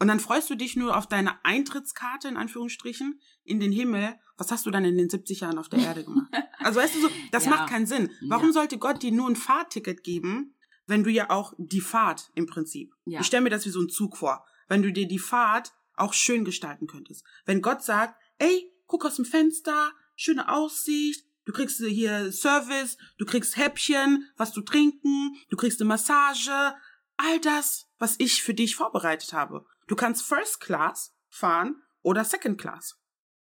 und 0.00 0.08
dann 0.08 0.20
freust 0.20 0.48
du 0.48 0.54
dich 0.54 0.76
nur 0.76 0.96
auf 0.96 1.06
deine 1.06 1.44
Eintrittskarte, 1.44 2.28
in 2.28 2.36
Anführungsstrichen, 2.36 3.20
in 3.44 3.58
den 3.58 3.72
Himmel. 3.72 4.14
Was 4.36 4.52
hast 4.52 4.64
du 4.66 4.70
dann 4.70 4.84
in 4.84 4.96
den 4.96 5.10
70 5.10 5.40
Jahren 5.40 5.58
auf 5.58 5.68
der 5.68 5.80
Erde 5.80 6.04
gemacht? 6.04 6.28
Also 6.60 6.80
weißt 6.80 6.96
du 6.96 7.00
so, 7.02 7.08
das 7.30 7.44
ja. 7.44 7.50
macht 7.50 7.70
keinen 7.70 7.86
Sinn. 7.86 8.10
Warum 8.26 8.48
ja. 8.48 8.52
sollte 8.52 8.78
Gott 8.78 9.00
dir 9.00 9.12
nur 9.12 9.28
ein 9.28 9.36
Fahrticket 9.36 10.02
geben, 10.02 10.56
wenn 10.86 11.04
du 11.04 11.10
ja 11.10 11.30
auch 11.30 11.54
die 11.56 11.80
Fahrt 11.80 12.30
im 12.34 12.46
Prinzip. 12.46 12.92
Ja. 13.04 13.20
Ich 13.20 13.26
stelle 13.26 13.44
mir 13.44 13.50
das 13.50 13.64
wie 13.64 13.70
so 13.70 13.80
ein 13.80 13.88
Zug 13.88 14.16
vor. 14.16 14.44
Wenn 14.66 14.82
du 14.82 14.92
dir 14.92 15.06
die 15.06 15.20
Fahrt 15.20 15.72
auch 15.94 16.12
schön 16.12 16.44
gestalten 16.44 16.88
könntest. 16.88 17.24
Wenn 17.46 17.62
Gott 17.62 17.84
sagt, 17.84 18.20
ey, 18.38 18.72
guck 18.86 19.04
aus 19.04 19.16
dem 19.16 19.24
Fenster, 19.24 19.92
schöne 20.16 20.48
Aussicht, 20.48 21.24
du 21.44 21.52
kriegst 21.52 21.78
hier 21.78 22.32
Service, 22.32 22.98
du 23.18 23.24
kriegst 23.24 23.56
Häppchen, 23.56 24.28
was 24.36 24.52
du 24.52 24.60
trinken, 24.60 25.36
du 25.48 25.56
kriegst 25.56 25.80
eine 25.80 25.88
Massage, 25.88 26.74
all 27.16 27.40
das, 27.40 27.86
was 27.98 28.16
ich 28.18 28.42
für 28.42 28.54
dich 28.54 28.76
vorbereitet 28.76 29.32
habe. 29.32 29.64
Du 29.88 29.96
kannst 29.96 30.22
First 30.22 30.60
Class 30.60 31.16
fahren 31.28 31.82
oder 32.02 32.24
Second 32.24 32.60
Class. 32.60 32.96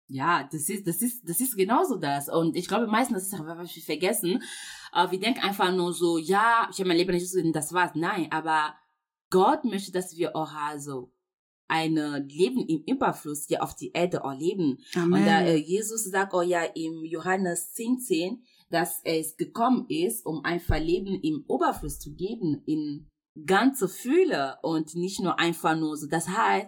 Ja, 0.07 0.47
das 0.51 0.67
ist, 0.67 0.85
das 0.85 1.01
ist, 1.01 1.27
das 1.27 1.39
ist 1.39 1.55
genauso 1.55 1.95
das. 1.95 2.27
Und 2.27 2.55
ich 2.55 2.67
glaube 2.67 2.87
meistens, 2.87 3.17
das 3.17 3.27
ist 3.27 3.33
auch, 3.39 3.57
was 3.57 3.75
wir 3.75 3.83
vergessen. 3.83 4.43
Äh, 4.93 5.09
wir 5.11 5.19
denken 5.19 5.39
einfach 5.39 5.73
nur 5.73 5.93
so, 5.93 6.17
ja, 6.17 6.67
ich 6.71 6.79
habe 6.79 6.89
mein 6.89 6.97
Leben 6.97 7.13
nicht 7.13 7.29
so, 7.29 7.39
das 7.51 7.71
war's. 7.71 7.91
Nein, 7.95 8.27
aber 8.31 8.75
Gott 9.29 9.63
möchte, 9.63 9.91
dass 9.91 10.17
wir 10.17 10.35
auch 10.35 10.51
also 10.53 11.13
ein 11.67 11.95
Leben 12.27 12.67
im 12.67 12.83
Überfluss 12.85 13.45
hier 13.47 13.63
auf 13.63 13.75
die 13.75 13.91
Erde 13.93 14.17
erleben. 14.17 14.83
Amen. 14.95 15.13
Und 15.13 15.25
da 15.25 15.41
äh, 15.41 15.55
Jesus 15.55 16.03
sagt 16.03 16.33
auch 16.33 16.43
ja 16.43 16.63
im 16.63 17.03
Johannes 17.05 17.73
10, 17.73 17.99
10, 17.99 18.43
dass 18.69 19.01
es 19.03 19.37
gekommen 19.37 19.85
ist, 19.87 20.25
um 20.25 20.43
einfach 20.43 20.79
Leben 20.79 21.19
im 21.21 21.45
Überfluss 21.47 21.99
zu 21.99 22.13
geben, 22.13 22.61
in 22.65 23.09
ganze 23.45 23.89
Fühle 23.89 24.57
und 24.61 24.95
nicht 24.95 25.19
nur 25.19 25.39
einfach 25.39 25.75
nur 25.75 25.97
so. 25.97 26.07
Das 26.07 26.27
heißt, 26.27 26.67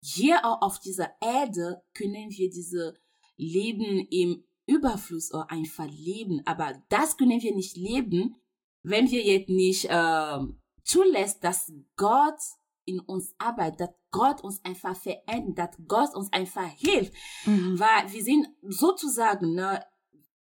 hier 0.00 0.44
auch 0.44 0.62
auf 0.62 0.80
dieser 0.80 1.10
Erde 1.20 1.82
können 1.94 2.30
wir 2.30 2.50
diese 2.50 2.94
Leben 3.36 4.06
im 4.10 4.44
Überfluss 4.66 5.32
auch 5.32 5.48
einfach 5.48 5.88
leben. 5.88 6.42
Aber 6.44 6.72
das 6.88 7.16
können 7.16 7.42
wir 7.42 7.54
nicht 7.54 7.76
leben, 7.76 8.36
wenn 8.82 9.10
wir 9.10 9.22
jetzt 9.22 9.48
nicht 9.48 9.86
äh, 9.86 10.38
zulässt, 10.82 11.42
dass 11.42 11.72
Gott 11.96 12.38
in 12.84 13.00
uns 13.00 13.34
arbeitet, 13.38 13.80
dass 13.80 13.90
Gott 14.10 14.44
uns 14.44 14.64
einfach 14.64 14.96
verändert, 14.96 15.74
dass 15.74 15.86
Gott 15.88 16.14
uns 16.14 16.32
einfach 16.32 16.68
hilft. 16.76 17.12
Mhm. 17.46 17.78
Weil 17.78 18.12
wir 18.12 18.22
sind 18.22 18.46
sozusagen, 18.62 19.54
ne, 19.54 19.82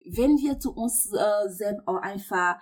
wenn 0.06 0.38
wir 0.38 0.60
zu 0.60 0.74
uns 0.74 1.12
äh, 1.14 1.50
selbst 1.50 1.88
auch 1.88 1.98
einfach 1.98 2.56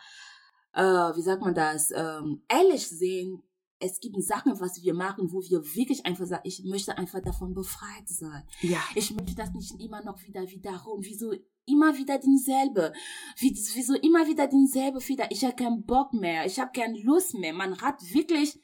äh, 0.74 0.82
wie 0.82 1.22
sagt 1.22 1.42
man 1.42 1.54
das, 1.54 1.92
ähm, 1.92 2.44
ehrlich 2.48 2.88
sehen, 2.88 3.44
es 3.80 4.00
gibt 4.00 4.22
Sachen, 4.22 4.60
was 4.60 4.82
wir 4.84 4.94
machen, 4.94 5.32
wo 5.32 5.42
wir 5.42 5.64
wirklich 5.76 6.06
einfach 6.06 6.26
sagen, 6.26 6.44
ich 6.44 6.64
möchte 6.66 6.98
einfach 6.98 7.22
davon 7.22 7.54
befreit 7.54 8.08
sein. 8.08 8.44
Ja. 8.62 8.80
Ich 8.96 9.12
möchte 9.12 9.36
das 9.36 9.54
nicht 9.54 9.80
immer 9.80 10.04
noch 10.04 10.22
wieder 10.24 10.42
wiederholen. 10.50 11.02
Wieso 11.04 11.34
immer 11.66 11.98
wieder 11.98 12.20
denselbe? 12.20 12.94
Wieso 13.38 13.94
immer 13.96 14.28
wieder 14.28 14.48
denselbe 14.48 15.00
wieder? 15.08 15.32
Ich 15.32 15.46
habe 15.46 15.56
keinen 15.56 15.86
Bock 15.86 16.14
mehr. 16.14 16.46
Ich 16.46 16.60
habe 16.60 16.72
keine 16.74 17.00
Lust 17.02 17.36
mehr. 17.36 17.54
Man 17.54 17.80
hat 17.82 18.02
wirklich 18.14 18.60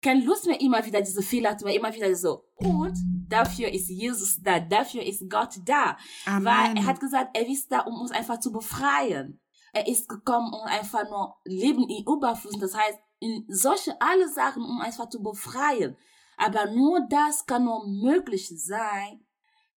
keine 0.00 0.22
Lust 0.24 0.46
mehr, 0.46 0.60
immer 0.60 0.84
wieder 0.84 1.00
diese 1.00 1.22
Fehler 1.22 1.56
zu 1.56 1.64
machen, 1.64 1.76
immer 1.76 1.94
wieder 1.94 2.14
so. 2.14 2.44
Und 2.56 2.94
dafür 3.26 3.72
ist 3.72 3.88
Jesus 3.88 4.38
da, 4.42 4.60
dafür 4.60 5.02
ist 5.02 5.28
Gott 5.30 5.58
da. 5.64 5.96
Amen. 6.26 6.44
Weil 6.44 6.76
er 6.76 6.86
hat 6.86 7.00
gesagt, 7.00 7.34
er 7.34 7.48
ist 7.48 7.72
da, 7.72 7.80
um 7.80 7.98
uns 8.00 8.10
einfach 8.10 8.38
zu 8.38 8.52
befreien. 8.52 9.40
Er 9.74 9.88
ist 9.88 10.08
gekommen, 10.08 10.52
um 10.54 10.62
einfach 10.66 11.08
nur 11.10 11.36
Leben 11.44 11.88
in 11.88 12.04
Überfluss. 12.06 12.58
Das 12.58 12.76
heißt, 12.76 12.98
in 13.18 13.44
solche 13.48 14.00
alle 14.00 14.28
Sachen, 14.28 14.62
um 14.62 14.80
einfach 14.80 15.08
zu 15.08 15.22
befreien. 15.22 15.96
Aber 16.36 16.70
nur 16.70 17.06
das 17.08 17.46
kann 17.46 17.64
nur 17.64 17.86
möglich 17.86 18.48
sein, 18.56 19.24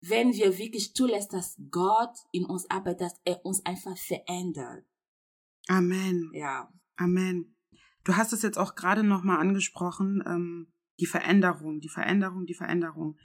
wenn 0.01 0.33
wir 0.33 0.57
wirklich 0.57 0.93
zulässt, 0.93 1.33
dass 1.33 1.57
Gott 1.71 2.13
in 2.31 2.45
uns 2.45 2.69
arbeitet, 2.69 3.01
dass 3.01 3.21
er 3.25 3.45
uns 3.45 3.65
einfach 3.65 3.97
verändert. 3.97 4.86
Amen. 5.67 6.29
Ja. 6.33 6.71
Amen. 6.95 7.55
Du 8.03 8.15
hast 8.15 8.33
es 8.33 8.41
jetzt 8.41 8.57
auch 8.57 8.75
gerade 8.75 9.03
nochmal 9.03 9.39
angesprochen, 9.39 10.23
ähm, 10.25 10.71
die 10.99 11.05
Veränderung, 11.05 11.79
die 11.79 11.89
Veränderung, 11.89 12.45
die 12.45 12.53
Veränderung. 12.53 13.17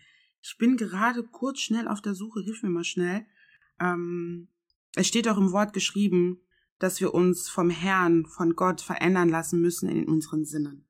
Ich 0.42 0.56
bin 0.58 0.76
gerade 0.76 1.22
kurz 1.22 1.60
schnell 1.60 1.86
auf 1.86 2.00
der 2.00 2.14
Suche, 2.14 2.40
hilf 2.40 2.62
mir 2.62 2.70
mal 2.70 2.84
schnell. 2.84 3.26
Ähm, 3.80 4.48
es 4.94 5.06
steht 5.06 5.28
auch 5.28 5.38
im 5.38 5.52
Wort 5.52 5.72
geschrieben, 5.72 6.40
dass 6.82 7.00
wir 7.00 7.14
uns 7.14 7.48
vom 7.48 7.70
Herrn, 7.70 8.26
von 8.26 8.54
Gott 8.56 8.80
verändern 8.80 9.28
lassen 9.28 9.60
müssen 9.60 9.88
in 9.88 10.04
unseren 10.08 10.44
Sinnen. 10.44 10.84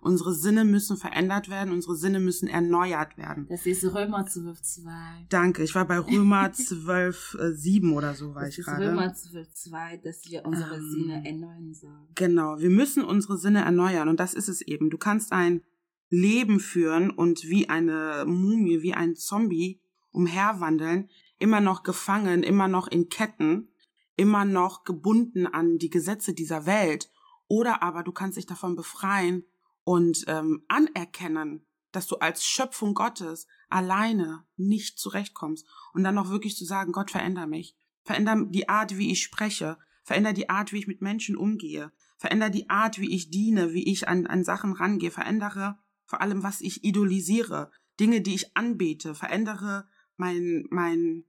Unsere 0.00 0.34
Sinne 0.34 0.66
müssen 0.66 0.98
verändert 0.98 1.48
werden, 1.48 1.72
unsere 1.72 1.96
Sinne 1.96 2.20
müssen 2.20 2.46
erneuert 2.46 3.16
werden. 3.16 3.46
Das 3.48 3.64
ist 3.64 3.82
Römer 3.84 4.26
12, 4.26 4.60
2. 4.60 4.90
Danke, 5.30 5.62
ich 5.62 5.74
war 5.74 5.86
bei 5.86 5.98
Römer 5.98 6.52
12, 6.52 7.38
äh, 7.40 7.52
7 7.52 7.92
oder 7.94 8.12
so 8.14 8.34
war 8.34 8.42
Das 8.42 8.50
ich 8.52 8.58
ist 8.58 8.66
gerade. 8.66 8.90
Römer 8.90 9.14
12, 9.14 9.54
2, 9.54 9.96
dass 10.04 10.28
wir 10.28 10.44
unsere 10.44 10.76
Ähm, 10.76 10.90
Sinne 10.90 11.26
erneuern 11.26 11.72
sollen. 11.72 12.08
Genau, 12.14 12.58
wir 12.58 12.68
müssen 12.68 13.02
unsere 13.02 13.38
Sinne 13.38 13.64
erneuern 13.64 14.08
und 14.08 14.20
das 14.20 14.34
ist 14.34 14.48
es 14.48 14.60
eben. 14.60 14.90
Du 14.90 14.98
kannst 14.98 15.32
ein 15.32 15.62
Leben 16.10 16.60
führen 16.60 17.10
und 17.10 17.44
wie 17.44 17.70
eine 17.70 18.24
Mumie, 18.26 18.82
wie 18.82 18.92
ein 18.92 19.16
Zombie 19.16 19.80
umherwandeln, 20.10 21.08
immer 21.38 21.60
noch 21.60 21.82
gefangen, 21.82 22.42
immer 22.42 22.68
noch 22.68 22.88
in 22.88 23.08
Ketten, 23.08 23.68
immer 24.16 24.44
noch 24.44 24.84
gebunden 24.84 25.46
an 25.46 25.78
die 25.78 25.90
Gesetze 25.90 26.34
dieser 26.34 26.66
Welt. 26.66 27.10
Oder 27.48 27.82
aber 27.82 28.02
du 28.02 28.12
kannst 28.12 28.36
dich 28.36 28.46
davon 28.46 28.76
befreien 28.76 29.44
und 29.84 30.24
ähm, 30.28 30.64
anerkennen, 30.68 31.66
dass 31.92 32.06
du 32.06 32.16
als 32.16 32.44
Schöpfung 32.44 32.94
Gottes 32.94 33.46
alleine 33.68 34.46
nicht 34.56 34.98
zurechtkommst. 34.98 35.66
Und 35.92 36.04
dann 36.04 36.14
noch 36.14 36.30
wirklich 36.30 36.56
zu 36.56 36.64
sagen, 36.64 36.92
Gott, 36.92 37.10
veränder 37.10 37.46
mich, 37.46 37.76
veränder 38.02 38.44
die 38.46 38.68
Art, 38.68 38.96
wie 38.96 39.12
ich 39.12 39.22
spreche, 39.22 39.78
veränder 40.02 40.32
die 40.32 40.48
Art, 40.48 40.72
wie 40.72 40.78
ich 40.78 40.86
mit 40.86 41.02
Menschen 41.02 41.36
umgehe, 41.36 41.92
veränder 42.16 42.50
die 42.50 42.70
Art, 42.70 42.98
wie 42.98 43.14
ich 43.14 43.30
diene, 43.30 43.72
wie 43.72 43.90
ich 43.90 44.08
an, 44.08 44.26
an 44.26 44.44
Sachen 44.44 44.72
rangehe, 44.72 45.10
verändere 45.10 45.78
vor 46.06 46.20
allem, 46.20 46.42
was 46.42 46.60
ich 46.60 46.84
idolisiere, 46.84 47.70
Dinge, 47.98 48.20
die 48.20 48.34
ich 48.34 48.56
anbete, 48.56 49.14
verändere 49.14 49.88
mein, 50.16 50.64
mein, 50.70 51.24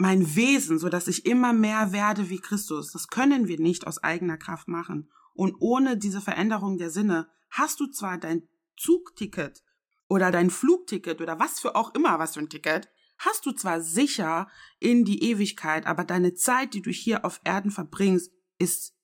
mein 0.00 0.34
Wesen, 0.34 0.78
so 0.78 0.88
dass 0.88 1.08
ich 1.08 1.26
immer 1.26 1.52
mehr 1.52 1.92
werde 1.92 2.30
wie 2.30 2.40
Christus. 2.40 2.90
Das 2.90 3.08
können 3.08 3.48
wir 3.48 3.60
nicht 3.60 3.86
aus 3.86 4.02
eigener 4.02 4.38
Kraft 4.38 4.66
machen. 4.66 5.10
Und 5.34 5.54
ohne 5.60 5.98
diese 5.98 6.22
Veränderung 6.22 6.78
der 6.78 6.90
Sinne 6.90 7.28
hast 7.50 7.80
du 7.80 7.86
zwar 7.86 8.16
dein 8.16 8.48
Zugticket 8.78 9.62
oder 10.08 10.30
dein 10.30 10.48
Flugticket 10.48 11.20
oder 11.20 11.38
was 11.38 11.60
für 11.60 11.76
auch 11.76 11.94
immer 11.94 12.18
was 12.18 12.32
für 12.34 12.40
ein 12.40 12.48
Ticket, 12.48 12.88
hast 13.18 13.44
du 13.44 13.52
zwar 13.52 13.82
sicher 13.82 14.48
in 14.78 15.04
die 15.04 15.22
Ewigkeit, 15.22 15.86
aber 15.86 16.04
deine 16.04 16.32
Zeit, 16.32 16.72
die 16.72 16.80
du 16.80 16.90
hier 16.90 17.26
auf 17.26 17.42
Erden 17.44 17.70
verbringst, 17.70 18.32
ist 18.58 18.94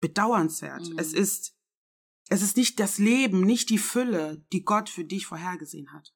bedauernswert. 0.00 0.90
Mhm. 0.90 0.98
Es 0.98 1.12
ist, 1.12 1.54
es 2.28 2.42
ist 2.42 2.56
nicht 2.56 2.80
das 2.80 2.98
Leben, 2.98 3.42
nicht 3.42 3.70
die 3.70 3.78
Fülle, 3.78 4.44
die 4.52 4.64
Gott 4.64 4.88
für 4.88 5.04
dich 5.04 5.26
vorhergesehen 5.26 5.92
hat. 5.92 6.12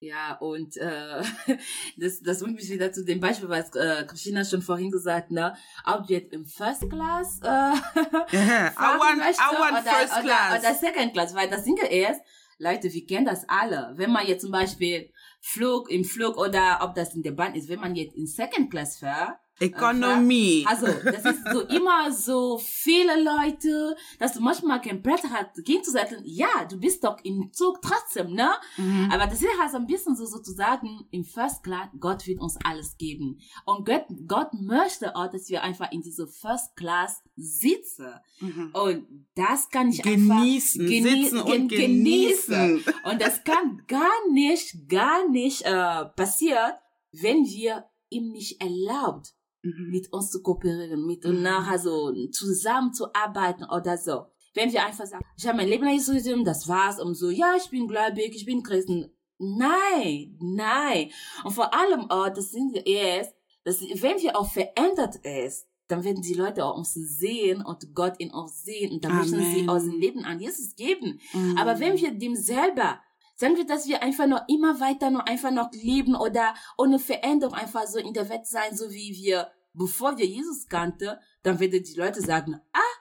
Ja, 0.00 0.34
und 0.34 0.76
äh, 0.76 1.22
das, 1.96 2.20
das 2.20 2.40
bringt 2.40 2.54
mich 2.54 2.70
wieder 2.70 2.92
zu 2.92 3.04
dem 3.04 3.18
Beispiel, 3.18 3.48
was 3.48 3.74
äh, 3.74 4.04
Christina 4.06 4.44
schon 4.44 4.62
vorhin 4.62 4.92
gesagt, 4.92 5.32
ne? 5.32 5.56
Ob 5.84 6.06
du 6.06 6.12
jetzt 6.12 6.32
im 6.32 6.46
First 6.46 6.88
Class 6.88 7.40
äh, 7.42 7.46
I 7.46 8.72
want, 8.78 9.18
möchtest 9.18 9.40
I 9.40 9.58
want 9.58 9.72
oder, 9.72 9.82
first 9.82 10.12
oder, 10.12 10.22
class. 10.22 10.60
oder 10.60 10.74
Second 10.74 11.12
Class, 11.12 11.34
weil 11.34 11.50
das 11.50 11.64
Ding 11.64 11.76
ist, 11.76 12.20
Leute, 12.58 12.92
wir 12.92 13.06
kennen 13.06 13.26
das 13.26 13.48
alle. 13.48 13.92
Wenn 13.96 14.12
man 14.12 14.26
jetzt 14.26 14.42
zum 14.42 14.52
Beispiel 14.52 15.12
Flug 15.40 15.90
im 15.90 16.04
Flug 16.04 16.36
oder 16.36 16.78
ob 16.82 16.94
das 16.94 17.14
in 17.14 17.22
der 17.22 17.32
Bahn 17.32 17.54
ist, 17.54 17.68
wenn 17.68 17.80
man 17.80 17.96
jetzt 17.96 18.16
in 18.16 18.26
Second 18.26 18.70
Class 18.70 18.98
fährt, 18.98 19.38
Economy. 19.60 20.64
also, 20.68 20.86
das 20.86 21.24
ist 21.24 21.42
so 21.52 21.60
immer 21.62 22.12
so 22.12 22.58
viele 22.58 23.22
Leute, 23.22 23.96
dass 24.18 24.32
du 24.34 24.40
manchmal 24.40 24.80
kein 24.80 25.02
Brett 25.02 25.22
hast, 25.30 25.64
gehen 25.64 25.82
zu 25.82 25.90
sagen, 25.90 26.16
ja, 26.24 26.64
du 26.70 26.78
bist 26.78 27.02
doch 27.04 27.16
im 27.24 27.50
Zug 27.52 27.80
trotzdem, 27.82 28.32
ne? 28.34 28.50
Mhm. 28.76 29.10
Aber 29.12 29.26
das 29.26 29.40
ist 29.42 29.48
halt 29.60 29.70
so 29.70 29.76
ein 29.78 29.86
bisschen 29.86 30.16
so 30.16 30.26
sozusagen 30.26 31.06
im 31.10 31.24
First 31.24 31.62
Class, 31.62 31.88
Gott 31.98 32.26
wird 32.26 32.40
uns 32.40 32.56
alles 32.64 32.96
geben. 32.96 33.38
Und 33.64 33.86
Gott, 33.86 34.04
Gott 34.26 34.52
möchte 34.54 35.14
auch, 35.16 35.30
dass 35.30 35.48
wir 35.48 35.62
einfach 35.62 35.90
in 35.92 36.02
diese 36.02 36.26
First 36.26 36.76
Class 36.76 37.22
sitzen. 37.36 38.14
Mhm. 38.40 38.70
Und 38.72 39.06
das 39.34 39.68
kann 39.70 39.88
ich 39.90 40.02
Genießen, 40.02 40.80
einfach 40.82 40.92
genie- 40.94 41.22
sitzen 41.24 41.44
gen- 41.44 41.62
und 41.62 41.68
genießen. 41.68 42.84
Und 43.04 43.20
das 43.20 43.44
kann 43.44 43.82
gar 43.86 44.28
nicht, 44.30 44.88
gar 44.88 45.28
nicht 45.28 45.62
äh, 45.62 46.04
passieren, 46.16 46.72
wenn 47.12 47.44
wir 47.44 47.84
ihm 48.10 48.30
nicht 48.32 48.60
erlaubt, 48.60 49.34
Mhm. 49.76 49.90
mit 49.90 50.12
uns 50.12 50.30
zu 50.30 50.42
kooperieren, 50.42 51.06
mit 51.06 51.24
uns 51.24 51.36
Mhm. 51.36 51.42
nachher 51.42 51.78
so 51.78 52.12
zusammenzuarbeiten 52.30 53.64
oder 53.64 53.96
so. 53.96 54.26
Wenn 54.54 54.72
wir 54.72 54.84
einfach 54.84 55.06
sagen, 55.06 55.24
ich 55.36 55.46
habe 55.46 55.58
mein 55.58 55.68
Leben 55.68 55.84
lang 55.84 55.94
Jesus 55.94 56.16
gegeben, 56.22 56.44
das 56.44 56.66
war's 56.68 57.00
und 57.00 57.14
so, 57.14 57.30
ja, 57.30 57.54
ich 57.56 57.70
bin 57.70 57.86
gläubig, 57.86 58.34
ich 58.34 58.44
bin 58.44 58.62
Christen. 58.62 59.10
Nein, 59.38 60.36
nein. 60.40 61.10
Und 61.44 61.52
vor 61.52 61.72
allem 61.72 62.10
auch, 62.10 62.28
das 62.28 62.50
sind 62.50 62.74
wir 62.74 62.84
erst, 62.86 63.34
dass 63.64 63.80
wenn 63.80 64.20
wir 64.20 64.36
auch 64.36 64.50
verändert 64.50 65.16
ist, 65.16 65.66
dann 65.86 66.04
werden 66.04 66.22
die 66.22 66.34
Leute 66.34 66.64
auch 66.64 66.76
uns 66.76 66.92
sehen 66.94 67.64
und 67.64 67.94
Gott 67.94 68.14
in 68.18 68.30
uns 68.30 68.62
sehen 68.62 68.92
und 68.92 69.04
dann 69.04 69.16
möchten 69.16 69.40
sie 69.40 69.60
Amen. 69.60 69.70
aus 69.70 69.84
dem 69.84 69.98
Leben 69.98 70.24
an 70.24 70.40
Jesus 70.40 70.74
geben. 70.74 71.20
Mhm. 71.32 71.56
Aber 71.56 71.78
wenn 71.80 71.96
wir 71.96 72.10
dem 72.12 72.36
selber 72.36 73.00
sagen 73.36 73.56
wir, 73.56 73.64
dass 73.64 73.86
wir 73.86 74.02
einfach 74.02 74.26
noch 74.26 74.42
immer 74.48 74.80
weiter 74.80 75.10
noch 75.10 75.24
einfach 75.24 75.52
noch 75.52 75.70
leben 75.72 76.16
oder 76.16 76.54
ohne 76.76 76.98
Veränderung 76.98 77.54
einfach 77.54 77.86
so 77.86 77.98
in 77.98 78.12
der 78.12 78.28
Welt 78.28 78.46
sein, 78.46 78.76
so 78.76 78.90
wie 78.90 79.14
wir, 79.14 79.48
bevor 79.78 80.18
wir 80.18 80.26
Jesus 80.26 80.66
kannten, 80.66 81.16
dann 81.42 81.60
werden 81.60 81.82
die 81.82 81.94
Leute 81.94 82.20
sagen, 82.20 82.60
ah, 82.72 82.94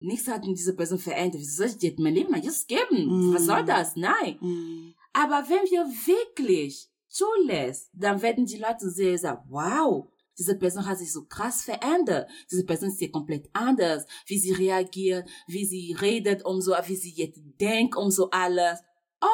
nichts 0.00 0.28
hat 0.28 0.46
in 0.46 0.54
dieser 0.54 0.74
Person 0.74 0.98
verändert. 0.98 1.40
Wieso 1.40 1.62
soll 1.62 1.76
ich 1.76 1.82
jetzt 1.82 1.98
mein 1.98 2.14
Leben 2.14 2.34
an 2.34 2.42
Jesus 2.42 2.66
geben? 2.66 3.30
Mm. 3.30 3.34
Was 3.34 3.46
soll 3.46 3.64
das? 3.64 3.96
Nein. 3.96 4.38
Mhm. 4.40 4.94
Aber 5.12 5.44
wenn 5.48 5.68
wir 5.70 5.84
wirklich 6.06 6.88
zulässt, 7.08 7.90
dann 7.92 8.22
werden 8.22 8.46
die 8.46 8.58
Leute 8.58 8.88
sehen, 8.90 9.18
sagen, 9.18 9.44
wow, 9.48 10.08
diese 10.38 10.56
Person 10.56 10.86
hat 10.86 10.98
sich 10.98 11.12
so 11.12 11.24
krass 11.26 11.62
verändert. 11.62 12.30
Diese 12.50 12.64
Person 12.64 12.88
ist 12.88 12.98
hier 12.98 13.12
komplett 13.12 13.50
anders, 13.52 14.06
wie 14.26 14.38
sie 14.38 14.52
reagiert, 14.52 15.28
wie 15.46 15.66
sie 15.66 15.94
redet 16.00 16.44
und 16.44 16.62
so, 16.62 16.72
wie 16.86 16.96
sie 16.96 17.12
jetzt 17.12 17.40
denkt 17.60 17.96
und 17.96 18.10
so 18.10 18.30
alles. 18.30 18.80
Oh, 19.20 19.26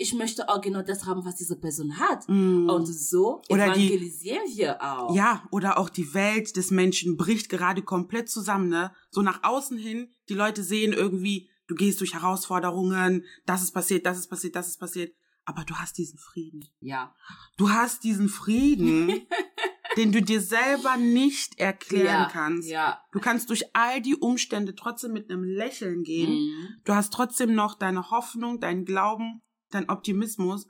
ich 0.00 0.14
möchte 0.14 0.48
auch 0.48 0.62
genau 0.62 0.80
das 0.80 1.04
haben, 1.04 1.24
was 1.26 1.36
diese 1.36 1.56
Person 1.60 1.98
hat. 1.98 2.26
Mhm. 2.26 2.70
Und 2.70 2.86
so 2.86 3.42
Oder 3.50 3.72
die- 3.74 3.86
evangelisieren 3.86 4.42
wir 4.56 4.82
auch. 4.82 5.14
Ja, 5.14 5.44
oder 5.50 5.78
auch 5.78 5.90
die 5.90 6.14
Welt 6.14 6.56
des 6.56 6.70
Menschen 6.70 7.18
bricht 7.18 7.50
gerade 7.50 7.82
komplett 7.82 8.30
zusammen, 8.30 8.68
ne? 8.68 8.92
So 9.10 9.20
nach 9.20 9.42
außen 9.42 9.76
hin, 9.76 10.10
die 10.30 10.34
Leute 10.34 10.62
sehen 10.62 10.94
irgendwie, 10.94 11.50
du 11.66 11.74
gehst 11.74 12.00
durch 12.00 12.14
Herausforderungen, 12.14 13.24
das 13.44 13.62
ist 13.62 13.72
passiert, 13.72 14.06
das 14.06 14.18
ist 14.18 14.28
passiert, 14.28 14.56
das 14.56 14.68
ist 14.68 14.78
passiert, 14.78 15.14
aber 15.44 15.64
du 15.64 15.74
hast 15.74 15.98
diesen 15.98 16.18
Frieden. 16.18 16.66
Ja. 16.80 17.14
Du 17.58 17.68
hast 17.70 18.02
diesen 18.02 18.30
Frieden, 18.30 19.26
den 19.98 20.12
du 20.12 20.22
dir 20.22 20.40
selber 20.40 20.96
nicht 20.96 21.58
erklären 21.60 22.22
ja. 22.22 22.28
kannst. 22.32 22.70
Ja. 22.70 23.02
Du 23.12 23.20
kannst 23.20 23.50
durch 23.50 23.64
all 23.74 24.00
die 24.00 24.16
Umstände 24.16 24.74
trotzdem 24.74 25.12
mit 25.12 25.30
einem 25.30 25.44
Lächeln 25.44 26.04
gehen. 26.04 26.32
Mhm. 26.32 26.68
Du 26.84 26.94
hast 26.94 27.12
trotzdem 27.12 27.54
noch 27.54 27.74
deine 27.74 28.10
Hoffnung, 28.10 28.60
deinen 28.60 28.86
Glauben, 28.86 29.42
deinen 29.70 29.88
Optimismus. 29.88 30.66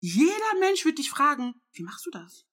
Jeder 0.00 0.58
Mensch 0.60 0.84
wird 0.84 0.98
dich 0.98 1.10
fragen, 1.10 1.54
wie 1.72 1.82
machst 1.82 2.06
du 2.06 2.10
das? 2.10 2.46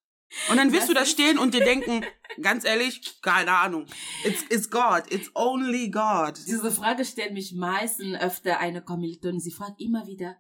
Und 0.50 0.58
dann 0.58 0.72
wirst 0.72 0.84
Das 0.84 0.88
du 0.90 0.94
da 0.94 1.06
stehen 1.06 1.38
und 1.38 1.54
dir 1.54 1.64
denken, 1.64 2.06
ganz 2.42 2.66
ehrlich, 2.66 3.22
keine 3.22 3.52
Ahnung. 3.52 3.86
It's, 4.26 4.44
it's 4.50 4.70
God. 4.70 5.04
It's 5.10 5.32
only 5.34 5.90
God. 5.90 6.38
Diese 6.46 6.72
Frage 6.72 7.06
stellt 7.06 7.34
mich 7.34 7.54
meistens 7.54 8.20
öfter 8.20 8.60
eine 8.60 8.82
Kommilitonin. 8.82 9.40
Sie 9.40 9.52
fragt 9.52 9.80
immer 9.80 10.06
wieder, 10.06 10.36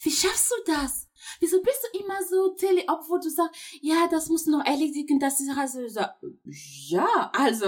wie 0.00 0.10
schaffst 0.10 0.50
du 0.50 0.72
das? 0.72 1.08
Wieso 1.40 1.60
bist 1.62 1.80
du 1.92 1.98
immer 1.98 2.22
so 2.22 2.54
tele, 2.54 2.84
obwohl 2.88 3.20
du 3.20 3.28
sagst, 3.28 3.60
ja, 3.80 4.06
das 4.10 4.28
muss 4.28 4.46
noch 4.46 4.64
erledigen, 4.64 5.18
das 5.18 5.40
ist 5.40 5.50
also, 5.56 5.80
ja, 6.88 7.30
also, 7.34 7.66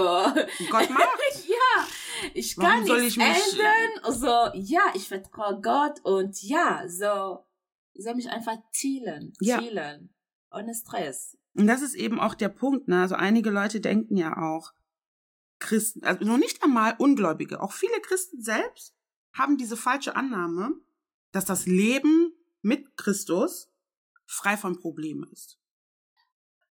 Gott 0.71 0.91
macht. 0.91 1.19
ja, 1.49 1.87
ich 2.33 2.57
Warum 2.57 2.71
kann 2.71 2.87
soll 2.87 3.01
nichts 3.03 3.17
ich 3.17 3.19
mich- 3.23 3.59
ändern, 3.59 4.13
so, 4.13 4.51
ja, 4.55 4.83
ich 4.95 5.09
vertraue 5.09 5.61
Gott 5.61 6.01
und 6.05 6.41
ja, 6.43 6.85
so, 6.89 7.45
ich 7.93 8.05
soll 8.05 8.15
mich 8.15 8.31
einfach 8.31 8.57
zielen, 8.73 9.33
Ja. 9.41 9.59
zielen, 9.59 10.15
ohne 10.53 10.75
Stress. 10.75 11.37
Und 11.55 11.67
das 11.67 11.83
ist 11.83 11.95
eben 11.95 12.21
auch 12.21 12.35
der 12.35 12.49
Punkt, 12.49 12.87
ne? 12.89 13.01
Also 13.03 13.17
einige 13.17 13.51
Leute 13.51 13.81
denken 13.81 14.17
ja 14.17 14.37
auch, 14.39 14.73
Christen, 15.59 16.05
also 16.05 16.25
noch 16.25 16.39
nicht 16.39 16.63
einmal 16.63 16.95
Ungläubige, 16.99 17.61
auch 17.61 17.73
viele 17.73 18.01
Christen 18.01 18.41
selbst 18.41 18.95
haben 19.33 19.57
diese 19.59 19.77
falsche 19.77 20.17
Annahme, 20.17 20.73
dass 21.33 21.45
das 21.45 21.67
Leben 21.67 22.33
mit 22.63 22.97
Christus 22.97 23.69
frei 24.27 24.57
von 24.57 24.79
Problemen 24.79 25.29
ist. 25.33 25.59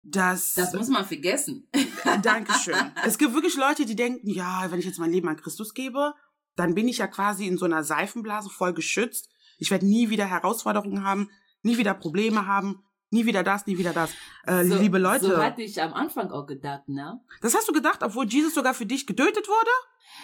Das, 0.02 0.54
Das 0.54 0.72
muss 0.72 0.88
man 0.88 1.04
vergessen. 1.04 1.68
Dankeschön. 2.22 2.76
Es 3.04 3.18
gibt 3.18 3.34
wirklich 3.34 3.56
Leute, 3.56 3.84
die 3.86 3.96
denken, 3.96 4.30
ja, 4.30 4.70
wenn 4.70 4.78
ich 4.78 4.84
jetzt 4.84 4.98
mein 4.98 5.10
Leben 5.10 5.28
an 5.28 5.36
Christus 5.36 5.74
gebe, 5.74 6.14
dann 6.54 6.74
bin 6.74 6.86
ich 6.86 6.98
ja 6.98 7.08
quasi 7.08 7.46
in 7.46 7.58
so 7.58 7.64
einer 7.64 7.82
Seifenblase 7.82 8.48
voll 8.48 8.72
geschützt. 8.72 9.28
Ich 9.58 9.70
werde 9.70 9.86
nie 9.86 10.08
wieder 10.08 10.26
Herausforderungen 10.26 11.02
haben, 11.02 11.30
nie 11.62 11.76
wieder 11.76 11.94
Probleme 11.94 12.46
haben, 12.46 12.84
nie 13.10 13.26
wieder 13.26 13.42
das, 13.42 13.66
nie 13.66 13.78
wieder 13.78 13.92
das. 13.92 14.10
Äh, 14.44 14.64
so, 14.64 14.76
liebe 14.76 14.98
Leute, 14.98 15.26
So 15.26 15.36
hatte 15.36 15.62
ich 15.62 15.80
am 15.80 15.92
Anfang 15.94 16.30
auch 16.30 16.46
gedacht, 16.46 16.88
ne? 16.88 17.20
das 17.40 17.54
hast 17.54 17.68
du 17.68 17.72
gedacht, 17.72 18.02
obwohl 18.02 18.26
Jesus 18.26 18.54
sogar 18.54 18.74
für 18.74 18.86
dich 18.86 19.06
getötet 19.06 19.48
wurde? 19.48 19.70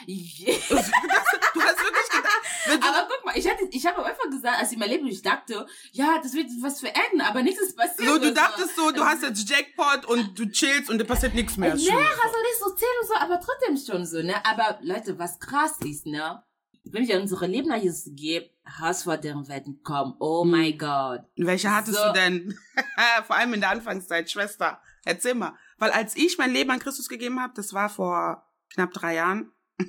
du 0.06 0.12
hast 0.12 1.78
wirklich 1.78 2.08
gedacht, 2.08 2.42
aber 2.88 3.08
guck 3.08 3.24
mal, 3.24 3.36
ich 3.36 3.48
hatte, 3.48 3.64
ich 3.70 3.86
habe 3.86 4.04
einfach 4.04 4.30
gesagt, 4.30 4.58
als 4.58 4.72
ich 4.72 4.78
mein 4.78 4.88
Leben, 4.88 5.06
ich 5.06 5.22
dachte, 5.22 5.66
ja, 5.92 6.18
das 6.22 6.32
wird 6.34 6.46
was 6.60 6.80
verändern, 6.80 7.26
aber 7.28 7.42
nichts 7.42 7.60
ist 7.60 7.76
passiert. 7.76 8.08
so, 8.08 8.18
du 8.18 8.32
dachtest 8.32 8.74
so, 8.76 8.90
du 8.90 9.04
hast 9.04 9.22
jetzt 9.22 9.48
Jackpot 9.48 10.06
und 10.06 10.38
du 10.38 10.50
chillst 10.50 10.90
und 10.90 10.98
dir 10.98 11.04
passiert 11.04 11.34
nichts 11.34 11.56
mehr. 11.56 11.74
Nee, 11.74 11.90
also 11.90 11.90
nicht 11.90 12.58
so 12.58 12.74
zählen 12.74 12.92
und 13.02 13.08
so, 13.08 13.14
aber 13.14 13.40
trotzdem 13.40 13.76
schon 13.76 14.06
so, 14.06 14.22
ne? 14.22 14.34
Aber 14.44 14.78
Leute, 14.82 15.18
was 15.18 15.38
krass 15.38 15.78
ist, 15.84 16.06
ne? 16.06 16.42
Wenn 16.84 17.06
wir 17.06 17.20
unsere 17.20 17.46
Leben 17.46 17.68
nach 17.68 17.80
Jesus 17.80 18.12
geben, 18.16 18.50
Herausforderungen 18.64 19.46
werden 19.48 19.82
kommen. 19.82 20.14
Oh 20.18 20.42
Hm. 20.42 20.50
mein 20.50 20.76
Gott. 20.78 21.22
Welche 21.36 21.70
hattest 21.74 21.96
So. 21.98 22.06
du 22.08 22.12
denn? 22.12 22.58
vor 23.26 23.36
allem 23.36 23.54
in 23.54 23.60
der 23.60 23.70
Anfangszeit, 23.70 24.30
Schwester. 24.30 24.80
Erzähl 25.04 25.34
mal. 25.34 25.56
Weil 25.78 25.90
als 25.92 26.16
ich 26.16 26.38
mein 26.38 26.52
Leben 26.52 26.70
an 26.70 26.78
Christus 26.80 27.08
gegeben 27.08 27.40
habe, 27.40 27.52
das 27.54 27.72
war 27.72 27.88
vor 27.88 28.46
knapp 28.72 28.92
drei 28.92 29.14
Jahren. 29.14 29.52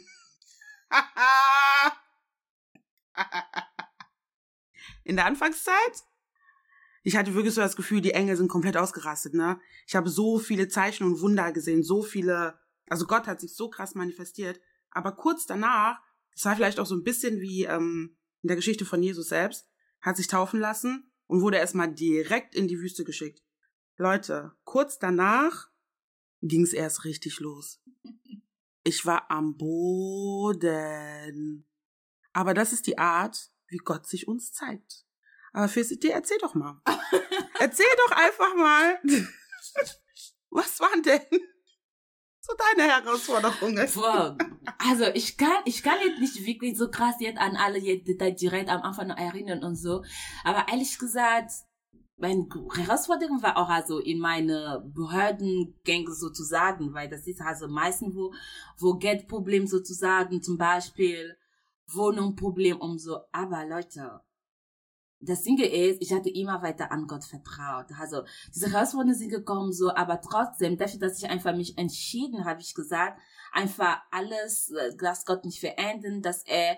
in 5.03 5.15
der 5.15 5.25
Anfangszeit, 5.25 6.03
ich 7.03 7.17
hatte 7.17 7.33
wirklich 7.33 7.53
so 7.53 7.61
das 7.61 7.75
Gefühl, 7.75 8.01
die 8.01 8.13
Engel 8.13 8.37
sind 8.37 8.47
komplett 8.47 8.77
ausgerastet, 8.77 9.33
ne? 9.33 9.59
Ich 9.87 9.95
habe 9.95 10.09
so 10.09 10.39
viele 10.39 10.67
Zeichen 10.69 11.05
und 11.05 11.19
Wunder 11.21 11.51
gesehen, 11.51 11.83
so 11.83 12.01
viele, 12.01 12.57
also 12.87 13.05
Gott 13.05 13.27
hat 13.27 13.41
sich 13.41 13.55
so 13.55 13.69
krass 13.69 13.93
manifestiert. 13.95 14.61
Aber 14.91 15.11
kurz 15.13 15.45
danach, 15.45 15.99
das 16.33 16.45
war 16.45 16.55
vielleicht 16.55 16.79
auch 16.79 16.85
so 16.85 16.95
ein 16.95 17.03
bisschen 17.03 17.41
wie 17.41 17.63
ähm, 17.63 18.17
in 18.41 18.47
der 18.47 18.55
Geschichte 18.55 18.85
von 18.85 19.01
Jesus 19.01 19.29
selbst, 19.29 19.67
hat 20.01 20.17
sich 20.17 20.27
taufen 20.27 20.59
lassen 20.59 21.11
und 21.27 21.41
wurde 21.41 21.57
erstmal 21.57 21.93
direkt 21.93 22.55
in 22.55 22.67
die 22.67 22.79
Wüste 22.79 23.03
geschickt. 23.03 23.41
Leute, 23.97 24.53
kurz 24.63 24.99
danach 24.99 25.69
ging 26.41 26.63
es 26.63 26.73
erst 26.73 27.05
richtig 27.05 27.39
los. 27.39 27.81
Ich 28.83 29.05
war 29.05 29.31
am 29.31 29.55
Boden. 29.55 31.65
Aber 32.33 32.53
das 32.53 32.73
ist 32.73 32.87
die 32.87 32.97
Art, 32.97 33.51
wie 33.67 33.77
Gott 33.77 34.07
sich 34.07 34.27
uns 34.27 34.51
zeigt. 34.51 35.05
Aber 35.53 35.69
Felicity, 35.69 36.09
erzähl 36.09 36.39
doch 36.39 36.55
mal. 36.55 36.81
erzähl 37.59 37.85
doch 38.07 38.11
einfach 38.11 38.55
mal. 38.55 38.99
Was 40.49 40.79
waren 40.79 41.03
denn 41.03 41.21
so 42.45 42.53
deine 42.57 42.91
Herausforderungen? 42.91 43.89
Boah, 43.95 44.37
also 44.77 45.05
ich 45.13 45.37
kann, 45.37 45.63
ich 45.65 45.81
kann 45.81 45.97
jetzt 46.03 46.19
nicht 46.19 46.45
wirklich 46.45 46.77
so 46.77 46.89
krass 46.89 47.15
jetzt 47.19 47.39
an 47.39 47.55
alle 47.55 47.79
jetzt 47.79 48.07
direkt 48.41 48.69
am 48.69 48.81
Anfang 48.81 49.07
noch 49.07 49.17
erinnern 49.17 49.63
und 49.63 49.75
so. 49.75 50.03
Aber 50.43 50.65
ehrlich 50.69 50.99
gesagt, 50.99 51.51
meine 52.17 52.47
Herausforderung 52.75 53.41
war 53.41 53.57
auch 53.57 53.69
also 53.69 53.99
in 53.99 54.19
meine 54.19 54.83
Behördengänge 54.93 56.13
sozusagen, 56.13 56.93
weil 56.93 57.09
das 57.09 57.27
ist 57.27 57.41
also 57.41 57.67
meistens 57.67 58.15
wo, 58.15 58.33
wo 58.77 58.95
Geldproblem 58.95 59.67
sozusagen, 59.67 60.41
zum 60.41 60.57
Beispiel 60.57 61.37
Wohnungsproblem 61.87 62.77
und 62.79 62.99
so. 62.99 63.19
Aber 63.31 63.65
Leute, 63.65 64.21
das 65.25 65.43
Ding 65.43 65.59
ist, 65.59 66.01
ich 66.01 66.13
hatte 66.13 66.29
immer 66.29 66.61
weiter 66.61 66.91
an 66.91 67.07
Gott 67.07 67.23
vertraut. 67.23 67.85
Also 67.99 68.23
diese 68.53 68.71
Herausforderungen 68.71 69.15
sind 69.15 69.29
gekommen 69.29 69.71
so, 69.73 69.93
aber 69.93 70.21
trotzdem, 70.21 70.77
dafür, 70.77 70.99
dass 70.99 71.17
ich 71.21 71.29
einfach 71.29 71.55
mich 71.55 71.77
entschieden 71.77 72.45
habe, 72.45 72.61
ich 72.61 72.73
gesagt, 72.73 73.19
einfach 73.51 74.01
alles, 74.11 74.69
äh, 74.71 74.95
dass 74.97 75.25
Gott 75.25 75.45
mich 75.45 75.59
verändern, 75.59 76.21
dass 76.21 76.43
er, 76.43 76.77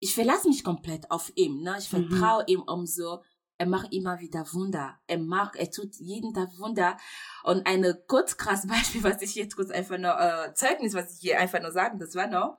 ich 0.00 0.14
verlasse 0.14 0.48
mich 0.48 0.64
komplett 0.64 1.10
auf 1.10 1.32
ihn, 1.36 1.62
ne? 1.62 1.76
Ich 1.78 1.92
Mhm. 1.92 2.08
vertraue 2.08 2.44
ihm 2.46 2.62
um 2.62 2.86
so, 2.86 3.22
er 3.58 3.66
macht 3.66 3.92
immer 3.94 4.18
wieder 4.20 4.44
Wunder. 4.52 4.98
Er 5.06 5.18
macht, 5.18 5.56
er 5.56 5.70
tut 5.70 5.94
jeden 5.96 6.34
Tag 6.34 6.50
Wunder. 6.58 6.98
Und 7.42 7.66
eine 7.66 7.94
kurz 8.06 8.36
krass 8.36 8.66
Beispiel, 8.68 9.02
was 9.02 9.22
ich 9.22 9.34
jetzt 9.34 9.56
kurz 9.56 9.70
einfach 9.70 9.96
nur, 9.98 10.18
äh, 10.20 10.52
Zeugnis, 10.54 10.92
was 10.94 11.14
ich 11.14 11.20
hier 11.20 11.40
einfach 11.40 11.62
nur 11.62 11.72
sagen, 11.72 11.98
das 11.98 12.14
war 12.14 12.26
noch, 12.26 12.58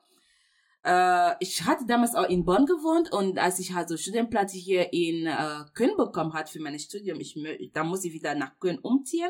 äh, 0.88 1.36
ich 1.42 1.66
hatte 1.66 1.86
damals 1.86 2.16
auch 2.16 2.30
in 2.30 2.46
Bonn 2.46 2.66
gewohnt 2.66 3.12
und 3.12 3.38
als 3.38 3.60
ich 3.60 3.74
halt 3.74 3.90
so 3.90 3.98
Studienplatz 3.98 4.54
hier 4.54 4.94
in 4.94 5.28
äh, 5.28 5.66
Köln 5.74 5.98
bekommen 5.98 6.34
hat 6.34 6.50
für 6.50 6.62
mein 6.62 6.80
Studium, 6.80 7.20
ich, 7.20 7.38
da 7.74 7.84
muss 7.84 8.06
ich 8.06 8.14
wieder 8.14 8.36
nach 8.36 8.58
Köln 8.60 8.80
umziehen 8.80 9.30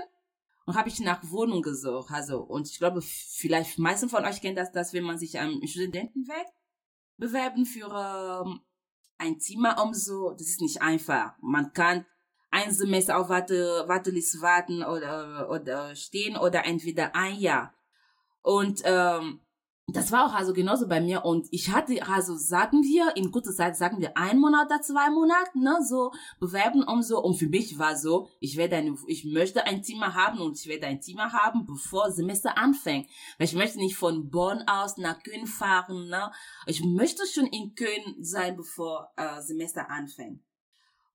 und 0.68 0.76
habe 0.76 0.90
ich 0.90 1.00
nach 1.00 1.22
Wohnung 1.32 1.64
gesucht. 1.64 2.12
Also 2.12 2.42
und 2.42 2.70
ich 2.70 2.78
glaube, 2.78 3.02
vielleicht 3.02 3.80
meisten 3.80 4.08
von 4.08 4.24
euch 4.24 4.40
kennen 4.40 4.56
das, 4.56 4.72
dass 4.72 4.94
wenn 4.94 5.04
man 5.04 5.18
sich 5.18 5.40
am 5.40 5.60
Studentenweg 5.66 6.46
bewerben 7.18 7.66
für 7.66 7.88
ähm, 8.46 8.60
ein 9.18 9.40
Zimmer 9.40 9.84
um 9.84 9.96
so, 9.96 10.34
das 10.34 10.48
ist 10.48 10.62
nicht 10.62 10.84
einfach. 10.84 11.34
Man 11.42 11.74
kann 11.74 12.06
ein 12.52 12.72
Semester 12.72 13.18
auf 13.18 13.30
Warte, 13.30 13.84
Warteliste 13.88 14.42
warten 14.42 14.84
oder, 14.84 15.50
oder 15.50 15.96
stehen 15.96 16.38
oder 16.38 16.66
entweder 16.66 17.16
ein 17.16 17.36
Jahr. 17.40 17.74
Und 18.44 18.82
ähm, 18.86 19.42
das 19.90 20.12
war 20.12 20.26
auch 20.26 20.34
also 20.34 20.52
genauso 20.52 20.88
bei 20.88 21.00
mir. 21.00 21.24
Und 21.24 21.48
ich 21.52 21.72
hatte 21.72 22.06
also 22.06 22.36
sagen 22.36 22.84
wir 22.84 23.16
in 23.16 23.32
kurzer 23.32 23.54
Zeit 23.54 23.78
sagen 23.78 24.00
wir 24.00 24.18
ein 24.18 24.38
Monat 24.38 24.66
oder 24.66 24.82
zwei 24.82 25.10
Monate 25.10 25.58
ne 25.58 25.78
so 25.82 26.12
bewerben 26.42 26.84
um 26.84 27.02
so. 27.02 27.24
Und 27.24 27.36
für 27.36 27.48
mich 27.48 27.80
war 27.80 27.96
so 27.96 28.28
ich 28.42 28.58
werde 28.58 28.76
eine 28.76 28.98
ich 29.08 29.24
möchte 29.24 29.64
ein 29.66 29.84
Zimmer 29.84 30.14
haben 30.14 30.40
und 30.40 30.60
ich 30.60 30.68
werde 30.68 30.88
ein 30.88 31.02
Zimmer 31.02 31.32
haben 31.32 31.66
bevor 31.66 32.12
Semester 32.12 32.58
anfängt. 32.58 33.10
Weil 33.38 33.48
ich 33.48 33.54
möchte 33.54 33.78
nicht 33.78 33.96
von 33.96 34.30
Bonn 34.30 34.62
aus 34.68 34.98
nach 34.98 35.24
Köln 35.24 35.48
fahren 35.48 36.10
ne. 36.10 36.32
Ich 36.66 36.84
möchte 36.84 37.26
schon 37.26 37.46
in 37.48 37.74
Köln 37.74 38.18
sein 38.20 38.58
bevor 38.58 39.14
äh, 39.16 39.42
Semester 39.42 39.90
anfängt. 39.90 40.42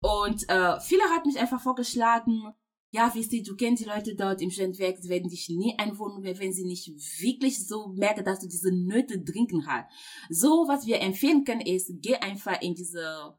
Und 0.00 0.48
äh, 0.48 0.80
viele 0.80 1.04
hat 1.10 1.26
mich 1.26 1.38
einfach 1.38 1.60
vorgeschlagen 1.60 2.54
ja, 2.94 3.10
wisst 3.14 3.32
ihr, 3.32 3.42
du 3.42 3.56
kennst 3.56 3.82
die 3.82 3.88
Leute 3.88 4.14
dort 4.14 4.42
im 4.42 4.50
Studentenwerk, 4.50 4.98
sie 5.00 5.08
werden 5.08 5.30
dich 5.30 5.48
nie 5.48 5.74
einwohnen, 5.78 6.22
wenn 6.22 6.52
sie 6.52 6.64
nicht 6.64 6.88
wirklich 7.22 7.66
so 7.66 7.88
merken, 7.88 8.22
dass 8.22 8.40
du 8.40 8.46
diese 8.46 8.70
Nöte 8.70 9.18
drinken 9.18 9.66
hast. 9.66 9.88
So, 10.28 10.66
was 10.68 10.86
wir 10.86 11.00
empfehlen 11.00 11.44
können, 11.44 11.62
ist, 11.62 11.90
geh 12.02 12.16
einfach 12.16 12.60
in 12.60 12.74
diese 12.74 13.34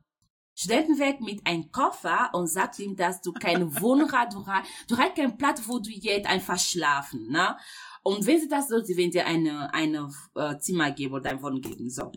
Studentenwerk 0.55 1.21
mit 1.21 1.45
einem 1.45 1.71
Koffer 1.71 2.31
und 2.33 2.47
sag 2.47 2.77
ihm, 2.79 2.95
dass 2.95 3.21
du 3.21 3.31
keine 3.31 3.67
Wohnung 3.81 4.11
hast, 4.11 4.33
du 4.33 4.43
hast, 4.47 4.67
du 4.87 4.97
hast 4.97 5.15
keinen 5.15 5.37
Platz, 5.37 5.61
wo 5.67 5.77
du 5.77 5.91
jetzt 5.91 6.27
einfach 6.27 6.57
schlafen, 6.57 7.29
ne? 7.29 7.55
Und 8.01 8.25
wenn 8.25 8.39
sie 8.39 8.49
das 8.49 8.67
so, 8.67 8.79
sie 8.81 8.97
werden 8.97 9.11
dir 9.11 9.27
eine, 9.27 9.71
eine 9.71 10.09
äh, 10.35 10.57
Zimmer 10.57 10.91
geben 10.91 11.13
oder 11.13 11.29
ein 11.29 11.41
Wohnung 11.43 11.61
geben, 11.61 11.91
so. 11.91 12.11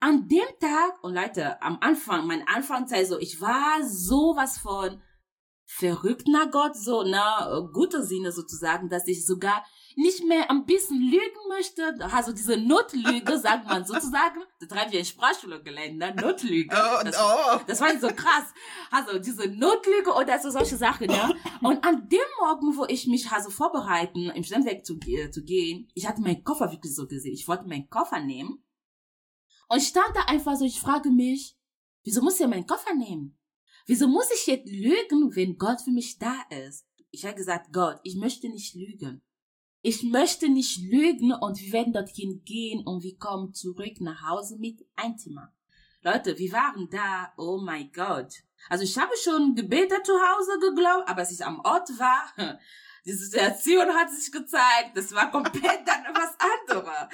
An 0.00 0.26
dem 0.26 0.48
Tag, 0.58 1.04
und 1.04 1.14
Leute, 1.14 1.60
am 1.60 1.76
Anfang, 1.82 2.26
mein 2.26 2.48
Anfangszeit 2.48 3.06
so, 3.06 3.18
ich 3.18 3.42
war 3.42 3.86
sowas 3.86 4.56
von, 4.56 5.02
verrückt 5.78 6.26
nach 6.28 6.50
Gott, 6.50 6.76
so, 6.76 7.04
na, 7.06 7.60
guter 7.72 8.02
Sinne 8.02 8.32
sozusagen, 8.32 8.88
dass 8.88 9.06
ich 9.06 9.24
sogar 9.24 9.64
nicht 9.96 10.24
mehr 10.24 10.50
ein 10.50 10.64
bisschen 10.66 11.00
lügen 11.00 11.48
möchte. 11.48 11.94
Also 12.12 12.32
diese 12.32 12.56
Notlüge, 12.56 13.38
sagt 13.42 13.66
man 13.66 13.84
sozusagen. 13.84 14.40
Das 14.60 14.70
haben 14.78 14.90
wir 14.90 14.98
in 15.00 15.04
Sprachschule 15.04 15.62
gelernt, 15.62 15.96
ne? 15.98 16.14
Notlüge. 16.14 16.74
Oh, 16.76 17.04
Das, 17.04 17.16
oh. 17.20 17.60
das 17.66 17.80
war 17.80 17.98
so 17.98 18.08
krass. 18.08 18.52
Also 18.90 19.18
diese 19.18 19.48
Notlüge 19.48 20.12
oder 20.12 20.38
so 20.38 20.50
solche 20.50 20.76
Sachen, 20.76 21.06
ne? 21.08 21.34
Und 21.62 21.84
an 21.84 22.08
dem 22.08 22.20
Morgen, 22.40 22.76
wo 22.76 22.84
ich 22.86 23.06
mich 23.06 23.30
also 23.30 23.50
vorbereiten, 23.50 24.30
im 24.30 24.42
Studentenweg 24.44 24.84
zu, 24.84 24.98
ge- 24.98 25.30
zu 25.30 25.42
gehen, 25.42 25.88
ich 25.94 26.06
hatte 26.06 26.20
meinen 26.22 26.44
Koffer 26.44 26.70
wirklich 26.72 26.94
so 26.94 27.06
gesehen. 27.06 27.34
Ich 27.34 27.46
wollte 27.48 27.66
meinen 27.68 27.88
Koffer 27.90 28.20
nehmen. 28.20 28.64
Und 29.68 29.78
ich 29.78 29.88
stand 29.88 30.14
da 30.14 30.22
einfach 30.22 30.56
so, 30.56 30.64
ich 30.64 30.80
frage 30.80 31.10
mich, 31.10 31.56
wieso 32.04 32.22
muss 32.22 32.40
ich 32.40 32.46
meinen 32.46 32.66
Koffer 32.66 32.94
nehmen? 32.94 33.36
Wieso 33.90 34.06
muss 34.06 34.30
ich 34.30 34.46
jetzt 34.46 34.70
lügen, 34.70 35.34
wenn 35.34 35.58
Gott 35.58 35.80
für 35.80 35.90
mich 35.90 36.16
da 36.16 36.36
ist? 36.68 36.86
Ich 37.10 37.24
habe 37.24 37.34
gesagt, 37.34 37.72
Gott, 37.72 37.98
ich 38.04 38.14
möchte 38.14 38.48
nicht 38.48 38.76
lügen. 38.76 39.20
Ich 39.82 40.04
möchte 40.04 40.48
nicht 40.48 40.78
lügen 40.78 41.32
und 41.32 41.60
wir 41.60 41.72
werden 41.72 41.92
dorthin 41.92 42.40
gehen 42.44 42.86
und 42.86 43.02
wir 43.02 43.18
kommen 43.18 43.52
zurück 43.52 44.00
nach 44.00 44.22
Hause 44.22 44.58
mit 44.58 44.86
ein 44.94 45.18
Zimmer. 45.18 45.52
Leute, 46.02 46.38
wir 46.38 46.52
waren 46.52 46.88
da, 46.88 47.32
oh 47.36 47.58
mein 47.60 47.90
Gott. 47.90 48.32
Also 48.68 48.84
ich 48.84 48.96
habe 48.96 49.10
schon 49.24 49.56
gebetet 49.56 50.06
zu 50.06 50.12
Hause 50.12 50.60
geglaubt, 50.60 51.08
aber 51.08 51.22
als 51.22 51.32
ich 51.32 51.44
am 51.44 51.58
Ort 51.58 51.88
war, 51.98 52.32
die 53.04 53.12
Situation 53.12 53.88
hat 53.88 54.08
sich 54.12 54.30
gezeigt, 54.30 54.94
das 54.94 55.12
war 55.12 55.32
komplett 55.32 55.64
dann 55.84 56.04
was 56.14 56.36
anderes. 56.38 57.08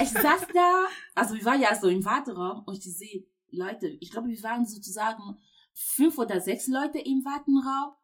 Ich 0.00 0.10
saß 0.10 0.48
da, 0.52 0.84
also 1.14 1.34
wir 1.34 1.44
waren 1.46 1.62
ja 1.62 1.74
so 1.74 1.88
im 1.88 2.04
Warteraum 2.04 2.62
und 2.66 2.76
ich 2.76 2.94
sehe, 2.94 3.24
Leute, 3.52 3.88
ich 4.00 4.10
glaube, 4.10 4.28
wir 4.28 4.42
waren 4.42 4.66
sozusagen 4.66 5.38
fünf 5.74 6.18
oder 6.18 6.40
sechs 6.40 6.66
Leute 6.66 6.98
im 6.98 7.24
Wartenraum. 7.24 7.94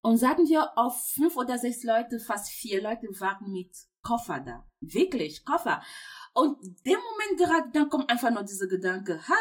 Und 0.00 0.16
sagen 0.16 0.48
wir, 0.48 0.76
auf 0.78 1.10
fünf 1.12 1.36
oder 1.36 1.58
sechs 1.58 1.82
Leute, 1.82 2.18
fast 2.18 2.50
vier 2.50 2.82
Leute 2.82 3.08
waren 3.20 3.50
mit 3.52 3.76
Koffer 4.02 4.40
da. 4.40 4.64
Wirklich, 4.80 5.44
Koffer. 5.44 5.82
Und 6.34 6.56
dem 6.86 6.98
Moment 6.98 7.38
gerade, 7.38 7.70
dann 7.72 7.88
kommt 7.88 8.08
einfach 8.08 8.30
nur 8.30 8.44
dieser 8.44 8.68
Gedanke, 8.68 9.20
ha, 9.28 9.34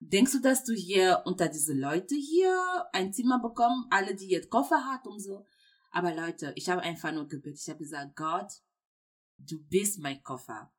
denkst 0.00 0.32
du, 0.32 0.40
dass 0.40 0.64
du 0.64 0.72
hier 0.72 1.22
unter 1.26 1.48
diese 1.48 1.74
Leute 1.74 2.16
hier 2.16 2.86
ein 2.92 3.12
Zimmer 3.12 3.40
bekommen, 3.40 3.86
alle, 3.90 4.14
die 4.14 4.28
jetzt 4.28 4.50
Koffer 4.50 4.84
hat 4.84 5.06
und 5.06 5.20
so? 5.20 5.46
Aber 5.90 6.14
Leute, 6.14 6.52
ich 6.56 6.68
habe 6.68 6.82
einfach 6.82 7.12
nur 7.12 7.28
gebetet. 7.28 7.60
Ich 7.62 7.68
habe 7.68 7.78
gesagt, 7.78 8.16
Gott, 8.16 8.50
du 9.38 9.62
bist 9.68 10.00
mein 10.00 10.22
Koffer. 10.22 10.72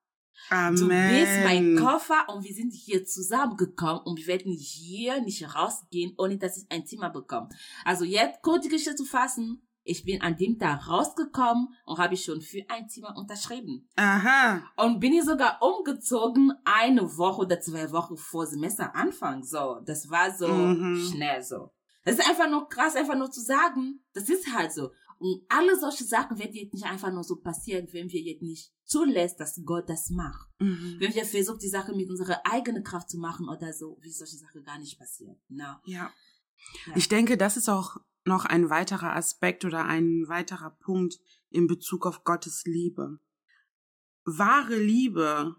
Amen. 0.49 0.75
Du 0.75 0.87
bist 0.87 1.43
mein 1.43 1.75
Koffer 1.77 2.27
und 2.29 2.43
wir 2.43 2.53
sind 2.53 2.73
hier 2.73 3.05
zusammengekommen 3.05 4.01
und 4.03 4.17
wir 4.19 4.27
werden 4.27 4.51
hier 4.51 5.21
nicht 5.21 5.55
rausgehen, 5.55 6.13
ohne 6.17 6.37
dass 6.37 6.57
ich 6.57 6.65
ein 6.69 6.85
Zimmer 6.85 7.09
bekomme. 7.09 7.49
Also 7.85 8.03
jetzt 8.05 8.41
kurz 8.41 8.63
die 8.63 8.69
Geschichte 8.69 8.95
zu 8.95 9.05
fassen. 9.05 9.61
Ich 9.83 10.03
bin 10.03 10.21
an 10.21 10.37
dem 10.37 10.59
Tag 10.59 10.87
rausgekommen 10.87 11.69
und 11.85 11.97
habe 11.97 12.15
schon 12.15 12.39
für 12.41 12.61
ein 12.69 12.87
Zimmer 12.87 13.17
unterschrieben. 13.17 13.89
Aha. 13.95 14.61
Und 14.77 14.99
bin 14.99 15.13
ich 15.13 15.23
sogar 15.23 15.57
umgezogen 15.61 16.53
eine 16.65 17.17
Woche 17.17 17.41
oder 17.41 17.59
zwei 17.59 17.91
Wochen 17.91 18.15
vor 18.15 18.45
Semesteranfang. 18.45 19.43
So, 19.43 19.79
das 19.83 20.07
war 20.09 20.31
so 20.35 20.47
Mhm. 20.47 21.03
schnell 21.11 21.41
so. 21.41 21.71
Das 22.03 22.15
ist 22.15 22.27
einfach 22.29 22.49
nur 22.49 22.67
krass, 22.69 22.95
einfach 22.95 23.15
nur 23.15 23.29
zu 23.31 23.41
sagen. 23.41 24.03
Das 24.13 24.29
ist 24.29 24.51
halt 24.55 24.71
so. 24.71 24.91
Und 25.21 25.43
alle 25.49 25.79
solche 25.79 26.03
Sachen 26.03 26.39
werden 26.39 26.55
jetzt 26.55 26.73
nicht 26.73 26.85
einfach 26.85 27.13
nur 27.13 27.23
so 27.23 27.35
passieren, 27.35 27.87
wenn 27.91 28.09
wir 28.09 28.21
jetzt 28.21 28.41
nicht 28.41 28.73
zulässt, 28.83 29.39
dass 29.39 29.61
Gott 29.63 29.87
das 29.87 30.09
macht. 30.09 30.49
Mhm. 30.57 30.95
Wenn 30.97 31.13
wir 31.13 31.25
versuchen, 31.25 31.59
die 31.59 31.69
Sache 31.69 31.93
mit 31.93 32.09
unserer 32.09 32.41
eigenen 32.43 32.83
Kraft 32.83 33.07
zu 33.07 33.19
machen 33.19 33.47
oder 33.47 33.71
so, 33.71 33.99
wie 34.01 34.11
solche 34.11 34.37
Sachen 34.37 34.63
gar 34.63 34.79
nicht 34.79 34.97
passieren. 34.97 35.39
No. 35.47 35.75
Ja. 35.85 36.11
Ja. 36.87 36.95
Ich 36.95 37.07
denke, 37.07 37.37
das 37.37 37.55
ist 37.55 37.69
auch 37.69 37.97
noch 38.25 38.45
ein 38.45 38.71
weiterer 38.71 39.15
Aspekt 39.15 39.63
oder 39.63 39.85
ein 39.85 40.25
weiterer 40.27 40.71
Punkt 40.71 41.19
in 41.51 41.67
Bezug 41.67 42.07
auf 42.07 42.23
Gottes 42.23 42.63
Liebe. 42.65 43.19
Wahre 44.25 44.75
Liebe 44.75 45.55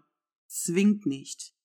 zwingt 0.47 1.05
nicht. 1.05 1.55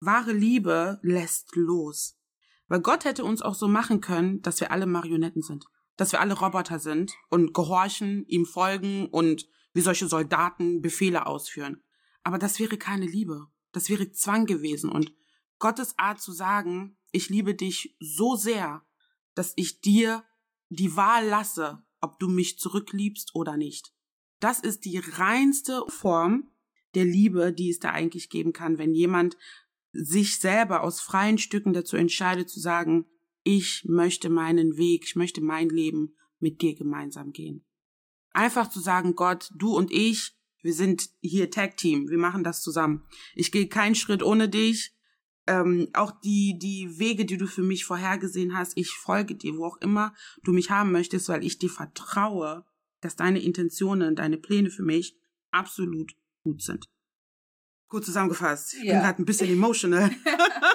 Wahre 0.00 0.32
Liebe 0.32 1.00
lässt 1.00 1.56
los. 1.56 2.18
Weil 2.66 2.82
Gott 2.82 3.06
hätte 3.06 3.24
uns 3.24 3.40
auch 3.40 3.54
so 3.54 3.68
machen 3.68 4.02
können, 4.02 4.42
dass 4.42 4.60
wir 4.60 4.70
alle 4.70 4.84
Marionetten 4.84 5.40
sind. 5.40 5.64
Dass 5.98 6.12
wir 6.12 6.20
alle 6.20 6.38
Roboter 6.38 6.78
sind 6.78 7.12
und 7.28 7.52
gehorchen, 7.52 8.24
ihm 8.26 8.46
folgen 8.46 9.06
und 9.08 9.46
wie 9.74 9.82
solche 9.82 10.08
Soldaten 10.08 10.80
Befehle 10.80 11.26
ausführen. 11.26 11.82
Aber 12.22 12.38
das 12.38 12.58
wäre 12.58 12.78
keine 12.78 13.04
Liebe. 13.04 13.48
Das 13.72 13.90
wäre 13.90 14.10
Zwang 14.10 14.46
gewesen. 14.46 14.90
Und 14.90 15.12
Gottes 15.58 15.98
Art 15.98 16.20
zu 16.20 16.32
sagen, 16.32 16.96
ich 17.12 17.28
liebe 17.28 17.54
dich 17.54 17.96
so 18.00 18.36
sehr, 18.36 18.86
dass 19.34 19.52
ich 19.56 19.80
dir 19.80 20.24
die 20.68 20.96
Wahl 20.96 21.26
lasse, 21.26 21.82
ob 22.00 22.18
du 22.18 22.28
mich 22.28 22.58
zurückliebst 22.58 23.34
oder 23.34 23.56
nicht. 23.56 23.92
Das 24.40 24.60
ist 24.60 24.84
die 24.84 24.98
reinste 24.98 25.84
Form 25.88 26.50
der 26.94 27.04
Liebe, 27.04 27.52
die 27.52 27.70
es 27.70 27.80
da 27.80 27.90
eigentlich 27.90 28.30
geben 28.30 28.52
kann, 28.52 28.78
wenn 28.78 28.94
jemand 28.94 29.36
sich 29.92 30.38
selber 30.38 30.82
aus 30.82 31.00
freien 31.00 31.38
Stücken 31.38 31.72
dazu 31.72 31.96
entscheidet 31.96 32.48
zu 32.48 32.60
sagen, 32.60 33.06
ich 33.48 33.84
möchte 33.86 34.28
meinen 34.28 34.76
Weg, 34.76 35.04
ich 35.06 35.16
möchte 35.16 35.40
mein 35.40 35.70
Leben 35.70 36.14
mit 36.38 36.60
dir 36.60 36.74
gemeinsam 36.74 37.32
gehen. 37.32 37.64
Einfach 38.32 38.68
zu 38.68 38.78
sagen, 38.78 39.14
Gott, 39.14 39.50
du 39.56 39.74
und 39.74 39.90
ich, 39.90 40.36
wir 40.60 40.74
sind 40.74 41.08
hier 41.22 41.50
Tag 41.50 41.78
Team, 41.78 42.10
wir 42.10 42.18
machen 42.18 42.44
das 42.44 42.60
zusammen. 42.60 43.04
Ich 43.34 43.50
gehe 43.50 43.66
keinen 43.66 43.94
Schritt 43.94 44.22
ohne 44.22 44.50
dich. 44.50 44.94
Ähm, 45.46 45.88
auch 45.94 46.12
die, 46.20 46.58
die 46.58 46.98
Wege, 46.98 47.24
die 47.24 47.38
du 47.38 47.46
für 47.46 47.62
mich 47.62 47.86
vorhergesehen 47.86 48.54
hast, 48.54 48.76
ich 48.76 48.90
folge 48.90 49.34
dir, 49.34 49.56
wo 49.56 49.64
auch 49.64 49.78
immer 49.80 50.12
du 50.44 50.52
mich 50.52 50.70
haben 50.70 50.92
möchtest, 50.92 51.30
weil 51.30 51.42
ich 51.42 51.58
dir 51.58 51.70
vertraue, 51.70 52.66
dass 53.00 53.16
deine 53.16 53.40
Intentionen, 53.40 54.14
deine 54.14 54.36
Pläne 54.36 54.70
für 54.70 54.82
mich 54.82 55.16
absolut 55.50 56.12
gut 56.42 56.60
sind. 56.62 56.84
Kurz 57.86 58.04
zusammengefasst, 58.04 58.74
ich 58.74 58.80
bin 58.80 58.90
Ja. 58.90 59.00
gerade 59.00 59.22
ein 59.22 59.24
bisschen 59.24 59.48
emotional. 59.48 60.10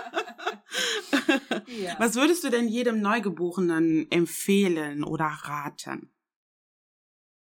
Ja. 1.68 1.96
Was 2.00 2.16
würdest 2.16 2.44
du 2.44 2.50
denn 2.50 2.68
jedem 2.68 3.02
Neugeborenen 3.02 4.10
empfehlen 4.12 5.04
oder 5.04 5.26
raten? 5.26 6.14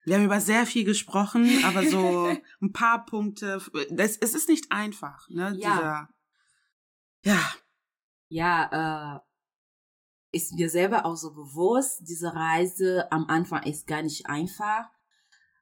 Wir 0.06 0.16
haben 0.16 0.26
über 0.26 0.40
sehr 0.40 0.66
viel 0.66 0.86
gesprochen, 0.86 1.64
aber 1.66 1.84
so 1.86 2.28
ein 2.62 2.72
paar 2.72 3.06
Punkte. 3.06 3.62
Das, 3.90 4.18
es 4.18 4.36
ist 4.36 4.48
nicht 4.48 4.72
einfach, 4.72 5.28
ne? 5.30 5.54
Ja. 5.58 5.76
Dieser, 5.76 6.10
ja, 7.24 7.54
ja, 8.30 9.16
äh, 9.16 9.20
ist 10.32 10.54
mir 10.54 10.70
selber 10.70 11.06
auch 11.06 11.16
so 11.16 11.34
bewusst, 11.34 12.02
diese 12.08 12.34
Reise 12.34 13.08
am 13.12 13.28
Anfang 13.28 13.64
ist 13.64 13.88
gar 13.88 14.02
nicht 14.02 14.28
einfach. 14.28 14.86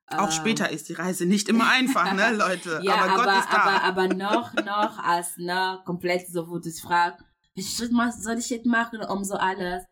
auch 0.07 0.25
Ähm, 0.25 0.31
später 0.31 0.69
ist 0.69 0.89
die 0.89 0.93
Reise 0.93 1.25
nicht 1.25 1.49
immer 1.49 1.69
einfach, 1.69 2.11
ne, 2.13 2.31
Leute? 2.35 2.81
Ja, 2.83 2.95
aber, 2.95 3.13
aber, 3.13 3.23
Gott 3.23 3.39
ist 3.39 3.53
da. 3.53 3.57
aber, 3.57 3.83
aber 3.83 4.13
noch, 4.13 4.53
noch 4.53 4.99
als 4.99 5.37
ne, 5.37 5.81
komplett 5.85 6.27
so, 6.27 6.47
wo 6.49 6.55
du 6.55 6.69
dich 6.69 6.81
fragst, 6.81 7.24
soll 7.57 8.37
ich 8.37 8.49
jetzt 8.49 8.65
machen, 8.65 9.01
um 9.01 9.23
so 9.23 9.35
alles. 9.35 9.83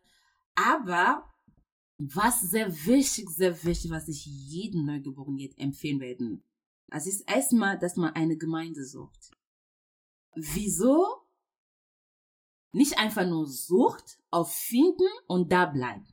Aber 0.56 1.34
was 1.98 2.42
sehr 2.42 2.86
wichtig, 2.86 3.30
sehr 3.30 3.64
wichtig, 3.64 3.92
was 3.92 4.08
ich 4.08 4.26
jedem 4.26 4.86
Neugeborenen 4.86 5.40
jetzt 5.40 5.60
empfehlen 5.60 6.00
werde, 6.00 6.42
das 6.88 7.08
ist 7.08 7.22
erstmal, 7.22 7.80
dass 7.80 7.96
man 7.96 8.14
eine 8.14 8.38
Gemeinde 8.38 8.86
sucht. 8.86 9.32
Wieso? 10.36 11.22
Nicht 12.72 12.98
einfach 12.98 13.26
nur 13.26 13.48
sucht, 13.48 14.20
auf 14.32 14.54
finden 14.54 15.08
und 15.28 15.52
da 15.52 15.66
bleiben. 15.66 16.08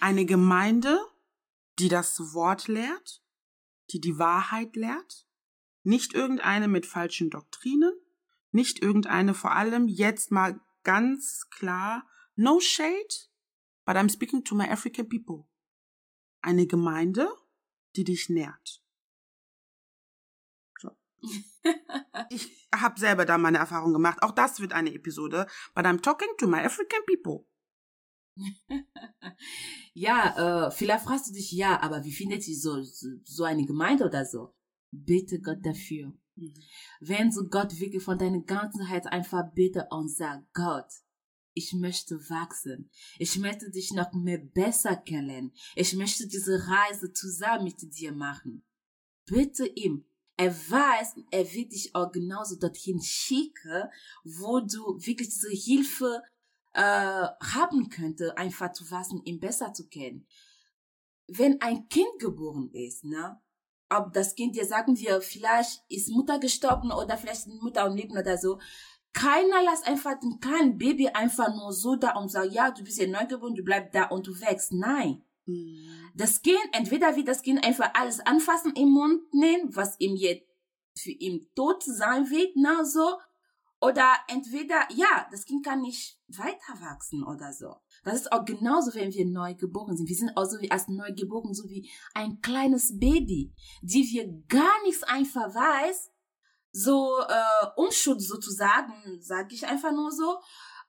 Eine 0.00 0.24
Gemeinde, 0.24 0.98
die 1.78 1.88
das 1.88 2.32
Wort 2.32 2.68
lehrt, 2.68 3.22
die 3.90 4.00
die 4.00 4.18
Wahrheit 4.18 4.76
lehrt, 4.76 5.26
nicht 5.82 6.14
irgendeine 6.14 6.68
mit 6.68 6.86
falschen 6.86 7.28
Doktrinen, 7.28 7.92
nicht 8.54 8.80
irgendeine 8.82 9.34
vor 9.34 9.52
allem 9.52 9.88
jetzt 9.88 10.30
mal 10.30 10.60
ganz 10.84 11.48
klar, 11.50 12.06
no 12.36 12.60
shade, 12.60 13.28
but 13.84 13.96
I'm 13.96 14.10
speaking 14.10 14.44
to 14.44 14.54
my 14.54 14.68
African 14.68 15.08
people. 15.08 15.46
Eine 16.40 16.66
Gemeinde, 16.66 17.28
die 17.96 18.04
dich 18.04 18.28
nährt. 18.28 18.82
So. 20.80 20.90
Ich 22.30 22.50
habe 22.74 22.98
selber 22.98 23.24
da 23.24 23.38
meine 23.38 23.58
Erfahrung 23.58 23.92
gemacht. 23.92 24.22
Auch 24.22 24.30
das 24.30 24.60
wird 24.60 24.72
eine 24.72 24.94
Episode, 24.94 25.46
but 25.74 25.84
I'm 25.84 26.00
talking 26.00 26.28
to 26.38 26.46
my 26.46 26.58
African 26.58 27.00
people. 27.06 27.46
Ja, 29.96 30.66
äh, 30.66 30.70
vielleicht 30.72 31.04
fragst 31.04 31.28
du 31.28 31.32
dich, 31.32 31.52
ja, 31.52 31.80
aber 31.80 32.02
wie 32.02 32.12
findet 32.12 32.46
ihr 32.48 32.56
so, 32.56 32.82
so, 32.82 33.08
so 33.22 33.44
eine 33.44 33.64
Gemeinde 33.64 34.04
oder 34.04 34.24
so? 34.24 34.52
Bitte 34.90 35.40
Gott 35.40 35.64
dafür. 35.64 36.12
Wenn 37.00 37.30
du 37.30 37.48
Gott 37.48 37.78
wirklich 37.78 38.02
von 38.02 38.18
deiner 38.18 38.40
ganzen 38.40 38.86
Herz 38.86 39.06
einfach 39.06 39.52
bitte 39.54 39.86
und 39.90 40.08
sag, 40.08 40.42
Gott, 40.52 40.88
ich 41.54 41.72
möchte 41.72 42.18
wachsen. 42.28 42.90
Ich 43.18 43.38
möchte 43.38 43.70
dich 43.70 43.92
noch 43.92 44.12
mehr 44.12 44.38
besser 44.38 44.96
kennenlernen. 44.96 45.52
Ich 45.76 45.94
möchte 45.94 46.26
diese 46.26 46.66
Reise 46.66 47.12
zusammen 47.12 47.64
mit 47.64 47.80
dir 47.96 48.12
machen. 48.12 48.64
Bitte 49.24 49.66
ihm. 49.66 50.04
Er 50.36 50.52
weiß, 50.52 51.14
er 51.30 51.52
wird 51.52 51.72
dich 51.72 51.94
auch 51.94 52.10
genauso 52.10 52.56
dorthin 52.56 53.00
schicken, 53.00 53.84
wo 54.24 54.58
du 54.58 54.98
wirklich 54.98 55.28
diese 55.28 55.50
Hilfe 55.50 56.22
äh, 56.72 56.80
haben 56.80 57.88
könnte, 57.88 58.36
einfach 58.36 58.72
zu 58.72 58.90
wachsen, 58.90 59.22
ihn 59.24 59.38
besser 59.38 59.72
zu 59.72 59.86
kennen. 59.86 60.26
Wenn 61.28 61.60
ein 61.60 61.88
Kind 61.88 62.18
geboren 62.18 62.68
ist, 62.72 63.04
ne, 63.04 63.40
ob 63.90 64.12
das 64.12 64.34
Kind 64.34 64.56
dir 64.56 64.66
sagen 64.66 64.98
wir, 64.98 65.20
vielleicht 65.20 65.82
ist 65.88 66.10
Mutter 66.10 66.38
gestorben 66.38 66.90
oder 66.90 67.16
vielleicht 67.16 67.46
ist 67.46 67.62
Mutter 67.62 67.84
am 67.84 67.96
Leben 67.96 68.16
oder 68.16 68.38
so, 68.38 68.58
keiner 69.12 69.62
lässt 69.62 69.86
einfach 69.86 70.16
kleinen 70.40 70.76
Baby 70.76 71.08
einfach 71.08 71.54
nur 71.54 71.72
so 71.72 71.94
da 71.96 72.16
und 72.16 72.30
sagt, 72.30 72.52
ja, 72.52 72.70
du 72.70 72.82
bist 72.82 72.98
ja 72.98 73.06
neugeboren, 73.06 73.54
du 73.54 73.62
bleibst 73.62 73.94
da 73.94 74.04
und 74.06 74.26
du 74.26 74.32
wächst. 74.40 74.72
Nein. 74.72 75.22
Mhm. 75.46 76.10
Das 76.14 76.42
Kind, 76.42 76.58
entweder 76.72 77.16
wird 77.16 77.28
das 77.28 77.42
Kind 77.42 77.64
einfach 77.64 77.90
alles 77.94 78.20
anfassen 78.20 78.72
im 78.76 78.90
Mund 78.90 79.32
nehmen, 79.32 79.74
was 79.74 79.98
ihm 80.00 80.16
jetzt 80.16 80.48
für 80.98 81.10
ihn 81.10 81.48
tot 81.54 81.82
sein 81.82 82.30
wird, 82.30 82.52
na 82.56 82.84
so, 82.84 83.18
oder 83.80 84.14
entweder, 84.28 84.86
ja, 84.94 85.26
das 85.30 85.44
Kind 85.44 85.64
kann 85.64 85.82
nicht 85.82 86.18
weiter 86.28 86.80
wachsen 86.80 87.22
oder 87.22 87.52
so. 87.52 87.76
Das 88.04 88.20
ist 88.20 88.32
auch 88.32 88.44
genauso, 88.44 88.94
wenn 88.94 89.12
wir 89.12 89.26
neu 89.26 89.54
geboren 89.54 89.96
sind. 89.96 90.08
Wir 90.08 90.16
sind 90.16 90.36
auch 90.36 90.44
so 90.44 90.60
wie 90.60 90.70
als 90.70 90.88
neugeboren, 90.88 91.54
so 91.54 91.68
wie 91.68 91.90
ein 92.14 92.40
kleines 92.40 92.98
Baby, 92.98 93.52
die 93.82 94.08
wir 94.12 94.26
gar 94.48 94.82
nichts 94.84 95.02
einfach 95.02 95.54
weiß, 95.54 96.10
so 96.70 97.18
äh, 97.20 97.66
Unschuld 97.76 98.20
sozusagen, 98.20 98.92
sage 99.20 99.54
ich 99.54 99.66
einfach 99.66 99.92
nur 99.92 100.10
so. 100.10 100.38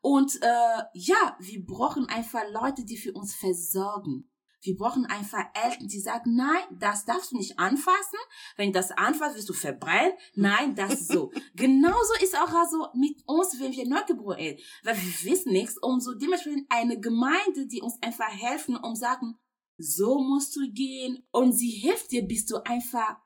Und 0.02 0.36
äh, 0.42 0.84
ja, 0.94 1.38
wir 1.40 1.66
brauchen 1.66 2.08
einfach 2.10 2.44
Leute, 2.52 2.84
die 2.84 2.98
für 2.98 3.14
uns 3.14 3.34
versorgen. 3.34 4.30
Wir 4.66 4.76
brauchen 4.76 5.06
einfach 5.06 5.46
Eltern, 5.54 5.88
die 5.88 6.00
sagen, 6.00 6.36
nein, 6.36 6.64
das 6.72 7.06
darfst 7.06 7.32
du 7.32 7.38
nicht 7.38 7.60
anfassen. 7.60 8.20
Wenn 8.58 8.72
du 8.72 8.80
das 8.80 8.92
anfasst, 8.92 9.36
wirst 9.36 9.50
du 9.50 9.54
verbrennen. 9.54 10.14
Nein, 10.34 10.76
das 10.76 11.08
so. 11.08 11.32
Genauso 11.56 12.14
ist 12.22 12.38
auch 12.38 12.54
also 12.54 12.88
mit 12.94 13.24
uns, 13.28 13.60
wenn 13.60 13.72
wir 13.72 13.88
neugeboren 13.88 14.40
sind. 14.40 14.62
Weil 14.84 14.98
wir 14.98 15.32
wissen 15.32 15.54
nichts, 15.54 15.78
um 15.78 16.00
so 16.00 16.14
dementsprechend 16.14 16.66
eine 16.70 17.00
Gemeinde, 17.00 17.68
die 17.68 17.82
uns 17.82 18.02
einfach 18.02 18.30
helfen, 18.30 18.76
um 18.76 18.96
sagen, 18.96 19.38
so 19.78 20.20
musst 20.20 20.56
du 20.56 20.72
gehen. 20.72 21.26
Und 21.32 21.54
sie 21.54 21.70
hilft 21.70 22.12
dir, 22.12 22.24
bis 22.24 22.46
du 22.46 22.58
einfach 22.66 23.18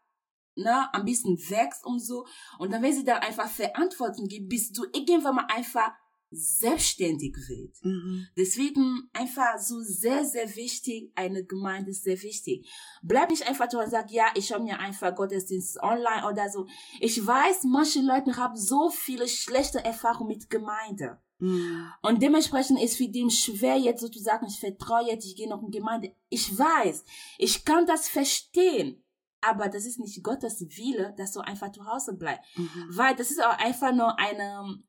ne, 0.55 0.93
ein 0.93 1.05
bisschen 1.05 1.37
wächst 1.49 1.85
und 1.85 1.99
so. 1.99 2.25
Und 2.57 2.71
dann, 2.71 2.81
wenn 2.81 2.93
sie 2.93 3.03
da 3.03 3.15
einfach 3.15 3.49
Verantwortung 3.49 4.27
gibt, 4.27 4.49
bis 4.49 4.71
du 4.71 4.85
irgendwann 4.93 5.35
mal 5.35 5.47
einfach 5.47 5.91
selbstständig 6.31 7.35
wird. 7.47 7.83
Mhm. 7.83 8.27
Deswegen 8.37 9.09
einfach 9.13 9.57
so 9.59 9.79
sehr, 9.81 10.25
sehr 10.25 10.55
wichtig, 10.55 11.11
eine 11.15 11.43
Gemeinde 11.43 11.91
ist 11.91 12.03
sehr 12.03 12.21
wichtig. 12.21 12.69
Bleib 13.01 13.29
nicht 13.29 13.47
einfach 13.47 13.67
da 13.67 13.83
und 13.83 13.89
sag, 13.89 14.11
ja, 14.11 14.27
ich 14.35 14.51
habe 14.51 14.63
mir 14.63 14.79
einfach 14.79 15.15
Gottesdienst 15.15 15.81
online 15.81 16.27
oder 16.27 16.49
so. 16.49 16.67
Ich 16.99 17.25
weiß, 17.25 17.63
manche 17.63 18.01
Leute 18.01 18.35
haben 18.37 18.55
so 18.55 18.89
viele 18.89 19.27
schlechte 19.27 19.83
Erfahrungen 19.83 20.29
mit 20.29 20.49
Gemeinde. 20.49 21.19
Mhm. 21.39 21.91
Und 22.01 22.21
dementsprechend 22.21 22.81
ist 22.81 22.97
für 22.97 23.07
den 23.07 23.31
schwer 23.31 23.77
jetzt 23.77 24.01
sozusagen, 24.01 24.45
ich 24.47 24.59
vertraue 24.59 25.07
jetzt, 25.07 25.25
ich 25.25 25.35
gehe 25.35 25.49
noch 25.49 25.63
in 25.63 25.71
Gemeinde. 25.71 26.15
Ich 26.29 26.57
weiß, 26.57 27.03
ich 27.37 27.65
kann 27.65 27.85
das 27.85 28.07
verstehen. 28.07 29.03
Aber 29.41 29.69
das 29.69 29.85
ist 29.85 29.99
nicht 29.99 30.21
Gottes 30.21 30.59
Wille, 30.59 31.13
dass 31.17 31.31
du 31.31 31.39
einfach 31.39 31.71
zu 31.71 31.85
Hause 31.85 32.13
bleibst. 32.13 32.43
Mhm. 32.57 32.87
Weil 32.89 33.15
das 33.15 33.31
ist 33.31 33.41
auch 33.41 33.57
einfach 33.57 33.93
nur 33.93 34.19
eine, 34.19 34.81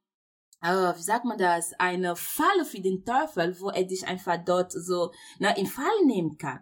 äh, 0.62 0.96
wie 0.96 1.02
sagt 1.02 1.24
man 1.24 1.38
das, 1.38 1.72
eine 1.78 2.16
Falle 2.16 2.64
für 2.64 2.80
den 2.80 3.04
Teufel, 3.04 3.58
wo 3.60 3.70
er 3.70 3.84
dich 3.84 4.06
einfach 4.06 4.38
dort 4.44 4.72
so 4.72 5.12
na, 5.38 5.56
in 5.56 5.66
Fall 5.66 6.04
nehmen 6.04 6.36
kann. 6.38 6.60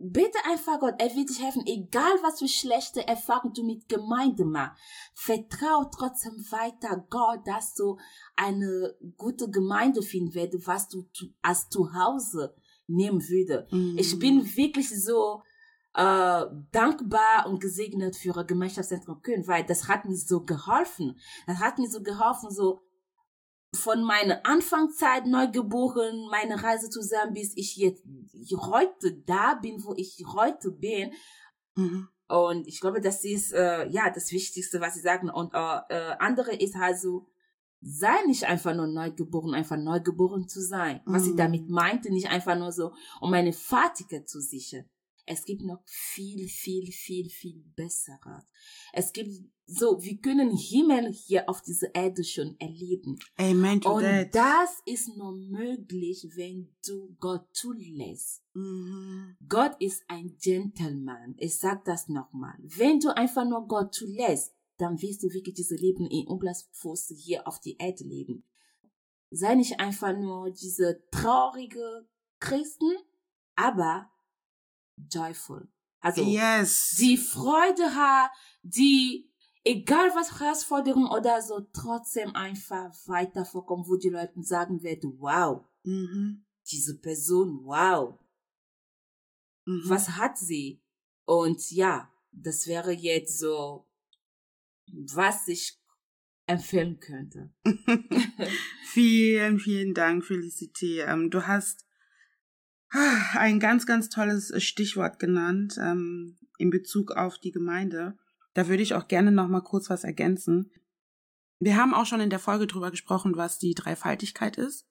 Bitte 0.00 0.38
einfach 0.48 0.78
Gott, 0.78 0.94
er 0.98 1.12
wird 1.16 1.28
dich 1.28 1.42
helfen, 1.42 1.66
egal 1.66 2.12
was 2.22 2.38
für 2.38 2.46
schlechte 2.46 3.06
Erfahrungen 3.08 3.52
du 3.52 3.64
mit 3.64 3.88
Gemeinde 3.88 4.44
machst. 4.44 4.80
Vertrau 5.14 5.90
trotzdem 5.92 6.34
weiter 6.50 7.04
Gott, 7.10 7.40
dass 7.44 7.74
du 7.74 7.98
eine 8.36 8.94
gute 9.16 9.50
Gemeinde 9.50 10.02
finden 10.02 10.34
wirst, 10.34 10.66
was 10.68 10.88
du 10.88 11.08
als 11.42 11.68
Zuhause 11.68 12.54
nehmen 12.86 13.28
würde. 13.28 13.66
Mhm. 13.72 13.98
Ich 13.98 14.16
bin 14.20 14.44
wirklich 14.56 14.88
so 15.04 15.42
äh, 15.94 16.44
dankbar 16.70 17.46
und 17.46 17.60
gesegnet 17.60 18.14
für 18.14 18.44
Gemeinschaftszentrum 18.44 19.20
Köln, 19.20 19.48
weil 19.48 19.64
das 19.64 19.88
hat 19.88 20.04
mir 20.04 20.16
so 20.16 20.44
geholfen. 20.44 21.18
Das 21.48 21.58
hat 21.58 21.78
mir 21.78 21.90
so 21.90 22.04
geholfen, 22.04 22.52
so 22.52 22.82
von 23.74 24.02
meiner 24.02 24.44
Anfangszeit 24.46 25.26
Neugeboren, 25.26 26.28
meine 26.30 26.62
Reise 26.62 26.88
zusammen, 26.88 27.34
bis 27.34 27.56
ich 27.56 27.76
jetzt 27.76 28.02
heute 28.56 29.12
da 29.26 29.54
bin, 29.54 29.84
wo 29.84 29.94
ich 29.94 30.24
heute 30.34 30.70
bin. 30.70 31.12
Mhm. 31.76 32.08
Und 32.28 32.66
ich 32.66 32.80
glaube, 32.80 33.00
das 33.00 33.24
ist 33.24 33.52
äh, 33.52 33.86
ja 33.88 34.10
das 34.10 34.32
Wichtigste, 34.32 34.80
was 34.80 34.94
sie 34.94 35.00
sagen. 35.00 35.30
Und 35.30 35.54
äh, 35.54 35.80
äh, 35.88 36.16
andere 36.18 36.54
ist 36.54 36.76
also, 36.76 37.26
sei 37.80 38.22
nicht 38.26 38.44
einfach 38.44 38.74
nur 38.74 38.86
neugeboren, 38.86 39.54
einfach 39.54 39.76
neugeboren 39.76 40.48
zu 40.48 40.60
sein. 40.60 41.00
Was 41.04 41.24
sie 41.24 41.32
Mhm. 41.32 41.36
damit 41.36 41.68
meinte, 41.70 42.10
nicht 42.10 42.28
einfach 42.28 42.56
nur 42.56 42.72
so, 42.72 42.92
um 43.20 43.32
eine 43.32 43.52
Fahrtige 43.52 44.24
zu 44.24 44.40
sichern. 44.40 44.84
Es 45.26 45.44
gibt 45.44 45.62
noch 45.62 45.82
viel, 45.84 46.48
viel, 46.48 46.90
viel, 46.90 47.28
viel 47.28 47.62
Besseres. 47.76 48.44
Es 48.94 49.12
gibt 49.12 49.30
so, 49.70 50.02
wir 50.02 50.16
können 50.16 50.56
Himmel 50.56 51.12
hier 51.12 51.46
auf 51.46 51.60
dieser 51.60 51.94
Erde 51.94 52.24
schon 52.24 52.58
erleben. 52.58 53.18
Amen 53.36 53.82
to 53.82 53.96
Und 53.96 54.02
that. 54.02 54.34
das 54.34 54.82
ist 54.86 55.14
nur 55.14 55.32
möglich, 55.32 56.26
wenn 56.36 56.74
du 56.86 57.14
Gott 57.20 57.46
zulässt. 57.52 58.42
Mhm. 58.54 59.36
Gott 59.46 59.76
ist 59.78 60.02
ein 60.08 60.34
Gentleman. 60.40 61.34
Ich 61.36 61.58
sag 61.58 61.84
das 61.84 62.08
nochmal. 62.08 62.56
Wenn 62.62 62.98
du 62.98 63.14
einfach 63.14 63.46
nur 63.46 63.68
Gott 63.68 63.94
zulässt, 63.94 64.54
dann 64.78 65.02
wirst 65.02 65.22
du 65.22 65.28
wirklich 65.34 65.56
dieses 65.56 65.78
Leben 65.78 66.06
in 66.06 66.26
Umlassfuß 66.26 67.12
hier 67.18 67.46
auf 67.46 67.60
die 67.60 67.76
Erde 67.76 68.04
leben. 68.04 68.44
Sei 69.30 69.54
nicht 69.54 69.78
einfach 69.80 70.16
nur 70.16 70.50
diese 70.50 71.02
traurige 71.10 72.08
Christen, 72.40 72.96
aber 73.54 74.10
joyful. 75.10 75.68
Also, 76.00 76.22
yes. 76.22 76.96
die 76.98 77.16
Freude 77.16 77.94
hat, 77.94 78.30
die, 78.62 79.27
egal 79.68 80.10
was 80.14 80.40
Herausforderungen 80.40 81.10
oder 81.10 81.42
so, 81.42 81.60
trotzdem 81.72 82.34
einfach 82.34 82.94
weiter 83.06 83.44
vorkommen, 83.44 83.84
wo 83.86 83.96
die 83.96 84.08
Leute 84.08 84.42
sagen 84.42 84.82
werden, 84.82 85.16
wow, 85.18 85.64
Mhm. 85.84 86.44
diese 86.70 86.98
Person, 86.98 87.60
wow, 87.64 88.18
Mhm. 89.66 89.82
was 89.84 90.10
hat 90.10 90.38
sie? 90.38 90.80
Und 91.24 91.70
ja, 91.70 92.10
das 92.32 92.66
wäre 92.66 92.92
jetzt 92.92 93.38
so, 93.38 93.86
was 94.86 95.46
ich 95.48 95.78
empfehlen 96.46 96.98
könnte. 96.98 97.50
vielen, 98.84 99.58
vielen 99.58 99.92
Dank, 99.92 100.24
Felicité. 100.24 101.04
Ähm, 101.04 101.30
du 101.30 101.46
hast 101.46 101.84
ah, 102.90 103.38
ein 103.38 103.60
ganz, 103.60 103.84
ganz 103.84 104.08
tolles 104.08 104.50
Stichwort 104.62 105.18
genannt 105.18 105.76
ähm, 105.78 106.38
in 106.56 106.70
Bezug 106.70 107.12
auf 107.12 107.38
die 107.38 107.52
Gemeinde. 107.52 108.16
Da 108.58 108.66
würde 108.66 108.82
ich 108.82 108.94
auch 108.94 109.06
gerne 109.06 109.30
noch 109.30 109.46
mal 109.46 109.60
kurz 109.60 109.88
was 109.88 110.02
ergänzen. 110.02 110.72
Wir 111.60 111.76
haben 111.76 111.94
auch 111.94 112.06
schon 112.06 112.20
in 112.20 112.28
der 112.28 112.40
Folge 112.40 112.66
drüber 112.66 112.90
gesprochen, 112.90 113.36
was 113.36 113.60
die 113.60 113.72
Dreifaltigkeit 113.72 114.56
ist. 114.56 114.84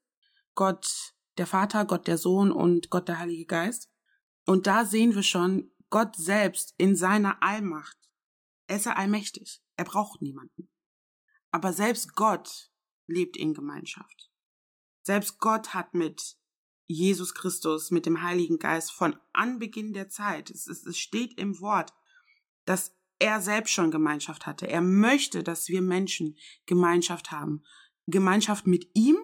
Gott 0.56 1.14
der 1.38 1.48
Vater, 1.48 1.84
Gott 1.84 2.08
der 2.08 2.18
Sohn 2.18 2.54
und 2.54 2.90
Gott 2.92 3.10
der 3.10 3.20
Heilige 3.20 3.46
Geist. 3.46 3.92
Und 4.46 4.68
da 4.68 4.86
sehen 4.86 5.16
wir 5.16 5.24
schon 5.24 5.70
Gott 5.90 6.16
selbst 6.16 6.76
in 6.78 6.96
seiner 6.96 7.44
Allmacht. 7.44 7.98
Er 8.68 8.78
ist 8.78 8.88
allmächtig. 8.88 9.62
Er 9.76 9.84
braucht 9.84 10.22
niemanden. 10.22 10.70
Aber 11.52 11.74
selbst 11.74 12.16
Gott 12.16 12.72
lebt 13.06 13.36
in 13.36 13.54
Gemeinschaft. 13.54 14.32
Selbst 15.02 15.40
Gott 15.40 15.74
hat 15.74 15.94
mit 15.94 16.38
Jesus 16.86 17.34
Christus, 17.34 17.92
mit 17.92 18.06
dem 18.06 18.22
Heiligen 18.22 18.60
Geist 18.60 18.94
von 18.94 19.20
Anbeginn 19.34 19.92
der 19.92 20.08
Zeit, 20.08 20.52
es, 20.52 20.68
es 20.68 20.98
steht 20.98 21.38
im 21.38 21.60
Wort, 21.60 21.94
dass 22.64 22.97
er 23.20 23.42
selbst 23.42 23.72
schon 23.72 23.92
Gemeinschaft 23.92 24.46
hatte. 24.46 24.68
Er 24.68 24.82
möchte, 24.82 25.44
dass 25.44 25.70
wir 25.70 25.82
Menschen 25.82 26.38
Gemeinschaft 26.66 27.32
haben. 27.32 27.64
Gemeinschaft 28.06 28.68
mit 28.68 28.90
ihm, 28.94 29.18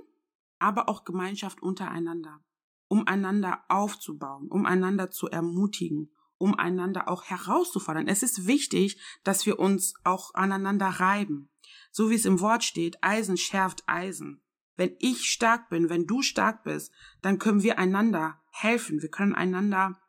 aber 0.60 0.90
auch 0.90 1.04
Gemeinschaft 1.04 1.62
untereinander, 1.62 2.44
um 2.88 3.08
einander 3.08 3.64
aufzubauen, 3.70 4.48
um 4.50 4.66
einander 4.66 5.12
zu 5.12 5.28
ermutigen, 5.30 6.12
um 6.38 6.56
einander 6.56 7.08
auch 7.08 7.24
herauszufordern. 7.24 8.08
Es 8.08 8.24
ist 8.24 8.48
wichtig, 8.48 9.00
dass 9.24 9.46
wir 9.46 9.60
uns 9.60 9.94
auch 10.04 10.34
aneinander 10.34 10.88
reiben. 10.88 11.50
So 11.92 12.10
wie 12.10 12.16
es 12.16 12.26
im 12.26 12.40
Wort 12.42 12.64
steht, 12.64 12.98
Eisen 13.02 13.38
schärft 13.38 13.84
Eisen. 13.88 14.42
Wenn 14.76 14.96
ich 15.00 15.30
stark 15.30 15.70
bin, 15.70 15.90
wenn 15.90 16.08
du 16.08 16.22
stark 16.22 16.64
bist, 16.64 16.92
dann 17.22 17.38
können 17.38 17.64
wir 17.64 17.78
einander 17.78 18.42
helfen. 18.52 19.02
Wir 19.02 19.10
können 19.10 19.36
einander 19.36 20.00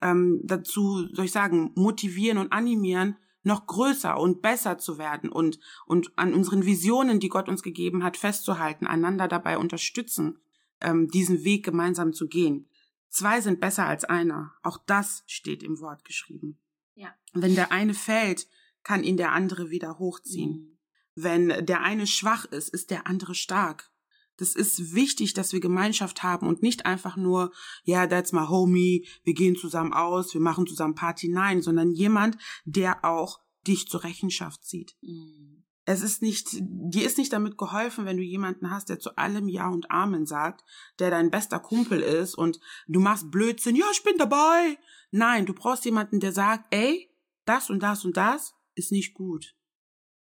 ähm, 0.00 0.40
dazu, 0.44 1.06
soll 1.12 1.26
ich 1.26 1.32
sagen, 1.32 1.72
motivieren 1.74 2.38
und 2.38 2.52
animieren, 2.52 3.16
noch 3.48 3.66
größer 3.66 4.16
und 4.16 4.42
besser 4.42 4.78
zu 4.78 4.98
werden 4.98 5.30
und, 5.30 5.58
und 5.86 6.16
an 6.16 6.32
unseren 6.32 6.64
Visionen, 6.64 7.18
die 7.18 7.28
Gott 7.28 7.48
uns 7.48 7.64
gegeben 7.64 8.04
hat, 8.04 8.16
festzuhalten, 8.16 8.86
einander 8.86 9.26
dabei 9.26 9.58
unterstützen, 9.58 10.38
ähm, 10.80 11.08
diesen 11.08 11.42
Weg 11.42 11.64
gemeinsam 11.64 12.12
zu 12.12 12.28
gehen. 12.28 12.68
Zwei 13.08 13.40
sind 13.40 13.58
besser 13.58 13.86
als 13.86 14.04
einer. 14.04 14.52
Auch 14.62 14.78
das 14.86 15.24
steht 15.26 15.64
im 15.64 15.80
Wort 15.80 16.04
geschrieben. 16.04 16.60
Ja. 16.94 17.14
Wenn 17.32 17.56
der 17.56 17.72
eine 17.72 17.94
fällt, 17.94 18.46
kann 18.84 19.02
ihn 19.02 19.16
der 19.16 19.32
andere 19.32 19.70
wieder 19.70 19.98
hochziehen. 19.98 20.52
Mhm. 20.52 20.78
Wenn 21.14 21.66
der 21.66 21.80
eine 21.80 22.06
schwach 22.06 22.44
ist, 22.44 22.68
ist 22.68 22.90
der 22.90 23.06
andere 23.08 23.34
stark. 23.34 23.90
Das 24.38 24.54
ist 24.54 24.94
wichtig, 24.94 25.34
dass 25.34 25.52
wir 25.52 25.60
Gemeinschaft 25.60 26.22
haben 26.22 26.46
und 26.46 26.62
nicht 26.62 26.86
einfach 26.86 27.16
nur, 27.16 27.52
ja, 27.84 28.06
that's 28.06 28.32
my 28.32 28.46
homie, 28.48 29.06
wir 29.24 29.34
gehen 29.34 29.56
zusammen 29.56 29.92
aus, 29.92 30.32
wir 30.32 30.40
machen 30.40 30.66
zusammen 30.66 30.94
Party. 30.94 31.28
Nein, 31.28 31.60
sondern 31.60 31.90
jemand, 31.90 32.38
der 32.64 33.04
auch 33.04 33.40
dich 33.66 33.88
zur 33.88 34.04
Rechenschaft 34.04 34.64
zieht. 34.64 34.96
Mhm. 35.02 35.64
Es 35.84 36.02
ist 36.02 36.20
nicht, 36.20 36.48
dir 36.60 37.06
ist 37.06 37.16
nicht 37.16 37.32
damit 37.32 37.56
geholfen, 37.56 38.04
wenn 38.04 38.18
du 38.18 38.22
jemanden 38.22 38.70
hast, 38.70 38.90
der 38.90 38.98
zu 38.98 39.16
allem 39.16 39.48
Ja 39.48 39.70
und 39.70 39.90
Amen 39.90 40.26
sagt, 40.26 40.62
der 40.98 41.10
dein 41.10 41.30
bester 41.30 41.58
Kumpel 41.60 42.00
ist 42.00 42.34
und 42.34 42.60
du 42.88 43.00
machst 43.00 43.30
Blödsinn, 43.30 43.74
ja, 43.74 43.86
ich 43.90 44.02
bin 44.02 44.18
dabei. 44.18 44.78
Nein, 45.10 45.46
du 45.46 45.54
brauchst 45.54 45.86
jemanden, 45.86 46.20
der 46.20 46.32
sagt, 46.32 46.66
ey, 46.74 47.10
das 47.46 47.70
und 47.70 47.82
das 47.82 48.04
und 48.04 48.18
das 48.18 48.54
ist 48.74 48.92
nicht 48.92 49.14
gut. 49.14 49.56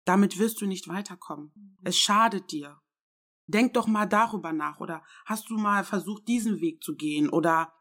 Damit 0.05 0.39
wirst 0.39 0.61
du 0.61 0.67
nicht 0.67 0.87
weiterkommen. 0.87 1.77
Es 1.83 1.99
schadet 1.99 2.53
dir. 2.53 2.81
Denk 3.49 3.73
doch 3.73 3.87
mal 3.87 4.07
darüber 4.07 4.53
nach 4.53 4.79
oder 4.79 5.03
hast 5.25 5.49
du 5.49 5.57
mal 5.57 5.83
versucht, 5.83 6.29
diesen 6.29 6.61
Weg 6.61 6.85
zu 6.85 6.95
gehen 6.95 7.31
oder 7.31 7.73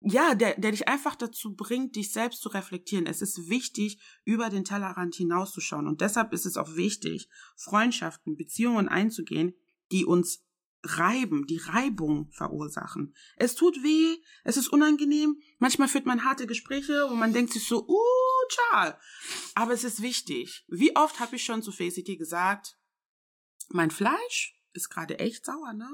ja, 0.00 0.34
der, 0.34 0.54
der 0.60 0.70
dich 0.70 0.86
einfach 0.86 1.16
dazu 1.16 1.56
bringt, 1.56 1.96
dich 1.96 2.12
selbst 2.12 2.42
zu 2.42 2.50
reflektieren. 2.50 3.06
Es 3.06 3.20
ist 3.22 3.48
wichtig, 3.48 3.98
über 4.24 4.50
den 4.50 4.64
Tellerrand 4.64 5.14
hinauszuschauen. 5.14 5.88
Und 5.88 6.00
deshalb 6.00 6.32
ist 6.32 6.46
es 6.46 6.58
auch 6.58 6.76
wichtig, 6.76 7.28
Freundschaften, 7.56 8.36
Beziehungen 8.36 8.88
einzugehen, 8.88 9.54
die 9.90 10.04
uns 10.04 10.44
reiben, 10.84 11.46
die 11.46 11.56
Reibung 11.56 12.30
verursachen. 12.30 13.14
Es 13.36 13.54
tut 13.54 13.82
weh, 13.82 14.18
es 14.44 14.58
ist 14.58 14.68
unangenehm. 14.68 15.40
Manchmal 15.58 15.88
führt 15.88 16.06
man 16.06 16.24
harte 16.24 16.46
Gespräche, 16.46 17.06
wo 17.08 17.14
man 17.14 17.32
denkt 17.32 17.52
sich 17.52 17.66
so, 17.66 17.86
uh, 17.88 18.48
tschal. 18.48 18.98
Aber 19.54 19.72
es 19.72 19.82
ist 19.82 20.02
wichtig. 20.02 20.64
Wie 20.68 20.94
oft 20.94 21.18
habe 21.18 21.36
ich 21.36 21.44
schon 21.44 21.62
zu 21.62 21.72
Felicity 21.72 22.16
gesagt, 22.16 22.78
mein 23.70 23.90
Fleisch 23.90 24.54
ist 24.74 24.90
gerade 24.90 25.18
echt 25.18 25.46
sauer, 25.46 25.72
ne? 25.72 25.88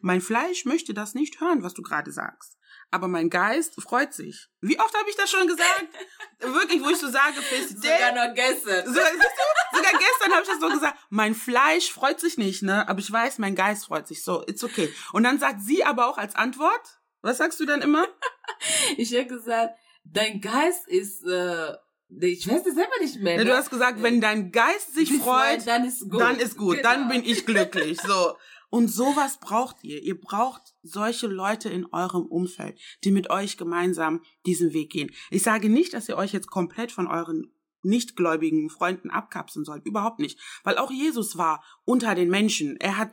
Mein 0.00 0.20
Fleisch 0.20 0.64
möchte 0.64 0.94
das 0.94 1.14
nicht 1.14 1.40
hören, 1.40 1.62
was 1.62 1.74
du 1.74 1.82
gerade 1.82 2.12
sagst. 2.12 2.56
Aber 2.90 3.08
mein 3.08 3.30
Geist 3.30 3.80
freut 3.80 4.14
sich. 4.14 4.48
Wie 4.60 4.78
oft 4.78 4.94
habe 4.96 5.08
ich 5.10 5.16
das 5.16 5.30
schon 5.30 5.48
gesagt? 5.48 5.86
Wirklich, 6.40 6.82
wo 6.82 6.90
ich 6.90 6.98
so 6.98 7.08
sage, 7.10 7.40
Felicity. 7.42 7.88
Sogar 7.88 8.12
noch 8.12 8.34
gestern. 8.34 8.86
So, 8.86 8.92
siehst 8.92 9.14
du? 9.14 9.76
Sogar 9.76 9.92
gestern 9.92 10.32
habe 10.32 10.42
ich 10.42 10.48
das 10.48 10.60
so 10.60 10.68
gesagt, 10.68 10.98
mein 11.10 11.34
Fleisch 11.34 11.90
freut 11.90 12.20
sich 12.20 12.38
nicht, 12.38 12.62
ne? 12.62 12.88
Aber 12.88 13.00
ich 13.00 13.10
weiß, 13.10 13.38
mein 13.38 13.54
Geist 13.54 13.86
freut 13.86 14.06
sich. 14.06 14.22
So, 14.22 14.44
it's 14.46 14.62
okay. 14.62 14.92
Und 15.12 15.24
dann 15.24 15.38
sagt 15.38 15.62
sie 15.62 15.84
aber 15.84 16.06
auch 16.06 16.18
als 16.18 16.36
Antwort, 16.36 17.00
was 17.22 17.38
sagst 17.38 17.58
du 17.58 17.66
dann 17.66 17.82
immer? 17.82 18.06
ich 18.96 19.12
habe 19.14 19.26
gesagt, 19.26 19.74
dein 20.04 20.40
Geist 20.40 20.86
ist, 20.86 21.24
äh, 21.24 21.74
ich 22.08 22.46
weiß 22.48 22.64
es 22.66 22.74
selber 22.74 22.98
nicht 23.00 23.20
mehr. 23.20 23.38
Ne? 23.38 23.44
Du 23.44 23.56
hast 23.56 23.70
gesagt, 23.70 24.02
wenn 24.02 24.20
dein 24.20 24.52
Geist 24.52 24.94
sich 24.94 25.12
freut, 25.12 25.66
dann 25.66 25.84
ist 25.84 26.08
gut. 26.08 26.20
Dann 26.20 26.38
ist 26.38 26.56
gut, 26.56 26.76
Genau. 26.76 26.88
dann 26.88 27.08
bin 27.08 27.24
ich 27.24 27.44
glücklich. 27.46 28.00
So. 28.00 28.36
Und 28.70 28.88
sowas 28.88 29.38
braucht 29.40 29.82
ihr. 29.82 30.02
Ihr 30.02 30.20
braucht 30.20 30.74
solche 30.82 31.26
Leute 31.26 31.68
in 31.68 31.86
eurem 31.86 32.26
Umfeld, 32.26 32.78
die 33.04 33.10
mit 33.10 33.30
euch 33.30 33.56
gemeinsam 33.56 34.22
diesen 34.44 34.72
Weg 34.72 34.90
gehen. 34.90 35.10
Ich 35.30 35.42
sage 35.42 35.68
nicht, 35.68 35.94
dass 35.94 36.08
ihr 36.08 36.16
euch 36.16 36.32
jetzt 36.32 36.50
komplett 36.50 36.92
von 36.92 37.06
euren 37.06 37.52
nichtgläubigen 37.82 38.68
Freunden 38.68 39.10
abkapseln 39.10 39.64
sollt. 39.64 39.86
Überhaupt 39.86 40.18
nicht. 40.18 40.38
Weil 40.64 40.76
auch 40.78 40.90
Jesus 40.90 41.38
war 41.38 41.62
unter 41.84 42.14
den 42.16 42.28
Menschen. 42.28 42.76
Er 42.78 42.98
hat, 42.98 43.12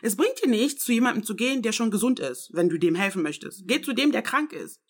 es 0.00 0.16
bringt 0.16 0.42
dir 0.42 0.48
nichts, 0.48 0.84
zu 0.84 0.92
jemandem 0.92 1.24
zu 1.24 1.34
gehen, 1.34 1.60
der 1.62 1.72
schon 1.72 1.90
gesund 1.90 2.20
ist, 2.20 2.50
wenn 2.52 2.68
du 2.68 2.78
dem 2.78 2.94
helfen 2.94 3.22
möchtest. 3.22 3.64
Geh 3.66 3.82
zu 3.82 3.92
dem, 3.92 4.12
der 4.12 4.22
krank 4.22 4.52
ist. 4.52 4.80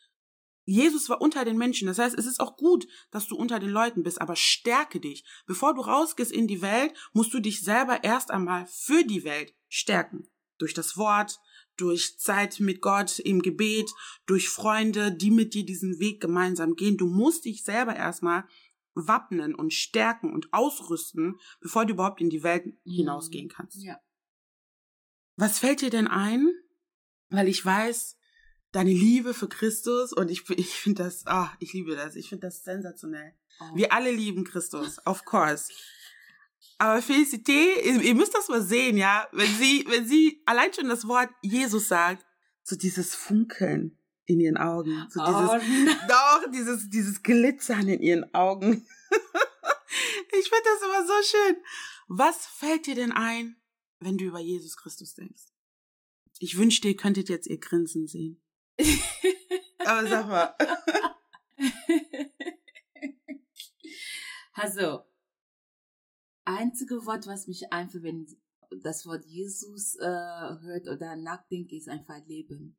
Jesus 0.65 1.09
war 1.09 1.21
unter 1.21 1.45
den 1.45 1.59
Menschen. 1.59 1.87
Das 1.87 1.99
heißt, 1.99 2.17
es 2.19 2.27
ist 2.27 2.41
auch 2.41 2.57
gut, 2.57 2.87
dass 3.11 3.27
du 3.27 3.37
unter 3.37 3.59
den 3.59 3.71
Leuten 3.71 4.03
bist, 4.03 4.21
aber 4.21 4.37
stärke 4.37 5.01
dich. 5.01 5.25
Bevor 5.47 5.75
du 5.75 5.83
rausgehst 5.83 6.33
in 6.33 6.47
die 6.47 6.63
Welt, 6.63 6.95
musst 7.13 7.35
du 7.35 7.41
dich 7.41 7.63
selber 7.63 8.03
erst 8.03 8.31
einmal 8.31 8.67
für 8.67 9.05
die 9.05 9.25
Welt 9.25 9.55
stärken. 9.69 10.29
Durch 10.59 10.73
das 10.73 10.97
Wort, 10.97 11.39
durch 11.77 12.19
Zeit 12.19 12.61
mit 12.61 12.81
Gott 12.81 13.19
im 13.19 13.43
Gebet, 13.43 13.91
durch 14.27 14.49
Freunde, 14.49 15.13
die 15.13 15.31
mit 15.31 15.55
dir 15.55 15.65
diesen 15.65 15.99
Weg 15.99 16.21
gemeinsam 16.21 16.77
gehen. 16.77 16.97
Du 16.97 17.07
musst 17.07 17.45
dich 17.45 17.65
selber 17.65 17.95
erstmal 17.95 18.45
wappnen 18.95 19.55
und 19.55 19.73
stärken 19.73 20.33
und 20.33 20.53
ausrüsten, 20.53 21.39
bevor 21.61 21.85
du 21.85 21.95
überhaupt 21.95 22.21
in 22.21 22.31
die 22.31 22.43
Welt 22.43 22.65
hinausgehen 22.85 23.49
kannst. 23.49 23.83
Ja. 23.83 23.99
Was 25.37 25.59
fällt 25.59 25.81
dir 25.81 25.91
denn 25.91 26.07
ein? 26.07 26.49
Weil 27.29 27.49
ich 27.49 27.65
weiß, 27.65 28.17
deine 28.75 28.91
Liebe 28.91 29.35
für 29.35 29.49
Christus 29.49 30.13
und 30.13 30.31
ich, 30.31 30.51
ich 30.51 30.75
finde 30.75 31.05
das, 31.05 31.27
ah, 31.27 31.53
ich 31.61 31.73
liebe 31.73 31.95
das, 31.95 32.17
ich 32.17 32.29
finde 32.29 32.49
das 32.49 32.65
sensationell. 32.65 33.33
Oh. 33.61 33.77
Wir 33.77 33.93
alle 33.93 34.11
lieben 34.11 34.43
Christus, 34.43 34.99
of 35.07 35.25
course. 35.25 35.73
Aber 36.79 37.01
Felicité, 37.01 37.81
ihr, 37.85 38.01
ihr 38.03 38.15
müsst 38.17 38.35
das 38.35 38.49
mal 38.49 38.63
sehen, 38.63 38.97
ja, 38.97 39.29
wenn 39.31 39.53
sie, 39.55 39.85
wenn 39.89 40.07
sie 40.07 40.43
allein 40.45 40.75
schon 40.75 40.89
das 40.89 41.07
Wort 41.07 41.31
Jesus 41.41 41.87
sagt, 41.87 42.27
so 42.65 42.75
dieses 42.75 43.15
Funkeln 43.15 43.97
in 44.27 44.41
ihren 44.41 44.57
Augen, 44.57 45.07
so 45.09 45.21
dieses, 45.25 45.51
oh, 45.51 46.09
doch, 46.09 46.51
dieses, 46.51 46.91
dieses 46.91 47.23
Glitzern 47.23 47.89
in 47.89 48.01
ihren 48.01 48.35
Augen. 48.35 48.85
ich 50.33 50.49
finde 50.49 50.65
das 50.65 50.83
immer 50.83 51.07
so 51.07 51.13
schön. 51.23 51.57
Was 52.09 52.47
fällt 52.47 52.87
dir 52.87 52.97
denn 52.97 53.13
ein, 53.13 53.57
wenn 54.01 54.19
du 54.19 54.25
über 54.25 54.41
Jesus 54.41 54.77
Christus 54.77 55.15
denkst? 55.15 55.45
Ich 56.41 56.59
wünschte, 56.59 56.89
ihr 56.89 56.97
könntet 56.97 57.29
jetzt 57.29 57.47
ihr 57.47 57.61
Grinsen 57.61 58.09
sehen. 58.09 58.41
Aber 59.79 60.07
sag 60.09 60.29
mal. 60.29 60.55
Also, 64.57 65.01
einzige 66.45 67.05
Wort, 67.07 67.27
was 67.27 67.49
mich 67.49 67.73
einfach, 67.73 68.03
wenn 68.03 68.27
das 68.83 69.05
Wort 69.05 69.25
Jesus 69.27 69.97
äh, 69.97 70.05
hört 70.07 70.89
oder 70.89 71.17
nachdenkt, 71.17 71.73
ist 71.73 71.89
einfach 71.89 72.25
Leben. 72.27 72.77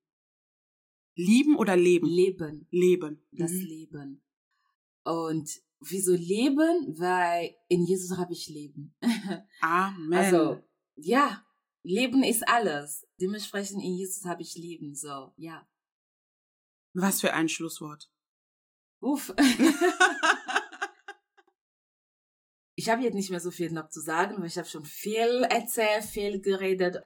Lieben 1.15 1.57
oder 1.57 1.75
leben? 1.75 2.07
Leben, 2.07 2.67
Leben. 2.71 3.21
das 3.31 3.51
Mhm. 3.51 3.65
Leben. 3.65 4.21
Und 5.03 5.49
wieso 5.79 6.13
Leben? 6.13 6.97
Weil 6.97 7.55
in 7.69 7.85
Jesus 7.85 8.17
habe 8.17 8.33
ich 8.33 8.47
Leben. 8.49 8.95
Amen. 9.61 10.13
Also, 10.13 10.61
ja, 10.95 11.45
Leben 11.83 12.23
ist 12.23 12.47
alles. 12.47 13.05
Dementsprechend 13.19 13.83
in 13.83 13.95
Jesus 13.95 14.25
habe 14.25 14.41
ich 14.41 14.55
Leben, 14.55 14.95
so, 14.95 15.33
ja. 15.37 15.67
Was 16.95 17.19
für 17.19 17.33
ein 17.33 17.49
Schlusswort. 17.49 18.09
Uff. 19.01 19.33
ich 22.75 22.89
habe 22.89 23.03
jetzt 23.03 23.15
nicht 23.15 23.31
mehr 23.31 23.41
so 23.41 23.51
viel 23.51 23.71
noch 23.71 23.89
zu 23.89 23.99
sagen, 23.99 24.37
weil 24.39 24.47
ich 24.47 24.57
habe 24.57 24.67
schon 24.67 24.85
viel 24.85 25.45
erzählt, 25.49 26.05
viel 26.05 26.39
geredet. 26.39 27.03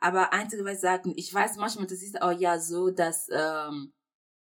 Aber 0.00 0.32
einzige, 0.32 0.64
was 0.64 0.74
ich 0.74 0.80
sagen, 0.80 1.12
ich 1.16 1.32
weiß 1.32 1.56
manchmal, 1.56 1.86
das 1.86 2.02
ist 2.02 2.20
auch 2.20 2.32
ja 2.32 2.58
so, 2.58 2.90
dass 2.90 3.28
ähm, 3.30 3.92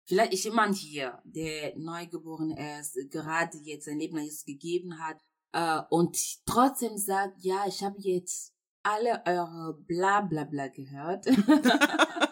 vielleicht 0.04 0.32
ist 0.32 0.44
jemand 0.44 0.76
hier, 0.76 1.20
der 1.24 1.76
neugeboren 1.76 2.52
ist, 2.52 2.96
gerade 3.10 3.58
jetzt 3.58 3.86
sein 3.86 3.98
Leben 3.98 4.18
Jesus 4.18 4.44
gegeben 4.44 5.00
hat 5.00 5.18
äh, 5.52 5.82
und 5.90 6.16
trotzdem 6.46 6.96
sagt, 6.96 7.40
ja, 7.40 7.64
ich 7.66 7.82
habe 7.82 7.96
jetzt 7.98 8.54
alle 8.84 9.22
eure 9.26 9.76
bla 9.86 10.20
bla 10.20 10.44
bla 10.44 10.68
gehört. 10.68 11.26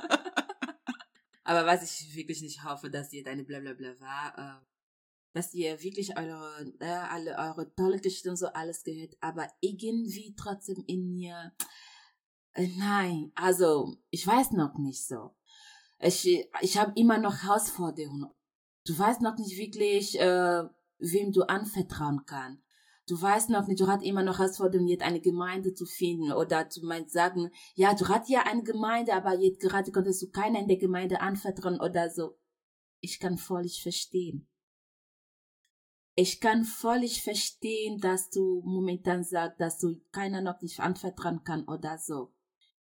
Aber 1.47 1.65
was 1.65 1.85
ich 1.85 2.17
wirklich 2.17 2.43
nicht 2.43 2.65
hoffe, 2.65 2.91
dass 2.91 3.13
ihr 3.13 3.23
deine 3.23 3.45
Blablabla 3.45 4.01
war, 4.01 4.37
äh, 4.37 4.67
dass 5.33 5.55
ihr 5.55 5.81
wirklich 5.81 6.19
eure, 6.19 6.75
äh, 6.81 6.87
alle 6.87 7.39
eure 7.39 7.73
tolle 7.77 8.01
Geschichten 8.01 8.31
und 8.31 8.37
so 8.37 8.49
alles 8.49 8.83
gehört, 8.83 9.17
aber 9.21 9.49
irgendwie 9.61 10.35
trotzdem 10.37 10.83
in 10.89 11.13
mir, 11.13 11.53
äh, 12.55 12.67
nein, 12.77 13.31
also 13.37 13.97
ich 14.11 14.27
weiß 14.27 14.53
noch 14.53 14.77
nicht 14.77 15.07
so. 15.07 15.37
Ich, 16.01 16.27
ich 16.63 16.79
habe 16.79 16.93
immer 16.97 17.19
noch 17.19 17.45
Herausforderungen. 17.45 18.29
Du 18.85 18.99
weißt 18.99 19.21
noch 19.21 19.37
nicht 19.37 19.57
wirklich, 19.57 20.19
äh, 20.19 20.65
wem 20.99 21.33
du 21.33 21.43
anvertrauen 21.43 22.27
kannst. 22.27 22.66
Du 23.09 23.21
weißt 23.21 23.51
noch 23.51 23.69
nicht, 23.69 23.81
du 23.81 23.87
hast 23.87 24.03
immer 24.03 24.25
noch 24.25 24.39
Herausforderungen, 24.39 24.89
jetzt 24.89 25.05
eine 25.05 25.21
Gemeinde 25.21 25.73
zu 25.75 25.87
finden 25.87 26.33
oder 26.33 26.65
du 26.65 26.85
meinst 26.85 27.13
sagen, 27.13 27.51
ja, 27.75 27.95
du 27.95 28.09
hast 28.09 28.29
ja 28.29 28.43
eine 28.43 28.65
Gemeinde, 28.65 29.15
aber 29.15 29.39
jetzt 29.39 29.61
gerade 29.61 29.93
konntest 29.93 30.23
du 30.23 30.31
keiner 30.31 30.59
in 30.59 30.67
der 30.67 30.77
Gemeinde 30.77 31.21
anvertrauen 31.21 31.81
oder 31.81 32.11
so. 32.11 32.37
Ich 33.01 33.21
kann 33.21 33.39
völlig 33.39 33.81
verstehen. 33.81 34.49
Ich 36.17 36.41
kann 36.41 36.65
völlig 36.65 37.23
verstehen, 37.23 37.99
dass 37.99 38.31
du 38.31 38.63
momentan 38.65 39.23
sagst, 39.23 39.61
dass 39.61 39.79
du 39.79 40.01
keiner 40.11 40.41
noch 40.41 40.61
nicht 40.63 40.81
anvertrauen 40.81 41.45
kann 41.45 41.69
oder 41.69 41.99
so. 41.99 42.33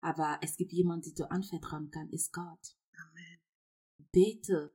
Aber 0.01 0.39
es 0.41 0.57
gibt 0.57 0.73
jemanden, 0.73 1.07
den 1.07 1.15
du 1.17 1.31
anvertrauen 1.31 1.91
kann, 1.91 2.09
ist 2.11 2.33
Gott. 2.33 2.77
Amen. 2.95 3.41
Bete. 4.13 4.73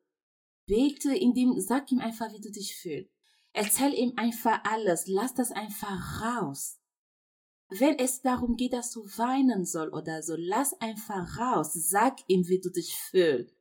Bete, 0.68 1.16
indem, 1.16 1.60
sag 1.60 1.92
ihm 1.92 2.00
einfach, 2.00 2.32
wie 2.34 2.42
du 2.42 2.52
dich 2.52 2.76
fühlst. 2.76 3.11
Erzähl 3.54 3.94
ihm 3.94 4.14
einfach 4.16 4.64
alles. 4.64 5.08
Lass 5.08 5.34
das 5.34 5.52
einfach 5.52 6.22
raus. 6.22 6.80
Wenn 7.70 7.98
es 8.00 8.22
darum 8.22 8.58
geht, 8.58 8.74
dass 8.74 8.92
du 8.92 9.02
weinen 9.18 9.66
soll 9.66 9.90
oder 9.90 10.22
so, 10.24 10.36
lass 10.38 10.74
einfach 10.82 11.38
raus. 11.38 11.74
Sag 11.74 12.18
ihm, 12.28 12.48
wie 12.48 12.60
du 12.60 12.70
dich 12.70 12.96
fühlst. 12.96 13.56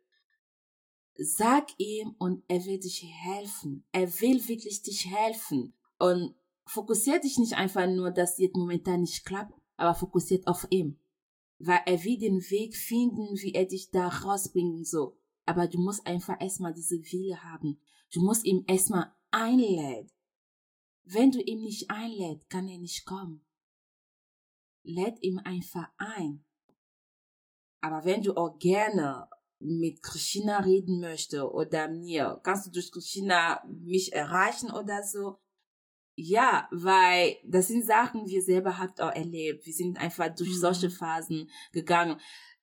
Sag 1.17 1.69
ihm 1.79 2.15
und 2.19 2.43
er 2.49 2.65
will 2.65 2.81
dich 2.81 3.05
helfen. 3.05 3.85
Er 3.93 4.09
will 4.21 4.47
wirklich 4.49 4.83
dich 4.83 5.07
helfen. 5.07 5.75
Und 5.99 6.35
fokussiert 6.65 7.25
dich 7.25 7.39
nicht 7.39 7.55
einfach 7.55 7.87
nur, 7.87 8.11
dass 8.11 8.39
jetzt 8.39 8.57
momentan 8.57 9.03
nicht 9.03 9.25
klappt, 9.25 9.55
aber 9.77 9.95
fokussiert 9.95 10.47
auf 10.47 10.67
ihn. 10.71 10.99
Weil 11.59 11.81
er 11.87 12.03
will 12.05 12.19
den 12.19 12.41
Weg 12.51 12.75
finden, 12.75 13.37
wie 13.43 13.53
er 13.53 13.67
dich 13.67 13.91
da 13.91 14.09
rausbringen 14.09 14.85
soll. 14.85 15.15
Aber 15.47 15.69
du 15.69 15.79
musst 15.79 16.07
einfach 16.07 16.41
erstmal 16.41 16.73
diese 16.73 16.97
Wille 17.13 17.43
haben. 17.45 17.79
Du 18.13 18.23
musst 18.23 18.45
ihm 18.45 18.65
erstmal 18.67 19.13
einlädt. 19.31 20.13
Wenn 21.05 21.31
du 21.31 21.41
ihn 21.41 21.63
nicht 21.63 21.91
einlädst, 21.91 22.49
kann 22.51 22.69
er 22.69 22.79
nicht 22.79 23.05
kommen. 23.05 23.45
Lädt 24.83 25.23
ihm 25.23 25.39
einfach 25.39 25.89
ein. 25.99 26.45
Aber 27.81 28.05
wenn 28.05 28.23
du 28.23 28.37
auch 28.37 28.59
gerne 28.59 29.29
mit 29.59 30.03
Christina 30.03 30.61
reden 30.61 31.01
möchtest 31.01 31.43
oder 31.43 31.89
mir, 31.89 32.41
kannst 32.43 32.67
du 32.67 32.71
durch 32.71 32.93
Christina 32.93 33.63
mich 33.67 34.13
erreichen 34.13 34.71
oder 34.71 35.03
so? 35.03 35.39
Ja, 36.17 36.69
weil 36.71 37.37
das 37.45 37.69
sind 37.69 37.85
Sachen, 37.87 38.27
wir 38.27 38.43
selber 38.43 38.79
habt 38.79 39.01
auch 39.01 39.13
erlebt. 39.13 39.65
Wir 39.65 39.73
sind 39.73 39.99
einfach 39.99 40.35
durch 40.35 40.51
Mhm. 40.51 40.61
solche 40.61 40.91
Phasen 40.91 41.51
gegangen. 41.73 42.21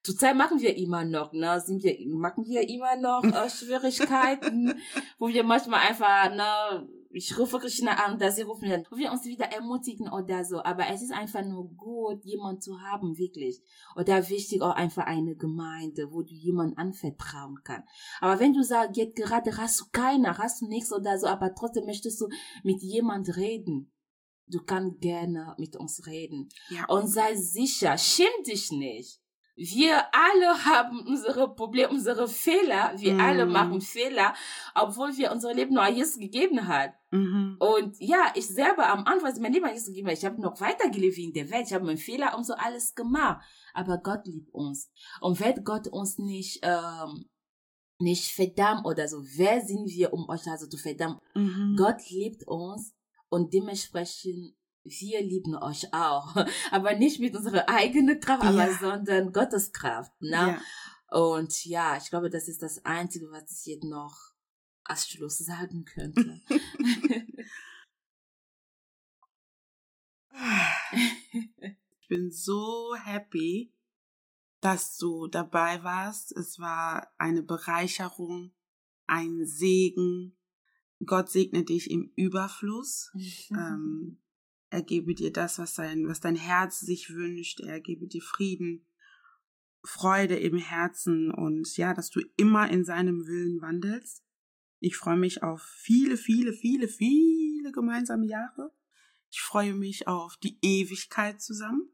Zurzeit 0.07 0.37
machen 0.37 0.61
wir 0.61 0.77
immer 0.77 1.03
noch, 1.03 1.33
ne, 1.33 1.59
sind 1.59 1.83
wir, 1.83 1.97
machen 2.07 2.45
wir 2.45 2.61
immer 2.69 2.95
noch 2.95 3.25
äh, 3.25 3.49
Schwierigkeiten, 3.49 4.73
wo 5.19 5.27
wir 5.27 5.43
manchmal 5.43 5.81
einfach, 5.81 6.33
ne, 6.33 6.87
ich 7.11 7.37
rufe 7.37 7.59
Christina 7.59 8.05
an, 8.05 8.17
dass 8.17 8.37
sie 8.37 8.43
rufen 8.43 8.69
dann, 8.69 8.85
wo 8.89 8.95
wir 8.95 9.11
uns 9.11 9.25
wieder 9.25 9.47
ermutigen 9.51 10.07
oder 10.07 10.45
so. 10.45 10.63
Aber 10.63 10.87
es 10.87 11.01
ist 11.01 11.11
einfach 11.11 11.43
nur 11.43 11.67
gut, 11.75 12.23
jemand 12.23 12.63
zu 12.63 12.79
haben, 12.79 13.17
wirklich. 13.17 13.61
Oder 13.97 14.29
wichtig 14.29 14.61
auch 14.61 14.75
einfach 14.75 15.07
eine 15.07 15.35
Gemeinde, 15.35 16.13
wo 16.13 16.21
du 16.21 16.33
jemand 16.33 16.77
anvertrauen 16.77 17.59
kannst. 17.65 17.89
Aber 18.21 18.39
wenn 18.39 18.53
du 18.53 18.63
sagst, 18.63 18.95
jetzt 18.95 19.17
gerade 19.17 19.57
hast 19.57 19.81
du 19.81 19.85
keiner, 19.91 20.37
hast 20.37 20.61
du 20.61 20.67
nichts 20.67 20.93
oder 20.93 21.19
so, 21.19 21.27
aber 21.27 21.53
trotzdem 21.53 21.85
möchtest 21.85 22.21
du 22.21 22.29
mit 22.63 22.81
jemand 22.81 23.35
reden. 23.35 23.91
Du 24.47 24.63
kannst 24.63 25.01
gerne 25.01 25.53
mit 25.57 25.75
uns 25.75 26.07
reden. 26.07 26.47
Ja. 26.69 26.85
Und 26.85 27.09
sei 27.09 27.35
sicher, 27.35 27.97
schäm 27.97 28.31
dich 28.45 28.71
nicht. 28.71 29.19
Wir 29.59 30.03
alle 30.13 30.65
haben 30.65 30.99
unsere 31.07 31.53
Probleme, 31.55 31.89
unsere 31.89 32.27
Fehler. 32.27 32.93
Wir 32.95 33.15
Mhm. 33.15 33.19
alle 33.19 33.45
machen 33.47 33.81
Fehler, 33.81 34.35
obwohl 34.75 35.17
wir 35.17 35.31
unser 35.31 35.51
Leben 35.51 35.73
nur 35.73 35.87
Jesus 35.87 36.19
gegeben 36.19 36.67
hat. 36.67 36.93
Mhm. 37.09 37.57
Und 37.59 37.99
ja, 37.99 38.31
ich 38.35 38.47
selber 38.47 38.87
am 38.87 39.05
Anfang, 39.05 39.29
als 39.29 39.39
mein 39.39 39.51
Leben 39.51 39.67
Jesus 39.67 39.87
gegeben 39.87 40.07
habe, 40.07 40.17
ich 40.17 40.25
habe 40.25 40.39
noch 40.39 40.61
weitergelebt 40.61 41.17
wie 41.17 41.25
in 41.25 41.33
der 41.33 41.49
Welt. 41.49 41.65
Ich 41.67 41.73
habe 41.73 41.85
meinen 41.85 41.97
Fehler 41.97 42.37
und 42.37 42.45
so 42.45 42.53
alles 42.53 42.93
gemacht. 42.93 43.43
Aber 43.73 43.97
Gott 43.97 44.27
liebt 44.27 44.53
uns. 44.53 44.91
Und 45.21 45.39
wird 45.39 45.65
Gott 45.65 45.87
uns 45.87 46.19
nicht, 46.19 46.59
ähm, 46.61 47.25
nicht 47.99 48.31
verdammt 48.35 48.85
oder 48.85 49.07
so. 49.07 49.23
Wer 49.23 49.61
sind 49.61 49.87
wir, 49.89 50.13
um 50.13 50.29
euch 50.29 50.47
also 50.47 50.67
zu 50.67 50.77
verdammen? 50.77 51.17
Mhm. 51.33 51.75
Gott 51.77 52.07
liebt 52.11 52.45
uns 52.47 52.93
und 53.29 53.53
dementsprechend 53.55 54.53
wir 54.89 55.21
lieben 55.21 55.55
euch 55.55 55.93
auch. 55.93 56.35
Aber 56.71 56.95
nicht 56.95 57.19
mit 57.19 57.35
unserer 57.35 57.67
eigenen 57.69 58.19
Kraft, 58.19 58.43
aber 58.43 58.69
Ja. 58.69 58.77
sondern 58.77 59.31
Gottes 59.31 59.71
Kraft. 59.71 60.11
Ne? 60.21 60.29
Ja. 60.31 60.61
Und 61.09 61.65
ja, 61.65 61.97
ich 61.97 62.09
glaube, 62.09 62.29
das 62.29 62.47
ist 62.47 62.61
das 62.61 62.83
Einzige, 62.85 63.31
was 63.31 63.49
ich 63.65 63.73
jetzt 63.73 63.83
noch 63.85 64.17
als 64.83 65.07
Schluss 65.07 65.38
sagen 65.38 65.85
könnte. 65.85 66.41
Ich 71.99 72.07
bin 72.07 72.31
so 72.31 72.95
happy, 72.95 73.73
dass 74.61 74.97
du 74.97 75.27
dabei 75.27 75.83
warst. 75.83 76.31
Es 76.35 76.59
war 76.59 77.11
eine 77.17 77.43
Bereicherung, 77.43 78.53
ein 79.07 79.45
Segen. 79.45 80.38
Gott 81.05 81.29
segne 81.29 81.63
dich 81.63 81.89
im 81.91 82.11
Überfluss. 82.15 83.11
Ähm, 83.51 84.19
er 84.70 84.82
gebe 84.84 85.13
dir 85.13 85.32
das, 85.32 85.59
was 85.59 85.76
dein, 85.76 86.07
was 86.07 86.20
dein 86.20 86.36
Herz 86.36 86.80
sich 86.80 87.13
wünscht. 87.13 87.61
Er 87.61 87.80
gebe 87.80 88.07
dir 88.07 88.22
Frieden, 88.22 88.86
Freude 89.84 90.36
im 90.38 90.57
Herzen 90.57 91.32
und 91.32 91.78
ja, 91.78 91.93
dass 91.93 92.09
du 92.09 92.22
immer 92.36 92.70
in 92.70 92.84
seinem 92.84 93.26
Willen 93.28 93.61
wandelst. 93.61 94.24
Ich 94.80 94.97
freue 94.97 95.18
mich 95.18 95.43
auf 95.43 95.61
viele, 95.61 96.18
viele, 96.18 96.53
viele, 96.53 96.88
viele 96.88 97.72
gemeinsame 97.72 98.26
Jahre. 98.26 98.72
Ich 99.30 99.41
freue 99.41 99.74
mich 99.74 100.07
auf 100.07 100.38
die 100.38 100.57
Ewigkeit 100.61 101.41
zusammen. 101.41 101.89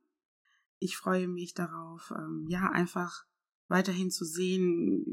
Ich 0.80 0.98
freue 0.98 1.28
mich 1.28 1.54
darauf, 1.54 2.12
ähm, 2.16 2.46
ja, 2.50 2.70
einfach 2.72 3.26
weiterhin 3.68 4.12
zu 4.12 4.26
sehen, 4.26 5.04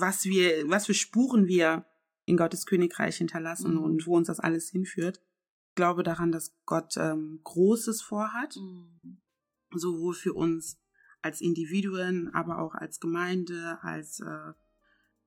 was 0.00 0.24
wir, 0.24 0.68
was 0.68 0.86
für 0.86 0.94
Spuren 0.94 1.46
wir 1.46 1.86
in 2.24 2.36
Gottes 2.36 2.66
Königreich 2.66 3.16
hinterlassen 3.16 3.72
Mhm. 3.72 3.82
und 3.82 4.06
wo 4.06 4.16
uns 4.16 4.28
das 4.28 4.38
alles 4.38 4.70
hinführt. 4.70 5.20
Ich 5.78 5.80
glaube 5.80 6.02
daran, 6.02 6.32
dass 6.32 6.56
Gott 6.66 6.96
ähm, 6.96 7.38
Großes 7.44 8.02
vorhat, 8.02 8.56
Mhm. 8.56 9.18
sowohl 9.76 10.12
für 10.12 10.34
uns 10.34 10.76
als 11.22 11.40
Individuen, 11.40 12.34
aber 12.34 12.58
auch 12.58 12.74
als 12.74 12.98
Gemeinde, 12.98 13.78
als 13.82 14.18
äh, 14.18 14.54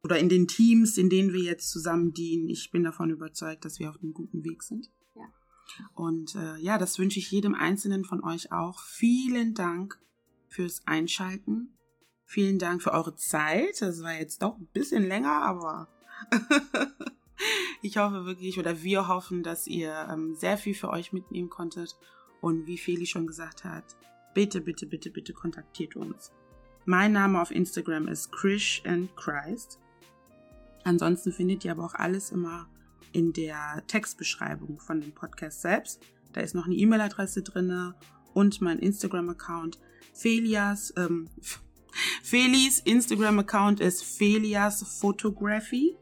oder 0.04 0.20
in 0.20 0.28
den 0.28 0.50
Teams, 0.50 0.98
in 0.98 1.10
denen 1.10 1.32
wir 1.32 1.40
jetzt 1.40 1.70
zusammen 1.70 2.12
dienen. 2.12 2.50
Ich 2.50 2.70
bin 2.70 2.84
davon 2.84 3.12
überzeugt, 3.12 3.64
dass 3.64 3.80
wir 3.80 3.90
auf 3.90 4.04
einem 4.04 4.14
guten 4.14 4.44
Weg 4.44 4.64
sind. 4.64 4.92
Ja. 5.16 5.24
Und 5.94 6.36
äh, 6.36 6.58
ja, 6.58 6.78
das 6.78 7.00
wünsche 7.00 7.20
ich 7.20 7.32
jedem 7.32 7.56
Einzelnen 7.56 8.04
von 8.04 8.22
euch 8.22 8.52
auch. 8.52 8.82
Vielen 8.82 9.54
Dank 9.54 10.02
fürs 10.50 10.86
Einschalten. 10.86 11.78
Vielen 12.26 12.60
Dank 12.60 12.84
für 12.84 12.92
eure 12.92 13.16
Zeit. 13.16 13.82
Das 13.82 14.04
war 14.04 14.20
jetzt 14.20 14.42
doch 14.42 14.58
ein 14.58 14.68
bisschen 14.74 15.08
länger, 15.08 15.44
aber 15.44 15.88
ich 17.82 17.98
hoffe 17.98 18.26
wirklich 18.26 18.60
oder 18.60 18.84
wir 18.84 19.08
hoffen, 19.08 19.44
dass 19.44 19.68
ihr 19.68 20.08
ähm, 20.12 20.36
sehr 20.36 20.58
viel 20.58 20.74
für 20.74 20.90
euch 20.90 21.14
mitnehmen 21.14 21.50
konntet. 21.50 21.98
Und 22.42 22.66
wie 22.66 22.78
Feli 22.78 23.06
schon 23.06 23.28
gesagt 23.28 23.64
hat, 23.64 23.84
bitte, 24.34 24.62
bitte, 24.62 24.86
bitte, 24.88 25.12
bitte 25.12 25.34
kontaktiert 25.34 25.96
uns. 25.96 26.32
Mein 26.86 27.12
Name 27.12 27.40
auf 27.40 27.52
Instagram 27.52 28.08
ist 28.08 28.32
Krish 28.32 28.82
and 28.86 29.16
Christ. 29.16 29.80
Ansonsten 30.84 31.32
findet 31.32 31.64
ihr 31.64 31.72
aber 31.72 31.86
auch 31.86 31.94
alles 31.94 32.32
immer 32.32 32.68
in 33.12 33.34
der 33.34 33.84
Textbeschreibung 33.88 34.80
von 34.80 35.02
dem 35.02 35.14
Podcast 35.14 35.62
selbst. 35.62 36.02
Da 36.34 36.42
ist 36.42 36.56
noch 36.56 36.66
eine 36.66 36.76
E-Mail-Adresse 36.76 37.44
drinne 37.44 37.96
und 38.34 38.62
mein 38.62 38.80
Instagram-Account. 38.80 39.80
Felias, 40.14 40.94
ähm, 40.98 41.30
Felis 42.24 42.80
Instagram-Account 42.80 43.80
ist 43.80 44.04
Felias 44.04 44.84
Photography. 45.00 45.98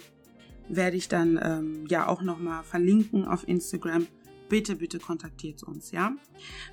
Werde 0.70 0.98
ich 0.98 1.08
dann 1.10 1.40
ähm, 1.42 1.86
ja 1.90 2.08
auch 2.08 2.22
nochmal 2.22 2.64
verlinken 2.64 3.26
auf 3.26 3.48
Instagram. 3.48 4.08
Bitte, 4.50 4.76
bitte 4.78 4.98
kontaktiert 4.98 5.62
uns, 5.62 5.92
ja? 5.92 6.12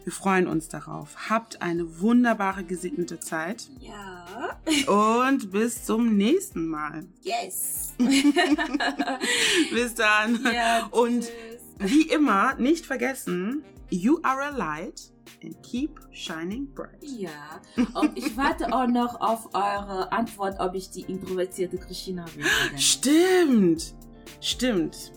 Wir 0.04 0.12
freuen 0.12 0.46
uns 0.46 0.68
darauf. 0.68 1.28
Habt 1.28 1.60
eine 1.60 2.00
wunderbare, 2.00 2.64
gesegnete 2.64 3.20
Zeit 3.20 3.68
Ja. 3.80 4.58
und 4.86 5.50
bis 5.50 5.84
zum 5.84 6.16
nächsten 6.16 6.66
Mal. 6.68 7.04
Yes. 7.22 7.92
Bis 9.70 9.94
dann. 9.94 10.40
ja, 10.54 10.86
Und 10.90 11.30
wie 11.78 12.02
immer, 12.08 12.54
nicht 12.54 12.86
vergessen, 12.86 13.62
you 13.90 14.20
are 14.22 14.42
a 14.42 14.50
light 14.50 15.00
and 15.42 15.54
keep 15.62 15.98
shining 16.12 16.66
bright. 16.74 17.02
Ja, 17.02 17.60
und 18.00 18.16
ich 18.16 18.36
warte 18.36 18.72
auch 18.72 18.86
noch 18.86 19.20
auf 19.20 19.48
eure 19.54 20.10
Antwort, 20.12 20.56
ob 20.60 20.74
ich 20.74 20.90
die 20.90 21.02
introvertierte 21.02 21.78
Christina 21.78 22.24
bin. 22.36 22.44
Stimmt. 22.78 23.94
Stimmt. 24.40 25.12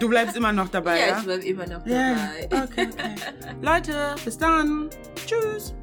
Du 0.00 0.08
bleibst 0.08 0.36
immer 0.36 0.52
noch 0.52 0.68
dabei, 0.68 0.98
Ja, 1.00 1.06
ja? 1.08 1.18
ich 1.18 1.24
bleibe 1.24 1.44
immer 1.44 1.66
noch 1.66 1.84
dabei. 1.84 2.48
okay, 2.50 2.88
okay. 2.92 3.14
Leute, 3.62 4.14
bis 4.24 4.36
dann. 4.36 4.90
Tschüss. 5.26 5.74